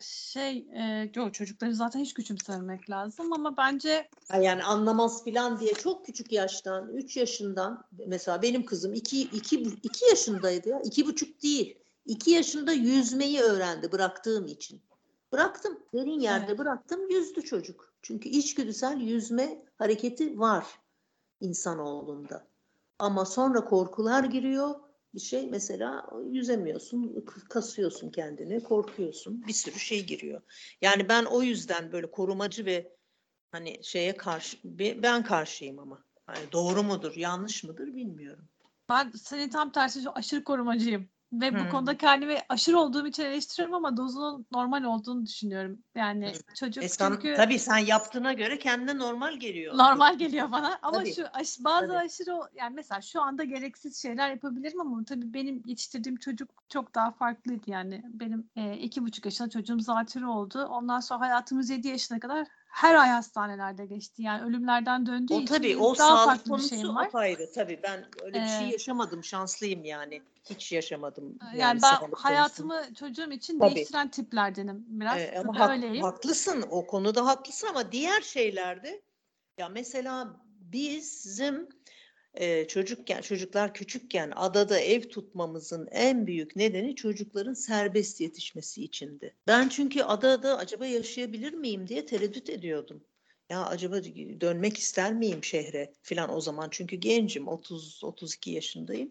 Şey, 0.00 0.58
e, 0.58 1.10
yok 1.14 1.34
çocukları 1.34 1.74
zaten 1.74 2.00
hiç 2.00 2.14
küçümsememek 2.14 2.90
lazım 2.90 3.32
ama 3.32 3.56
bence 3.56 4.08
Yani 4.42 4.62
anlamaz 4.64 5.24
filan 5.24 5.60
diye 5.60 5.72
çok 5.74 6.06
küçük 6.06 6.32
yaştan, 6.32 6.88
3 6.94 7.16
yaşından 7.16 7.84
mesela 8.06 8.42
benim 8.42 8.64
kızım 8.64 8.94
2 8.94 9.20
2 9.20 9.56
2 9.82 10.04
yaşındaydı 10.04 10.68
ya. 10.68 10.80
iki 10.84 11.06
buçuk 11.06 11.42
değil. 11.42 11.78
2 12.06 12.30
yaşında 12.30 12.72
yüzmeyi 12.72 13.40
öğrendi 13.40 13.92
bıraktığım 13.92 14.46
için. 14.46 14.82
Bıraktım. 15.32 15.78
Derin 15.94 16.20
yerde 16.20 16.46
Evet. 16.48 16.58
bıraktım. 16.58 17.10
Yüzdü 17.10 17.42
çocuk. 17.42 17.94
Çünkü 18.02 18.28
içgüdüsel 18.28 19.00
yüzme 19.00 19.62
hareketi 19.78 20.38
var 20.38 20.66
insanoğlunda. 21.40 22.46
Ama 22.98 23.24
sonra 23.24 23.64
korkular 23.64 24.24
giriyor. 24.24 24.74
Bir 25.14 25.20
şey 25.20 25.46
mesela 25.46 26.10
yüzemiyorsun, 26.30 27.24
kasıyorsun 27.48 28.10
kendini, 28.10 28.62
korkuyorsun. 28.62 29.46
Bir 29.46 29.52
sürü 29.52 29.78
şey 29.78 30.06
giriyor. 30.06 30.42
Yani 30.82 31.08
ben 31.08 31.24
o 31.24 31.42
yüzden 31.42 31.92
böyle 31.92 32.10
korumacı 32.10 32.66
ve 32.66 32.96
hani 33.52 33.84
şeye 33.84 34.16
karşı 34.16 34.56
be- 34.64 35.02
ben 35.02 35.24
karşıyım 35.24 35.78
ama. 35.78 36.04
Hani 36.26 36.52
doğru 36.52 36.82
mudur, 36.82 37.16
yanlış 37.16 37.64
mıdır 37.64 37.86
bilmiyorum. 37.86 38.48
ben 38.88 39.10
senin 39.10 39.48
tam 39.48 39.72
tersi 39.72 40.10
aşırı 40.10 40.44
korumacıyım. 40.44 41.08
Ve 41.32 41.52
bu 41.54 41.58
Hmm. 41.58 41.68
konuda 41.68 41.96
kendimi 41.96 42.38
aşırı 42.48 42.78
olduğum 42.78 43.06
için 43.06 43.24
eleştiriyorum 43.24 43.74
ama 43.74 43.96
dozunun 43.96 44.46
normal 44.52 44.84
olduğunu 44.84 45.26
düşünüyorum. 45.26 45.78
Yani 45.94 46.32
çocuk 46.54 46.84
E 46.84 46.88
sen, 46.88 47.10
çünkü 47.12 47.34
tabii 47.36 47.58
sen 47.58 47.78
yaptığına 47.78 48.32
göre 48.32 48.58
kendine 48.58 48.98
normal 48.98 49.36
geliyor. 49.36 49.78
normal 49.78 50.18
geliyor 50.18 50.52
bana 50.52 50.78
ama 50.82 50.98
Tabii. 50.98 51.14
şu 51.14 51.24
aş, 51.32 51.56
bazı 51.60 51.86
Tabii. 51.86 51.96
aşırı 51.98 52.38
yani 52.54 52.74
mesela 52.74 53.00
şu 53.00 53.22
anda 53.22 53.44
gereksiz 53.44 54.02
şeyler 54.02 54.30
yapabilirim 54.30 54.80
ama 54.80 55.04
tabii 55.04 55.34
benim 55.34 55.62
yetiştirdiğim 55.66 56.16
çocuk 56.16 56.50
çok 56.68 56.94
daha 56.94 57.10
farklıydı 57.10 57.70
yani 57.70 58.02
benim 58.04 58.50
e, 58.56 58.76
iki 58.76 59.02
buçuk 59.04 59.24
yaşında 59.24 59.50
çocuğum 59.50 59.80
zatürre 59.80 60.26
oldu 60.26 60.64
ondan 60.70 61.00
sonra 61.00 61.20
hayatımız 61.20 61.70
yedi 61.70 61.88
yaşına 61.88 62.20
kadar 62.20 62.46
her 62.70 62.94
ay 62.94 63.08
hastanelerde 63.08 63.86
geçti 63.86 64.22
yani 64.22 64.42
ölümlerden 64.44 65.06
döndüğü 65.06 65.34
O 65.34 65.36
için 65.40 65.46
tabii 65.54 65.76
o 65.76 65.98
daha 65.98 66.08
sağlık 66.08 66.26
farklı 66.46 66.56
bir 66.64 66.68
şeyim 66.68 66.94
var. 66.94 67.06
apayrı. 67.06 67.52
Tabii 67.52 67.80
ben 67.82 68.04
öyle 68.22 68.42
bir 68.42 68.48
şey 68.48 68.68
Ee, 68.68 68.72
yaşamadım. 68.72 69.24
Şanslıyım 69.24 69.84
yani. 69.84 70.22
Hiç 70.50 70.72
yaşamadım. 70.72 71.38
Yani, 71.54 71.80
sağlık 71.80 71.92
ben 72.02 72.06
konusunu. 72.10 72.24
hayatımı 72.24 72.94
çocuğum 72.94 73.30
için 73.32 73.58
Tabii. 73.58 73.74
değiştiren 73.74 74.08
tiplerdenim 74.08 74.84
biraz. 74.88 75.16
Ee, 75.18 75.34
ama 75.44 75.58
hak- 75.60 75.70
öyleyim. 75.70 76.02
haklısın 76.04 76.64
o 76.70 76.86
konuda 76.86 77.26
haklısın 77.26 77.66
ama 77.66 77.92
diğer 77.92 78.20
şeylerde 78.20 79.02
ya 79.58 79.68
mesela 79.68 80.28
bizim 80.60 81.68
çocukken 82.68 83.20
çocuklar 83.20 83.74
küçükken 83.74 84.32
adada 84.36 84.80
ev 84.80 85.02
tutmamızın 85.02 85.88
en 85.90 86.26
büyük 86.26 86.56
nedeni 86.56 86.94
çocukların 86.94 87.54
serbest 87.54 88.20
yetişmesi 88.20 88.84
içindi. 88.84 89.34
Ben 89.46 89.68
çünkü 89.68 90.02
adada 90.02 90.58
acaba 90.58 90.86
yaşayabilir 90.86 91.52
miyim 91.52 91.88
diye 91.88 92.06
tereddüt 92.06 92.50
ediyordum. 92.50 93.04
Ya 93.50 93.66
acaba 93.66 94.04
dönmek 94.40 94.78
ister 94.78 95.14
miyim 95.14 95.44
şehre 95.44 95.92
filan 96.02 96.34
o 96.34 96.40
zaman 96.40 96.68
çünkü 96.70 96.96
gencim 96.96 97.48
30 97.48 98.04
32 98.04 98.50
yaşındayım 98.50 99.10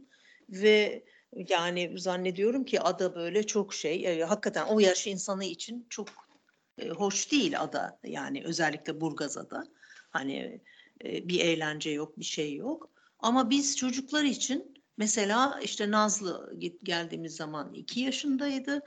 ve 0.49 1.03
yani 1.49 1.99
zannediyorum 1.99 2.65
ki 2.65 2.81
ada 2.81 3.15
böyle 3.15 3.43
çok 3.43 3.73
şey 3.73 4.05
e, 4.05 4.23
hakikaten 4.23 4.65
o 4.65 4.79
yaş 4.79 5.07
insanı 5.07 5.45
için 5.45 5.85
çok 5.89 6.07
e, 6.77 6.89
hoş 6.89 7.31
değil 7.31 7.61
ada 7.61 7.99
yani 8.03 8.43
özellikle 8.45 9.01
Burgazada 9.01 9.67
hani 10.09 10.61
e, 11.03 11.29
bir 11.29 11.39
eğlence 11.39 11.89
yok 11.89 12.19
bir 12.19 12.25
şey 12.25 12.55
yok 12.55 12.89
ama 13.19 13.49
biz 13.49 13.77
çocuklar 13.77 14.23
için 14.23 14.83
mesela 14.97 15.59
işte 15.63 15.91
Nazlı 15.91 16.53
geldiğimiz 16.83 17.35
zaman 17.35 17.73
iki 17.73 17.99
yaşındaydı 17.99 18.81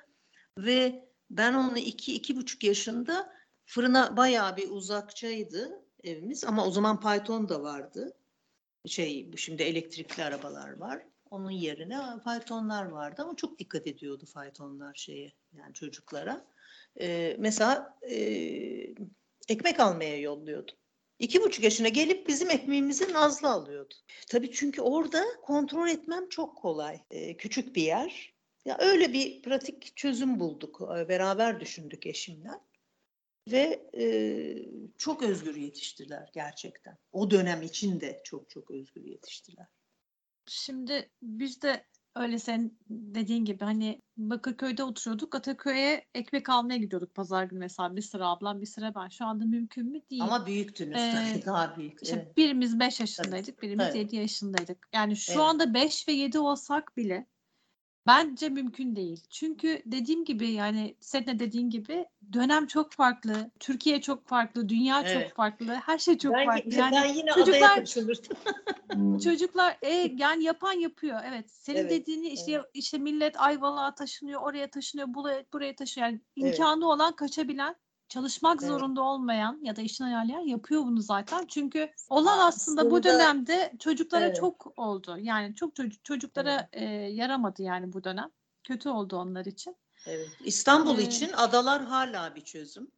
ve 0.59 1.09
ben 1.31 1.55
onu 1.55 1.79
iki 1.79 2.15
iki 2.15 2.37
buçuk 2.37 2.65
yaşında 2.65 3.33
fırına 3.65 4.17
bayağı 4.17 4.57
bir 4.57 4.71
uzakçaydı 4.71 5.85
evimiz 6.05 6.45
ama 6.45 6.67
o 6.67 6.71
zaman 6.71 7.01
Python 7.01 7.49
da 7.49 7.63
vardı 7.63 8.17
şey 8.87 9.31
şimdi 9.37 9.63
elektrikli 9.63 10.23
arabalar 10.23 10.73
var 10.73 11.03
onun 11.33 11.51
yerine 11.51 11.99
faytonlar 12.25 12.85
vardı 12.85 13.23
ama 13.23 13.37
çok 13.37 13.59
dikkat 13.59 13.87
ediyordu 13.87 14.27
faytonlar 14.27 14.95
şeye 14.95 15.33
yani 15.53 15.75
çocuklara. 15.75 16.47
Ee, 17.01 17.37
mesela 17.39 17.99
e, 18.11 18.17
ekmek 19.49 19.81
almaya 19.81 20.21
yolluyordu. 20.21 20.73
İki 21.23 21.43
buçuk 21.43 21.65
yaşına 21.65 21.89
gelip 21.89 22.29
bizim 22.29 22.51
ekmeğimizi 22.51 23.13
Nazlı 23.13 23.49
alıyordu. 23.49 23.95
Tabii 24.29 24.53
çünkü 24.53 24.83
orada 24.83 25.25
kontrol 25.43 25.89
etmem 25.89 26.29
çok 26.29 26.59
kolay. 26.59 27.01
Ee, 27.11 27.37
küçük 27.37 27.77
bir 27.77 27.83
yer. 27.83 28.35
Ya 28.65 28.77
öyle 28.81 29.13
bir 29.13 29.43
pratik 29.43 29.97
çözüm 29.97 30.41
bulduk. 30.41 30.81
Ee, 30.83 31.09
Beraber 31.09 31.61
düşündük 31.61 32.07
eşimle. 32.07 32.51
Ve 33.49 33.91
e, 33.99 34.07
çok 34.99 35.23
özgür 35.23 35.57
yetiştiler 35.57 36.31
gerçekten. 36.33 36.99
O 37.13 37.31
dönem 37.31 37.63
için 37.63 38.01
de 38.01 38.21
çok 38.25 38.51
çok 38.51 38.71
özgür 38.71 39.05
yetiştiler. 39.05 39.67
Şimdi 40.49 41.11
biz 41.23 41.63
de 41.63 41.85
öyle 42.17 42.39
sen 42.39 42.71
dediğin 42.91 43.45
gibi 43.45 43.65
hani 43.65 44.03
Bakırköy'de 44.17 44.85
oturuyorduk. 44.85 45.35
Ataköy'e 45.35 46.05
ekmek 46.15 46.49
almaya 46.49 46.77
gidiyorduk 46.77 47.15
pazar 47.15 47.45
günü 47.45 47.59
mesela 47.59 47.97
bir 47.97 48.03
sıra 48.03 48.29
ablam 48.29 48.61
bir 48.61 48.67
sıra 48.67 48.95
ben. 48.95 49.09
Şu 49.09 49.27
anda 49.27 49.45
mümkün 49.45 49.93
mü? 49.93 50.01
Değil. 50.11 50.23
Ama 50.23 50.47
büyüktünüz 50.47 50.99
Ee, 50.99 51.33
tabii 51.35 51.47
daha 51.47 51.77
büyük. 51.77 52.03
İşte 52.03 52.17
evet. 52.17 52.37
birimiz 52.37 52.81
5 52.81 53.01
yaşındaydık, 53.01 53.63
birimiz 53.63 53.89
Tabii. 53.89 53.99
7 53.99 54.17
yaşındaydık. 54.17 54.89
Yani 54.95 55.17
şu 55.17 55.33
Evet. 55.33 55.43
anda 55.43 55.75
5 55.75 56.09
ve 56.09 56.13
7 56.13 56.39
olsak 56.39 56.97
bile 56.97 57.27
bence 58.07 58.49
mümkün 58.49 58.97
değil. 58.97 59.21
Çünkü 59.31 59.83
dediğim 59.87 60.25
gibi 60.25 60.51
yani 60.51 60.97
senin 61.01 61.27
de 61.27 61.39
dediğin 61.39 61.71
gibi 61.71 62.07
dönem 62.33 62.67
çok 62.67 62.93
farklı, 62.93 63.51
Türkiye 63.61 64.01
çok 64.01 64.29
farklı, 64.29 64.69
dünya 64.69 65.01
Evet. 65.01 65.29
çok 65.29 65.37
farklı, 65.37 65.75
her 65.75 65.99
şey 65.99 66.19
çok 66.19 66.35
ben, 66.35 66.47
farklı. 66.47 66.75
Yani 66.75 66.97
ben 66.97 67.15
yine 67.15 67.31
çocuklar- 67.31 67.75
kaçırırdım. 67.75 69.19
Çocuklar 69.19 69.79
e, 69.83 70.15
yani 70.17 70.45
yapan 70.45 70.73
yapıyor. 70.73 71.21
Evet. 71.25 71.51
Senin 71.51 71.79
Evet, 71.79 71.91
dediğini 71.91 72.29
işte 72.29 72.53
evet. 72.53 72.65
işte 72.75 72.99
millet 72.99 73.41
Ayvalık'a 73.41 73.95
taşınıyor, 73.95 74.41
oraya 74.41 74.71
taşınıyor, 74.71 75.15
buraya 75.15 75.45
buraya 75.53 75.75
taşınıyor. 75.75 76.11
Yani 76.11 76.21
Evet. 76.43 76.59
imkanı 76.59 76.89
olan 76.89 77.17
kaçabilen, 77.17 77.75
çalışmak 78.17 78.59
Evet. 78.63 78.69
zorunda 78.71 79.03
olmayan 79.03 79.59
ya 79.63 79.77
da 79.77 79.81
işini 79.83 80.07
ayarlayan 80.07 80.41
yapıyor 80.41 80.83
bunu 80.83 81.01
zaten. 81.03 81.47
Çünkü 81.47 81.91
olan 82.11 82.39
aslında, 82.39 82.83
bu 82.91 82.97
Aslında- 82.97 83.03
dönemde 83.15 83.73
çocuklara 83.79 84.25
Evet. 84.25 84.37
çok 84.37 84.79
oldu. 84.79 85.17
Yani 85.21 85.55
çok 85.55 85.77
çocuk 85.77 86.05
çocuklara 86.05 86.69
e, 86.73 86.85
yaramadı 86.95 87.63
yani 87.63 87.93
bu 87.93 88.05
dönem. 88.05 88.31
Kötü 88.65 88.89
oldu 88.89 89.17
onlar 89.17 89.45
için. 89.45 89.77
Evet. 90.07 90.29
İstanbul 90.45 90.99
Ee, 90.99 91.03
için 91.03 91.33
adalar 91.33 91.85
hala 91.85 92.35
bir 92.35 92.41
çözüm. 92.41 92.91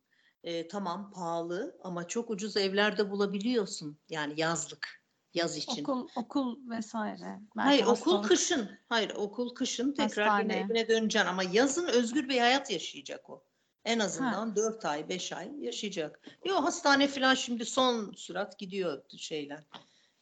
Ee, 0.44 0.68
tamam 0.68 1.10
pahalı 1.10 1.76
ama 1.84 2.08
çok 2.08 2.30
ucuz 2.30 2.56
evlerde 2.56 3.10
bulabiliyorsun. 3.10 3.98
Yani 4.08 4.34
yazlık, 4.36 5.02
yaz 5.34 5.56
için. 5.56 5.82
Okul 5.82 6.08
okul 6.16 6.70
vesaire. 6.70 7.40
Belki 7.56 7.68
Hayır 7.68 7.82
okul 7.82 7.92
hastalık. 7.94 8.24
kışın. 8.28 8.70
Hayır 8.88 9.10
okul 9.16 9.54
kışın 9.54 9.92
tekrar 9.92 10.24
yine 10.42 10.52
Hastane. 10.52 10.56
evine 10.56 10.88
döneceksin 10.88 11.28
ama 11.28 11.42
yazın 11.42 11.86
özgür 11.86 12.28
bir 12.28 12.38
hayat 12.38 12.70
yaşayacak 12.70 13.30
o. 13.30 13.44
En 13.84 13.98
azından 13.98 14.56
4 14.56 14.84
ay 14.84 15.08
5 15.08 15.32
ay 15.32 15.50
yaşayacak. 15.60 16.20
Yok 16.44 16.64
hastane 16.64 17.08
falan 17.08 17.34
şimdi 17.34 17.64
son 17.64 18.12
sürat 18.12 18.58
gidiyor 18.58 19.02
şeyler. 19.16 19.64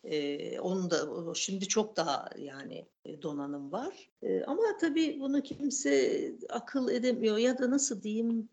Ee, 0.04 0.60
onun 0.60 0.90
da 0.90 1.34
şimdi 1.34 1.68
çok 1.68 1.96
daha 1.96 2.30
yani 2.38 2.86
e, 3.04 3.22
donanım 3.22 3.72
var. 3.72 4.10
Ee, 4.22 4.44
ama 4.44 4.62
tabii 4.80 5.20
bunu 5.20 5.42
kimse 5.42 6.32
akıl 6.48 6.88
edemiyor 6.88 7.36
ya 7.36 7.58
da 7.58 7.70
nasıl 7.70 8.02
diyeyim 8.02 8.48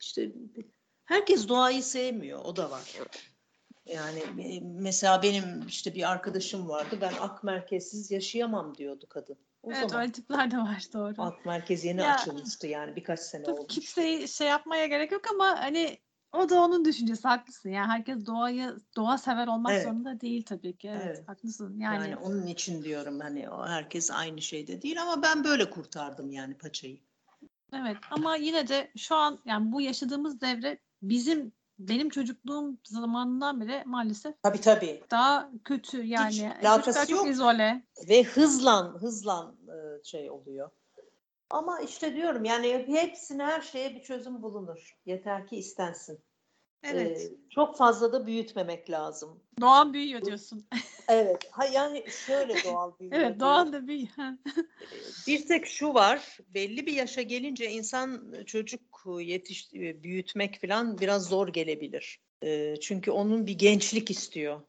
işte 0.00 0.32
herkes 1.04 1.48
doğayı 1.48 1.82
sevmiyor 1.82 2.44
o 2.44 2.56
da 2.56 2.70
var. 2.70 2.96
Yani 3.86 4.20
e, 4.42 4.60
mesela 4.60 5.22
benim 5.22 5.66
işte 5.68 5.94
bir 5.94 6.10
arkadaşım 6.10 6.68
vardı. 6.68 6.98
Ben 7.00 7.12
ak 7.20 7.44
merkezsiz 7.44 8.10
yaşayamam 8.10 8.74
diyordu 8.74 9.06
kadın. 9.08 9.36
O 9.62 9.72
Evet 9.72 9.90
zaman 9.90 10.02
öyle 10.02 10.12
tipler 10.12 10.50
de 10.50 10.58
var 10.58 10.84
doğru. 10.92 11.14
ak 11.18 11.46
merkez 11.46 11.84
yeni 11.84 12.02
Ya, 12.02 12.14
açılmıştı 12.14 12.66
yani 12.66 12.96
birkaç 12.96 13.20
sene 13.20 13.46
olmuş. 13.46 13.68
kimseyi 13.68 14.28
şey 14.28 14.48
yapmaya 14.48 14.86
gerek 14.86 15.12
yok 15.12 15.22
ama 15.34 15.46
hani 15.60 15.98
o 16.32 16.48
da 16.48 16.60
onun 16.60 16.84
düşüncesi 16.84 17.28
haklısın. 17.28 17.70
Yani 17.70 17.86
herkes 17.86 18.26
doğayı 18.26 18.76
doğa 18.96 19.18
sever 19.18 19.46
olmak 19.46 19.72
Evet. 19.72 19.84
zorunda 19.84 20.20
değil 20.20 20.44
tabii 20.44 20.76
ki. 20.76 20.88
Evet, 20.88 21.02
Evet. 21.06 21.28
haklısın. 21.28 21.80
Yani, 21.80 22.10
Yani, 22.10 22.16
onun 22.16 22.46
için 22.46 22.84
diyorum 22.84 23.20
hani 23.20 23.50
o 23.50 23.66
herkes 23.66 24.10
aynı 24.10 24.42
şeyde 24.42 24.82
değil 24.82 25.02
ama 25.02 25.22
ben 25.22 25.44
böyle 25.44 25.70
kurtardım 25.70 26.32
yani 26.32 26.58
paçayı. 26.58 26.98
evet 27.72 27.96
ama 28.10 28.36
yine 28.36 28.68
de 28.68 28.90
şu 28.96 29.14
an 29.14 29.38
yani 29.44 29.72
bu 29.72 29.80
yaşadığımız 29.80 30.40
devre 30.40 30.78
bizim 31.02 31.52
benim 31.78 32.08
çocukluğum 32.10 32.78
zamanından 32.84 33.60
beri 33.60 33.82
maalesef 33.86 34.34
Tabii 34.42 34.60
tabii. 34.60 35.02
daha 35.10 35.50
kötü 35.64 36.02
yani. 36.04 36.52
alakası 36.62 36.84
Çocuklar 36.84 37.06
çok 37.06 37.18
yok. 37.26 37.28
izole. 37.34 37.82
Ve 38.08 38.22
hızlan 38.22 38.98
hızlan 38.98 39.56
e, 39.68 40.04
şey 40.04 40.30
oluyor. 40.30 40.70
Ama 41.50 41.80
işte 41.80 42.14
diyorum 42.14 42.44
yani 42.44 42.84
hepsine 42.88 43.44
her 43.44 43.60
şeye 43.60 43.94
bir 43.94 44.02
çözüm 44.02 44.42
bulunur. 44.42 44.96
Yeter 45.06 45.46
ki 45.46 45.56
istensin. 45.56 46.18
Evet. 46.82 47.20
Ee, 47.20 47.50
çok 47.50 47.76
fazla 47.76 48.12
da 48.12 48.26
büyütmemek 48.26 48.90
lazım. 48.90 49.40
Doğan 49.60 49.92
büyüyor 49.92 50.24
diyorsun. 50.24 50.66
Evet. 51.10 51.48
Ha, 51.50 51.64
yani 51.66 52.04
şöyle 52.26 52.54
doğal 52.64 52.92
büyüyor. 53.00 53.20
evet 53.20 53.40
Doğan 53.40 53.72
da 53.72 53.86
büyüyor. 53.86 54.08
Bir 55.26 55.46
tek 55.46 55.66
şu 55.66 55.94
var, 55.94 56.38
belli 56.54 56.86
bir 56.86 56.92
yaşa 56.92 57.22
gelince 57.22 57.70
insan 57.70 58.34
çocuk 58.46 58.80
yetiş 59.20 59.72
büyütmek 59.72 60.60
falan 60.60 60.98
biraz 60.98 61.28
zor 61.28 61.48
gelebilir. 61.48 62.20
Ee, 62.42 62.74
çünkü 62.80 63.10
onun 63.10 63.46
bir 63.46 63.58
gençlik 63.58 64.10
istiyor. 64.10 64.60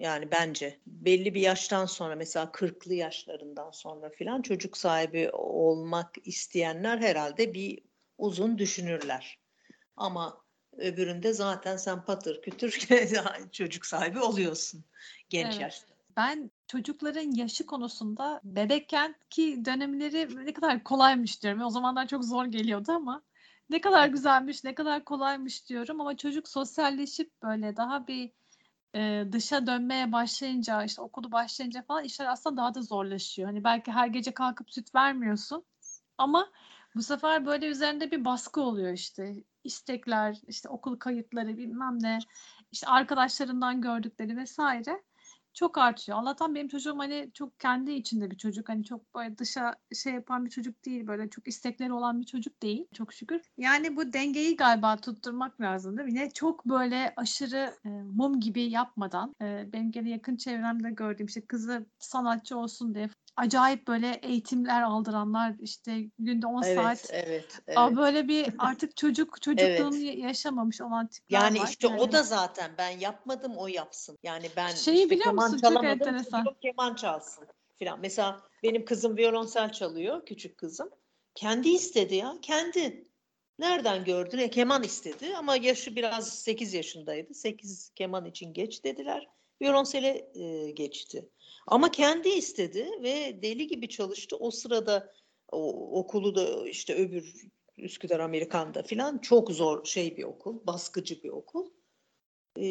Yani 0.00 0.30
bence 0.30 0.80
belli 0.86 1.34
bir 1.34 1.40
yaştan 1.40 1.86
sonra 1.86 2.16
mesela 2.16 2.44
40'lı 2.46 2.94
yaşlarından 2.94 3.70
sonra 3.70 4.10
falan 4.18 4.42
çocuk 4.42 4.76
sahibi 4.76 5.30
olmak 5.32 6.14
isteyenler 6.24 6.98
herhalde 6.98 7.54
bir 7.54 7.78
uzun 8.18 8.58
düşünürler. 8.58 9.38
Ama 9.96 10.44
öbüründe 10.72 11.32
zaten 11.32 11.76
sen 11.76 12.04
patır 12.04 12.42
kütür 12.42 12.88
çocuk 13.52 13.86
sahibi 13.86 14.20
oluyorsun 14.20 14.84
genç 15.28 15.46
Evet. 15.46 15.60
yaşta. 15.60 15.94
Ben 16.16 16.50
çocukların 16.66 17.34
yaşı 17.34 17.66
konusunda 17.66 18.40
bebekken 18.44 19.14
ki 19.30 19.64
dönemleri 19.64 20.46
ne 20.46 20.52
kadar 20.52 20.84
kolaymış 20.84 21.42
diyorum. 21.42 21.62
O 21.62 21.70
zamanlar 21.70 22.06
çok 22.06 22.24
zor 22.24 22.46
geliyordu 22.46 22.92
ama 22.92 23.22
ne 23.70 23.80
kadar 23.80 24.08
güzelmiş, 24.08 24.64
ne 24.64 24.74
kadar 24.74 25.04
kolaymış 25.04 25.68
diyorum. 25.68 26.00
Ama 26.00 26.16
çocuk 26.16 26.48
sosyalleşip 26.48 27.42
böyle 27.42 27.76
daha 27.76 28.06
bir 28.06 28.32
e, 28.94 29.24
dışa 29.32 29.66
dönmeye 29.66 30.12
başlayınca, 30.12 30.84
işte 30.84 31.02
okulu 31.02 31.32
başlayınca 31.32 31.82
falan 31.82 32.04
işler 32.04 32.26
aslında 32.26 32.56
daha 32.56 32.74
da 32.74 32.82
zorlaşıyor. 32.82 33.48
Hani 33.48 33.64
belki 33.64 33.92
her 33.92 34.06
gece 34.06 34.34
kalkıp 34.34 34.70
süt 34.70 34.94
vermiyorsun 34.94 35.64
ama 36.18 36.50
bu 36.94 37.02
sefer 37.02 37.46
böyle 37.46 37.66
üzerinde 37.66 38.10
bir 38.10 38.24
baskı 38.24 38.60
oluyor 38.60 38.92
işte. 38.92 39.44
İstekler, 39.64 40.40
işte 40.48 40.68
okul 40.68 40.98
kayıtları 40.98 41.56
bilmem 41.58 42.02
ne, 42.02 42.18
işte 42.72 42.86
arkadaşlarından 42.86 43.80
gördükleri 43.80 44.36
vesaire 44.36 45.02
çok 45.54 45.78
artıyor. 45.78 46.18
Allah'tan 46.18 46.54
benim 46.54 46.68
çocuğum 46.68 46.98
hani 46.98 47.30
çok 47.34 47.60
kendi 47.60 47.92
içinde 47.92 48.30
bir 48.30 48.36
çocuk. 48.36 48.68
Hani 48.68 48.84
çok 48.84 49.14
böyle 49.14 49.38
dışa 49.38 49.74
şey 49.94 50.12
yapan 50.12 50.44
bir 50.44 50.50
çocuk 50.50 50.84
değil. 50.84 51.06
Böyle 51.06 51.30
çok 51.30 51.48
istekleri 51.48 51.92
olan 51.92 52.20
bir 52.20 52.26
çocuk 52.26 52.62
değil. 52.62 52.86
Çok 52.94 53.12
şükür. 53.12 53.40
Yani 53.58 53.96
bu 53.96 54.12
dengeyi 54.12 54.56
galiba 54.56 54.96
tutturmak 54.96 55.60
lazım 55.60 55.96
değil 55.96 56.08
mi? 56.08 56.18
Yine 56.18 56.30
çok 56.30 56.66
böyle 56.66 57.12
aşırı 57.16 57.74
e, 57.84 57.88
mum 57.88 58.40
gibi 58.40 58.62
yapmadan 58.62 59.34
e, 59.42 59.72
benim 59.72 59.90
gene 59.90 60.10
yakın 60.10 60.36
çevremde 60.36 60.90
gördüğüm 60.90 61.26
işte 61.26 61.46
kızı 61.46 61.86
sanatçı 61.98 62.58
olsun 62.58 62.94
diye 62.94 63.10
acayip 63.40 63.88
böyle 63.88 64.18
eğitimler 64.22 64.82
aldıranlar 64.82 65.54
işte 65.60 66.00
günde 66.18 66.46
10 66.46 66.62
Evet, 66.62 66.76
saat 66.76 67.10
evet, 67.12 67.58
evet. 67.66 67.78
Aa, 67.78 67.96
böyle 67.96 68.28
bir 68.28 68.46
artık 68.58 68.96
çocuk 68.96 69.42
çocukluğunu 69.42 69.96
ya- 69.96 70.12
yaşamamış 70.28 70.80
olan 70.80 71.06
tipler 71.06 71.40
Yani 71.40 71.60
var. 71.60 71.68
işte 71.68 71.88
o 71.88 71.90
Yani 71.90 72.12
da 72.12 72.22
zaten 72.22 72.70
ben 72.78 72.88
yapmadım 72.98 73.52
o 73.56 73.66
yapsın. 73.66 74.18
Yani 74.22 74.46
ben 74.56 74.68
Şeyi 74.68 74.96
işte 74.96 75.10
biliyor 75.10 75.24
keman 75.24 75.50
musun? 75.52 75.68
Çok 75.74 75.84
enteresan. 75.84 76.44
çocuğum 76.44 76.58
keman 76.60 76.94
çalsın 76.94 77.46
filan. 77.78 78.00
Mesela 78.00 78.40
benim 78.62 78.84
kızım 78.84 79.16
violonsel 79.16 79.72
çalıyor 79.72 80.26
küçük 80.26 80.58
kızım. 80.58 80.90
Kendi 81.34 81.68
istedi 81.68 82.14
ya 82.14 82.34
kendi. 82.42 83.10
Nereden 83.58 84.04
gördün? 84.04 84.38
E, 84.38 84.50
keman 84.50 84.82
istedi 84.82 85.36
ama 85.36 85.56
yaşı 85.56 85.96
biraz 85.96 86.38
8 86.38 86.74
yaşındaydı. 86.74 87.34
8 87.34 87.90
keman 87.94 88.24
için 88.24 88.52
geç 88.52 88.84
dediler. 88.84 89.28
Violonsele 89.62 90.30
e, 90.34 90.70
geçti. 90.70 91.28
Ama 91.66 91.90
kendi 91.90 92.28
istedi 92.28 92.88
ve 93.02 93.42
deli 93.42 93.66
gibi 93.66 93.88
çalıştı. 93.88 94.36
O 94.36 94.50
sırada 94.50 95.12
o, 95.48 95.90
okulu 96.00 96.34
da 96.34 96.68
işte 96.68 96.94
öbür 96.94 97.34
Üsküdar 97.78 98.20
Amerikan'da 98.20 98.82
filan 98.82 99.18
çok 99.18 99.50
zor 99.50 99.84
şey 99.84 100.16
bir 100.16 100.24
okul, 100.24 100.66
baskıcı 100.66 101.22
bir 101.22 101.28
okul. 101.28 101.70
Ee, 102.58 102.64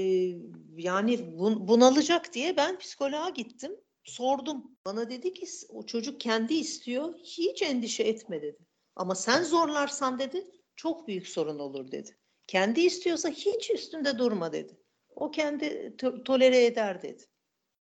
yani 0.78 1.14
bun- 1.14 1.68
bunalacak 1.68 2.34
diye 2.34 2.58
ben 2.58 2.80
psikoloğa 2.80 3.30
gittim. 3.30 3.76
Sordum. 4.04 4.78
Bana 4.86 5.10
dedi 5.10 5.34
ki 5.34 5.46
o 5.70 5.86
çocuk 5.86 6.22
kendi 6.22 6.54
istiyor. 6.54 7.14
Hiç 7.24 7.62
endişe 7.62 8.04
etme 8.04 8.42
dedi. 8.42 8.66
Ama 8.96 9.16
sen 9.16 9.44
zorlarsan 9.44 10.20
dedi 10.20 10.48
çok 10.76 11.08
büyük 11.08 11.28
sorun 11.28 11.60
olur 11.60 11.92
dedi. 11.92 12.18
Kendi 12.48 12.82
istiyorsa 12.82 13.30
hiç 13.30 13.72
üstünde 13.72 14.18
durma 14.18 14.54
dedi. 14.54 14.80
O 15.16 15.32
kendi 15.32 15.66
to- 15.98 16.24
tolere 16.24 16.66
eder 16.66 17.02
dedi 17.02 17.29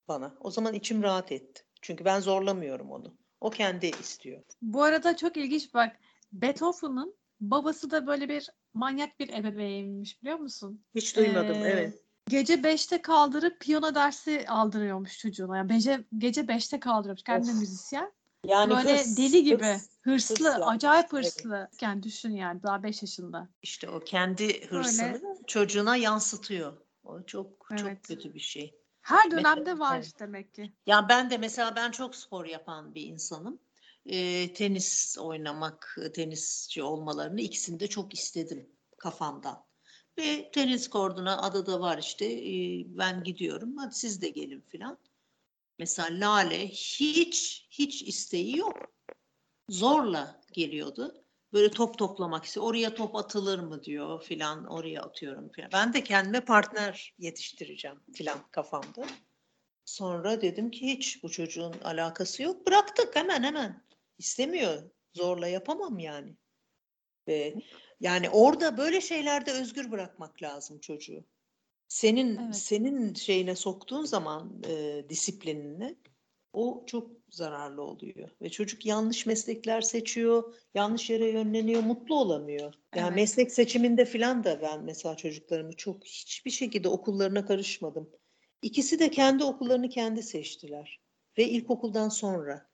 bana. 0.07 0.35
O 0.39 0.51
zaman 0.51 0.73
içim 0.73 1.03
rahat 1.03 1.31
etti. 1.31 1.63
Çünkü 1.81 2.05
ben 2.05 2.19
zorlamıyorum 2.19 2.91
onu. 2.91 3.17
O 3.41 3.49
kendi 3.49 3.85
istiyor. 3.85 4.43
Bu 4.61 4.83
arada 4.83 5.17
çok 5.17 5.37
ilginç 5.37 5.73
bak. 5.73 5.99
Beethoven'ın 6.33 7.15
babası 7.39 7.91
da 7.91 8.07
böyle 8.07 8.29
bir 8.29 8.49
manyak 8.73 9.19
bir 9.19 9.29
ebeveynmiş 9.29 10.21
biliyor 10.21 10.37
musun? 10.37 10.83
Hiç 10.95 11.15
duymadım. 11.15 11.63
Ee, 11.63 11.69
evet. 11.69 12.01
Gece 12.29 12.53
5'te 12.53 13.01
kaldırıp 13.01 13.59
piyano 13.59 13.95
dersi 13.95 14.45
aldırıyormuş 14.49 15.17
çocuğuna. 15.17 15.57
Yani 15.57 15.67
gece, 15.67 16.05
gece 16.17 16.41
5'te 16.41 16.79
kaldırıyormuş. 16.79 17.23
Kendi 17.23 17.51
Of. 17.51 17.59
müzisyen. 17.59 18.11
Yani 18.45 18.75
Böyle 18.75 18.97
hırs, 18.97 19.17
deli 19.17 19.43
gibi. 19.43 19.63
hırs. 19.63 19.89
hırslı, 20.01 20.35
hırsla. 20.35 20.67
acayip 20.67 21.07
Evet. 21.13 21.25
hırslı. 21.25 21.69
Yani 21.81 22.03
düşün 22.03 22.31
yani 22.31 22.63
daha 22.63 22.83
5 22.83 23.01
yaşında. 23.01 23.49
İşte 23.61 23.89
o 23.89 23.99
kendi 23.99 24.67
hırsını 24.67 25.21
çocuğuna 25.47 25.95
yansıtıyor. 25.95 26.77
O 27.03 27.23
çok 27.23 27.67
Evet. 27.71 27.79
çok 27.81 28.03
kötü 28.03 28.33
bir 28.33 28.39
şey. 28.39 28.84
Her 29.05 29.29
Mesela- 29.29 29.55
dönemde 29.55 29.79
var 29.79 29.95
evet. 29.97 30.19
demek 30.19 30.53
ki. 30.53 30.73
Ya 30.85 31.09
ben 31.09 31.29
de 31.29 31.37
mesela 31.37 31.75
ben 31.75 31.91
çok 31.91 32.15
spor 32.15 32.45
yapan 32.45 32.95
bir 32.95 33.01
insanım. 33.01 33.59
Ee, 34.05 34.53
tenis 34.53 35.17
oynamak, 35.19 35.97
tenisçi 36.13 36.83
olmalarını 36.83 37.41
ikisini 37.41 37.79
de 37.79 37.87
çok 37.87 38.13
istedim 38.13 38.69
kafamdan. 38.97 39.65
Ve 40.17 40.51
tenis 40.51 40.87
korduna 40.89 41.41
adada 41.41 41.79
var 41.79 41.97
işte 41.97 42.25
ee, 42.25 42.83
ben 42.87 43.23
gidiyorum 43.23 43.77
hadi 43.77 43.95
siz 43.95 44.21
de 44.21 44.29
gelin 44.29 44.61
filan. 44.61 44.97
Mesela 45.79 46.07
Lale 46.11 46.67
hiç 46.67 47.67
hiç 47.71 48.01
isteği 48.03 48.57
yok. 48.57 48.77
Zorla 49.69 50.41
geliyordu. 50.53 51.24
Böyle 51.55 51.71
top 51.71 51.97
toplamak 51.97 52.45
istiyor. 52.45 52.65
Oraya 52.65 52.95
top 52.95 53.15
atılır 53.15 53.59
mı 53.59 53.83
diyor 53.83 54.23
filan 54.23 54.65
oraya 54.65 55.01
atıyorum 55.01 55.49
filan. 55.49 55.71
Ben 55.73 55.93
de 55.93 56.03
kendime 56.03 56.39
partner 56.39 57.13
yetiştireceğim 57.17 57.97
filan 58.13 58.39
kafamda. 58.51 59.05
Sonra 59.85 60.41
dedim 60.41 60.71
ki 60.71 60.87
hiç 60.87 61.23
bu 61.23 61.31
çocuğun 61.31 61.73
alakası 61.83 62.43
yok. 62.43 62.67
Bıraktık 62.67 63.15
hemen 63.15 63.43
hemen. 63.43 63.83
İstemiyor. 64.17 64.83
Zorla 65.13 65.47
yapamam 65.47 65.99
yani. 65.99 66.35
Ve 67.27 67.55
yani 67.99 68.29
orada 68.29 68.77
böyle 68.77 69.01
şeylerde 69.01 69.51
özgür 69.51 69.91
bırakmak 69.91 70.43
lazım 70.43 70.79
çocuğu. 70.79 71.25
Senin 71.87 72.37
Evet. 72.37 72.55
senin 72.55 73.13
şeyine 73.13 73.55
soktuğun 73.55 74.05
zaman 74.05 74.61
e, 74.67 75.05
disiplinine 75.09 75.95
o 76.55 76.83
çok 76.85 77.11
zararlı 77.29 77.81
oluyor. 77.81 78.29
Ve 78.41 78.49
çocuk 78.49 78.85
yanlış 78.85 79.25
meslekler 79.25 79.81
seçiyor, 79.81 80.53
yanlış 80.73 81.09
yere 81.09 81.29
yönleniyor, 81.29 81.83
mutlu 81.83 82.15
olamıyor. 82.15 82.73
Yani 82.95 83.07
Evet. 83.07 83.15
meslek 83.15 83.51
seçiminde 83.51 84.05
filan 84.05 84.43
da 84.43 84.61
ben 84.61 84.83
mesela 84.83 85.17
çocuklarımı 85.17 85.73
çok 85.73 86.05
hiçbir 86.05 86.51
şekilde 86.51 86.87
okullarına 86.87 87.45
karışmadım. 87.45 88.09
İkisi 88.61 88.99
de 88.99 89.11
kendi 89.11 89.43
okullarını 89.43 89.89
kendi 89.89 90.23
seçtiler. 90.23 90.99
Ve 91.37 91.49
ilkokuldan 91.49 92.09
sonra. 92.09 92.69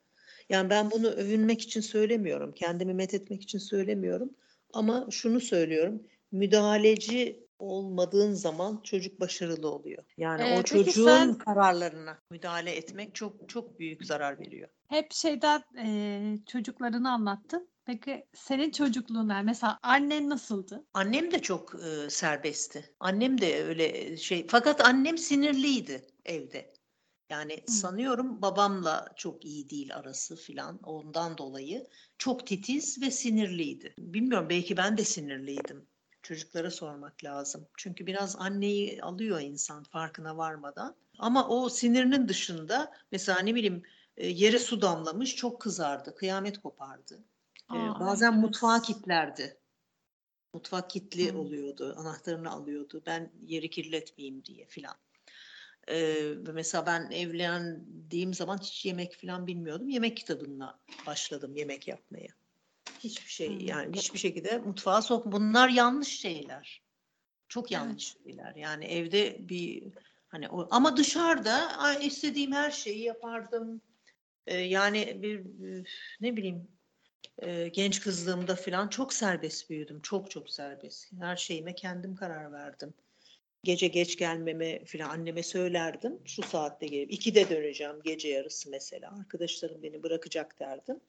Yani 0.48 0.70
ben 0.70 0.90
bunu 0.90 1.08
övünmek 1.08 1.60
için 1.60 1.80
söylemiyorum. 1.80 2.52
Kendimi 2.52 2.94
methetmek 2.94 3.42
için 3.42 3.58
söylemiyorum. 3.58 4.34
Ama 4.72 5.06
şunu 5.10 5.40
söylüyorum. 5.40 6.02
Müdahaleci 6.32 7.46
olmadığın 7.62 8.32
zaman 8.34 8.80
çocuk 8.84 9.20
başarılı 9.20 9.70
oluyor. 9.70 10.04
Yani 10.16 10.42
Ee, 10.42 10.58
o 10.58 10.62
çocuğun 10.62 11.04
sen- 11.04 11.38
kararlarına 11.38 12.18
müdahale 12.30 12.70
etmek 12.76 13.14
çok 13.14 13.48
çok 13.48 13.78
büyük 13.78 14.06
zarar 14.06 14.40
veriyor. 14.40 14.68
Hep 14.88 15.12
şeyden 15.12 15.62
eee, 15.76 16.38
çocuklarını 16.46 17.12
anlattın. 17.12 17.68
Peki 17.84 18.26
senin 18.34 18.70
çocukluğun 18.70 19.28
yani 19.30 19.44
mesela 19.44 19.78
annen 19.82 20.28
nasıldı? 20.30 20.84
Annem 20.94 21.30
de 21.30 21.38
çok 21.42 21.74
e, 21.84 22.10
serbestti. 22.10 22.94
Annem 23.00 23.40
de 23.40 23.64
öyle 23.64 24.16
şey. 24.16 24.46
Fakat 24.50 24.84
annem 24.84 25.18
sinirliydi 25.18 26.06
evde. 26.24 26.72
Yani 27.30 27.64
sanıyorum 27.66 28.42
babamla 28.42 29.08
çok 29.16 29.44
iyi 29.44 29.70
değil 29.70 29.96
arası 29.96 30.36
filan. 30.36 30.78
Ondan 30.82 31.38
dolayı 31.38 31.86
çok 32.18 32.46
titiz 32.46 33.02
ve 33.02 33.10
sinirliydi. 33.10 33.94
Bilmiyorum 33.98 34.46
belki 34.50 34.76
ben 34.76 34.96
de 34.98 35.04
sinirliydim. 35.04 35.86
Çocuklara 36.22 36.70
sormak 36.70 37.24
lazım. 37.24 37.66
Çünkü 37.76 38.06
biraz 38.06 38.36
anneyi 38.36 39.02
alıyor 39.02 39.40
insan 39.40 39.82
farkına 39.82 40.36
varmadan. 40.36 40.94
Ama 41.18 41.48
o 41.48 41.68
sinirinin 41.68 42.28
dışında 42.28 42.92
mesela 43.12 43.40
ne 43.40 43.54
bileyim 43.54 43.82
e, 44.16 44.28
yere 44.28 44.58
su 44.58 44.82
damlamış 44.82 45.36
çok 45.36 45.60
kızardı. 45.60 46.14
Kıyamet 46.14 46.58
kopardı. 46.58 47.24
Ee, 47.74 47.78
Aa, 47.78 48.00
bazen 48.00 48.32
evet. 48.32 48.42
mutfağa 48.42 48.82
kilitlerdi. 48.82 49.56
Mutfak 50.54 50.90
kilitli 50.90 51.32
Hı. 51.32 51.38
oluyordu. 51.38 51.94
Anahtarını 51.98 52.50
alıyordu. 52.50 53.02
Ben 53.06 53.32
yeri 53.46 53.70
kirletmeyeyim 53.70 54.44
diye 54.44 54.66
filan. 54.66 54.94
Ee, 55.88 55.96
ve 56.36 56.52
mesela 56.52 56.86
ben 56.86 57.10
evlendiğim 57.10 58.34
zaman 58.34 58.58
hiç 58.58 58.86
yemek 58.86 59.12
filan 59.12 59.46
bilmiyordum. 59.46 59.88
Yemek 59.88 60.16
kitabına 60.16 60.78
başladım 61.06 61.56
yemek 61.56 61.88
yapmaya. 61.88 62.28
Hiçbir 63.04 63.30
şey 63.30 63.58
yani 63.60 63.96
hiçbir 63.96 64.18
şekilde 64.18 64.58
mutfağa 64.58 65.02
sok. 65.02 65.32
Bunlar 65.32 65.68
yanlış 65.68 66.20
şeyler. 66.20 66.82
Çok 67.48 67.70
yanlış 67.70 68.14
şeyler. 68.24 68.54
Yani 68.54 68.84
evde 68.84 69.48
bir 69.48 69.92
hani 70.28 70.48
o, 70.48 70.68
ama 70.70 70.96
dışarıda 70.96 71.94
istediğim 71.94 72.52
her 72.52 72.70
şeyi 72.70 73.02
yapardım. 73.02 73.80
Ee, 74.46 74.56
yani 74.56 75.22
bir 75.22 75.46
ne 76.20 76.36
bileyim 76.36 76.68
e, 77.38 77.68
genç 77.68 78.00
kızlığımda 78.00 78.56
falan 78.56 78.88
çok 78.88 79.12
serbest 79.12 79.70
büyüdüm. 79.70 80.00
Çok 80.02 80.30
çok 80.30 80.50
serbest. 80.50 81.12
Her 81.20 81.36
şeyime 81.36 81.74
kendim 81.74 82.14
karar 82.14 82.52
verdim. 82.52 82.94
Gece 83.64 83.86
geç 83.88 84.16
gelmeme 84.18 84.84
falan 84.84 85.08
anneme 85.08 85.42
söylerdim. 85.42 86.18
Şu 86.24 86.42
saatte 86.42 86.86
gelip 86.86 87.12
ikide 87.12 87.50
döneceğim 87.50 87.96
gece 88.04 88.28
yarısı 88.28 88.70
mesela. 88.70 89.18
Arkadaşlarım 89.20 89.82
beni 89.82 90.02
bırakacak 90.02 90.60
derdim. 90.60 91.00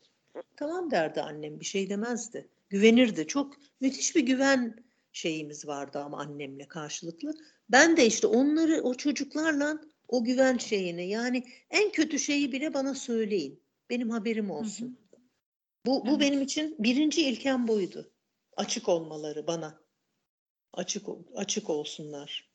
Tamam 0.55 0.91
derdi 0.91 1.21
annem 1.21 1.59
bir 1.59 1.65
şey 1.65 1.89
demezdi. 1.89 2.49
Güvenirdi. 2.69 3.27
Çok 3.27 3.57
müthiş 3.79 4.15
bir 4.15 4.21
güven 4.21 4.83
şeyimiz 5.11 5.67
vardı 5.67 5.99
ama 5.99 6.19
annemle 6.19 6.67
karşılıklı. 6.67 7.33
Ben 7.69 7.97
de 7.97 8.05
işte 8.05 8.27
onları 8.27 8.81
o 8.81 8.93
çocuklarla 8.93 9.79
o 10.07 10.23
güven 10.23 10.57
şeyini 10.57 11.09
yani 11.09 11.43
en 11.69 11.91
kötü 11.91 12.19
şeyi 12.19 12.51
bile 12.51 12.73
bana 12.73 12.95
söyleyin. 12.95 13.63
Benim 13.89 14.09
haberim 14.09 14.51
olsun. 14.51 14.99
Bu, 15.85 16.05
bu 16.05 16.09
Evet. 16.09 16.19
benim 16.19 16.41
için 16.41 16.75
birinci 16.79 17.21
ilkem 17.21 17.67
buydu. 17.67 18.11
Açık 18.57 18.89
olmaları 18.89 19.47
bana. 19.47 19.83
Açık 20.73 21.05
açık 21.35 21.69
olsunlar 21.69 22.49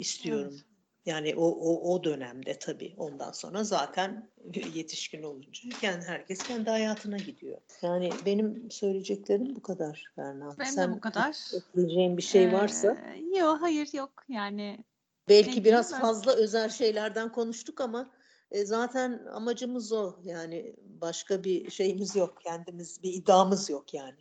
istiyorum. 0.00 0.52
Evet. 0.54 0.71
Yani 1.06 1.34
o, 1.36 1.44
o 1.44 1.94
o 1.94 2.04
dönemde 2.04 2.58
tabii. 2.58 2.94
Ondan 2.96 3.32
sonra 3.32 3.64
zaten 3.64 4.30
yetişkin 4.74 5.22
olunca 5.22 5.68
kendi 5.80 6.04
herkes 6.06 6.42
kendi 6.42 6.70
hayatına 6.70 7.16
gidiyor. 7.16 7.58
Yani 7.82 8.10
benim 8.26 8.70
söyleyeceklerim 8.70 9.56
bu 9.56 9.62
kadar 9.62 10.12
Berna. 10.16 10.58
Benim 10.58 10.70
de 10.70 10.74
Sen 10.74 10.92
bu 10.92 11.00
kadar. 11.00 11.36
ekleyeceğin 11.54 12.16
bir 12.16 12.22
şey 12.22 12.52
varsa 12.52 12.96
Ee, 13.14 13.38
yok 13.38 13.58
hayır 13.62 13.88
yok 13.92 14.24
yani 14.28 14.84
belki 15.28 15.64
biraz 15.64 15.92
ben? 15.92 16.00
fazla 16.00 16.32
özel 16.32 16.68
şeylerden 16.68 17.32
konuştuk 17.32 17.80
ama 17.80 18.10
e, 18.50 18.64
zaten 18.64 19.26
amacımız 19.32 19.92
o. 19.92 20.16
Yani 20.22 20.76
başka 21.00 21.44
bir 21.44 21.70
şeyimiz 21.70 22.16
yok. 22.16 22.40
Kendimiz 22.40 23.02
bir 23.02 23.12
iddiamız 23.12 23.70
yok 23.70 23.94
yani 23.94 24.20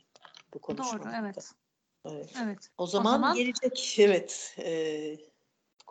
bu 0.53 0.59
konuşmada. 0.59 1.03
doğru 1.03 1.13
evet. 1.19 1.51
Evet. 2.05 2.33
Evet. 2.43 2.69
O 2.77 2.87
zaman, 2.87 3.11
zaman- 3.11 3.35
gelecek 3.35 3.95
evet 3.99 4.55
e, 4.59 5.30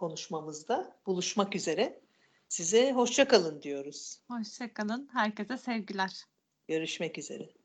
konuşmamızda 0.01 0.96
buluşmak 1.07 1.57
üzere. 1.57 2.01
Size 2.48 2.92
hoşça 2.92 3.28
kalın 3.28 3.62
diyoruz. 3.62 4.20
Hoşçakalın. 4.28 5.09
Herkese 5.12 5.59
sevgiler. 5.59 6.24
Görüşmek 6.68 7.18
üzere. 7.18 7.59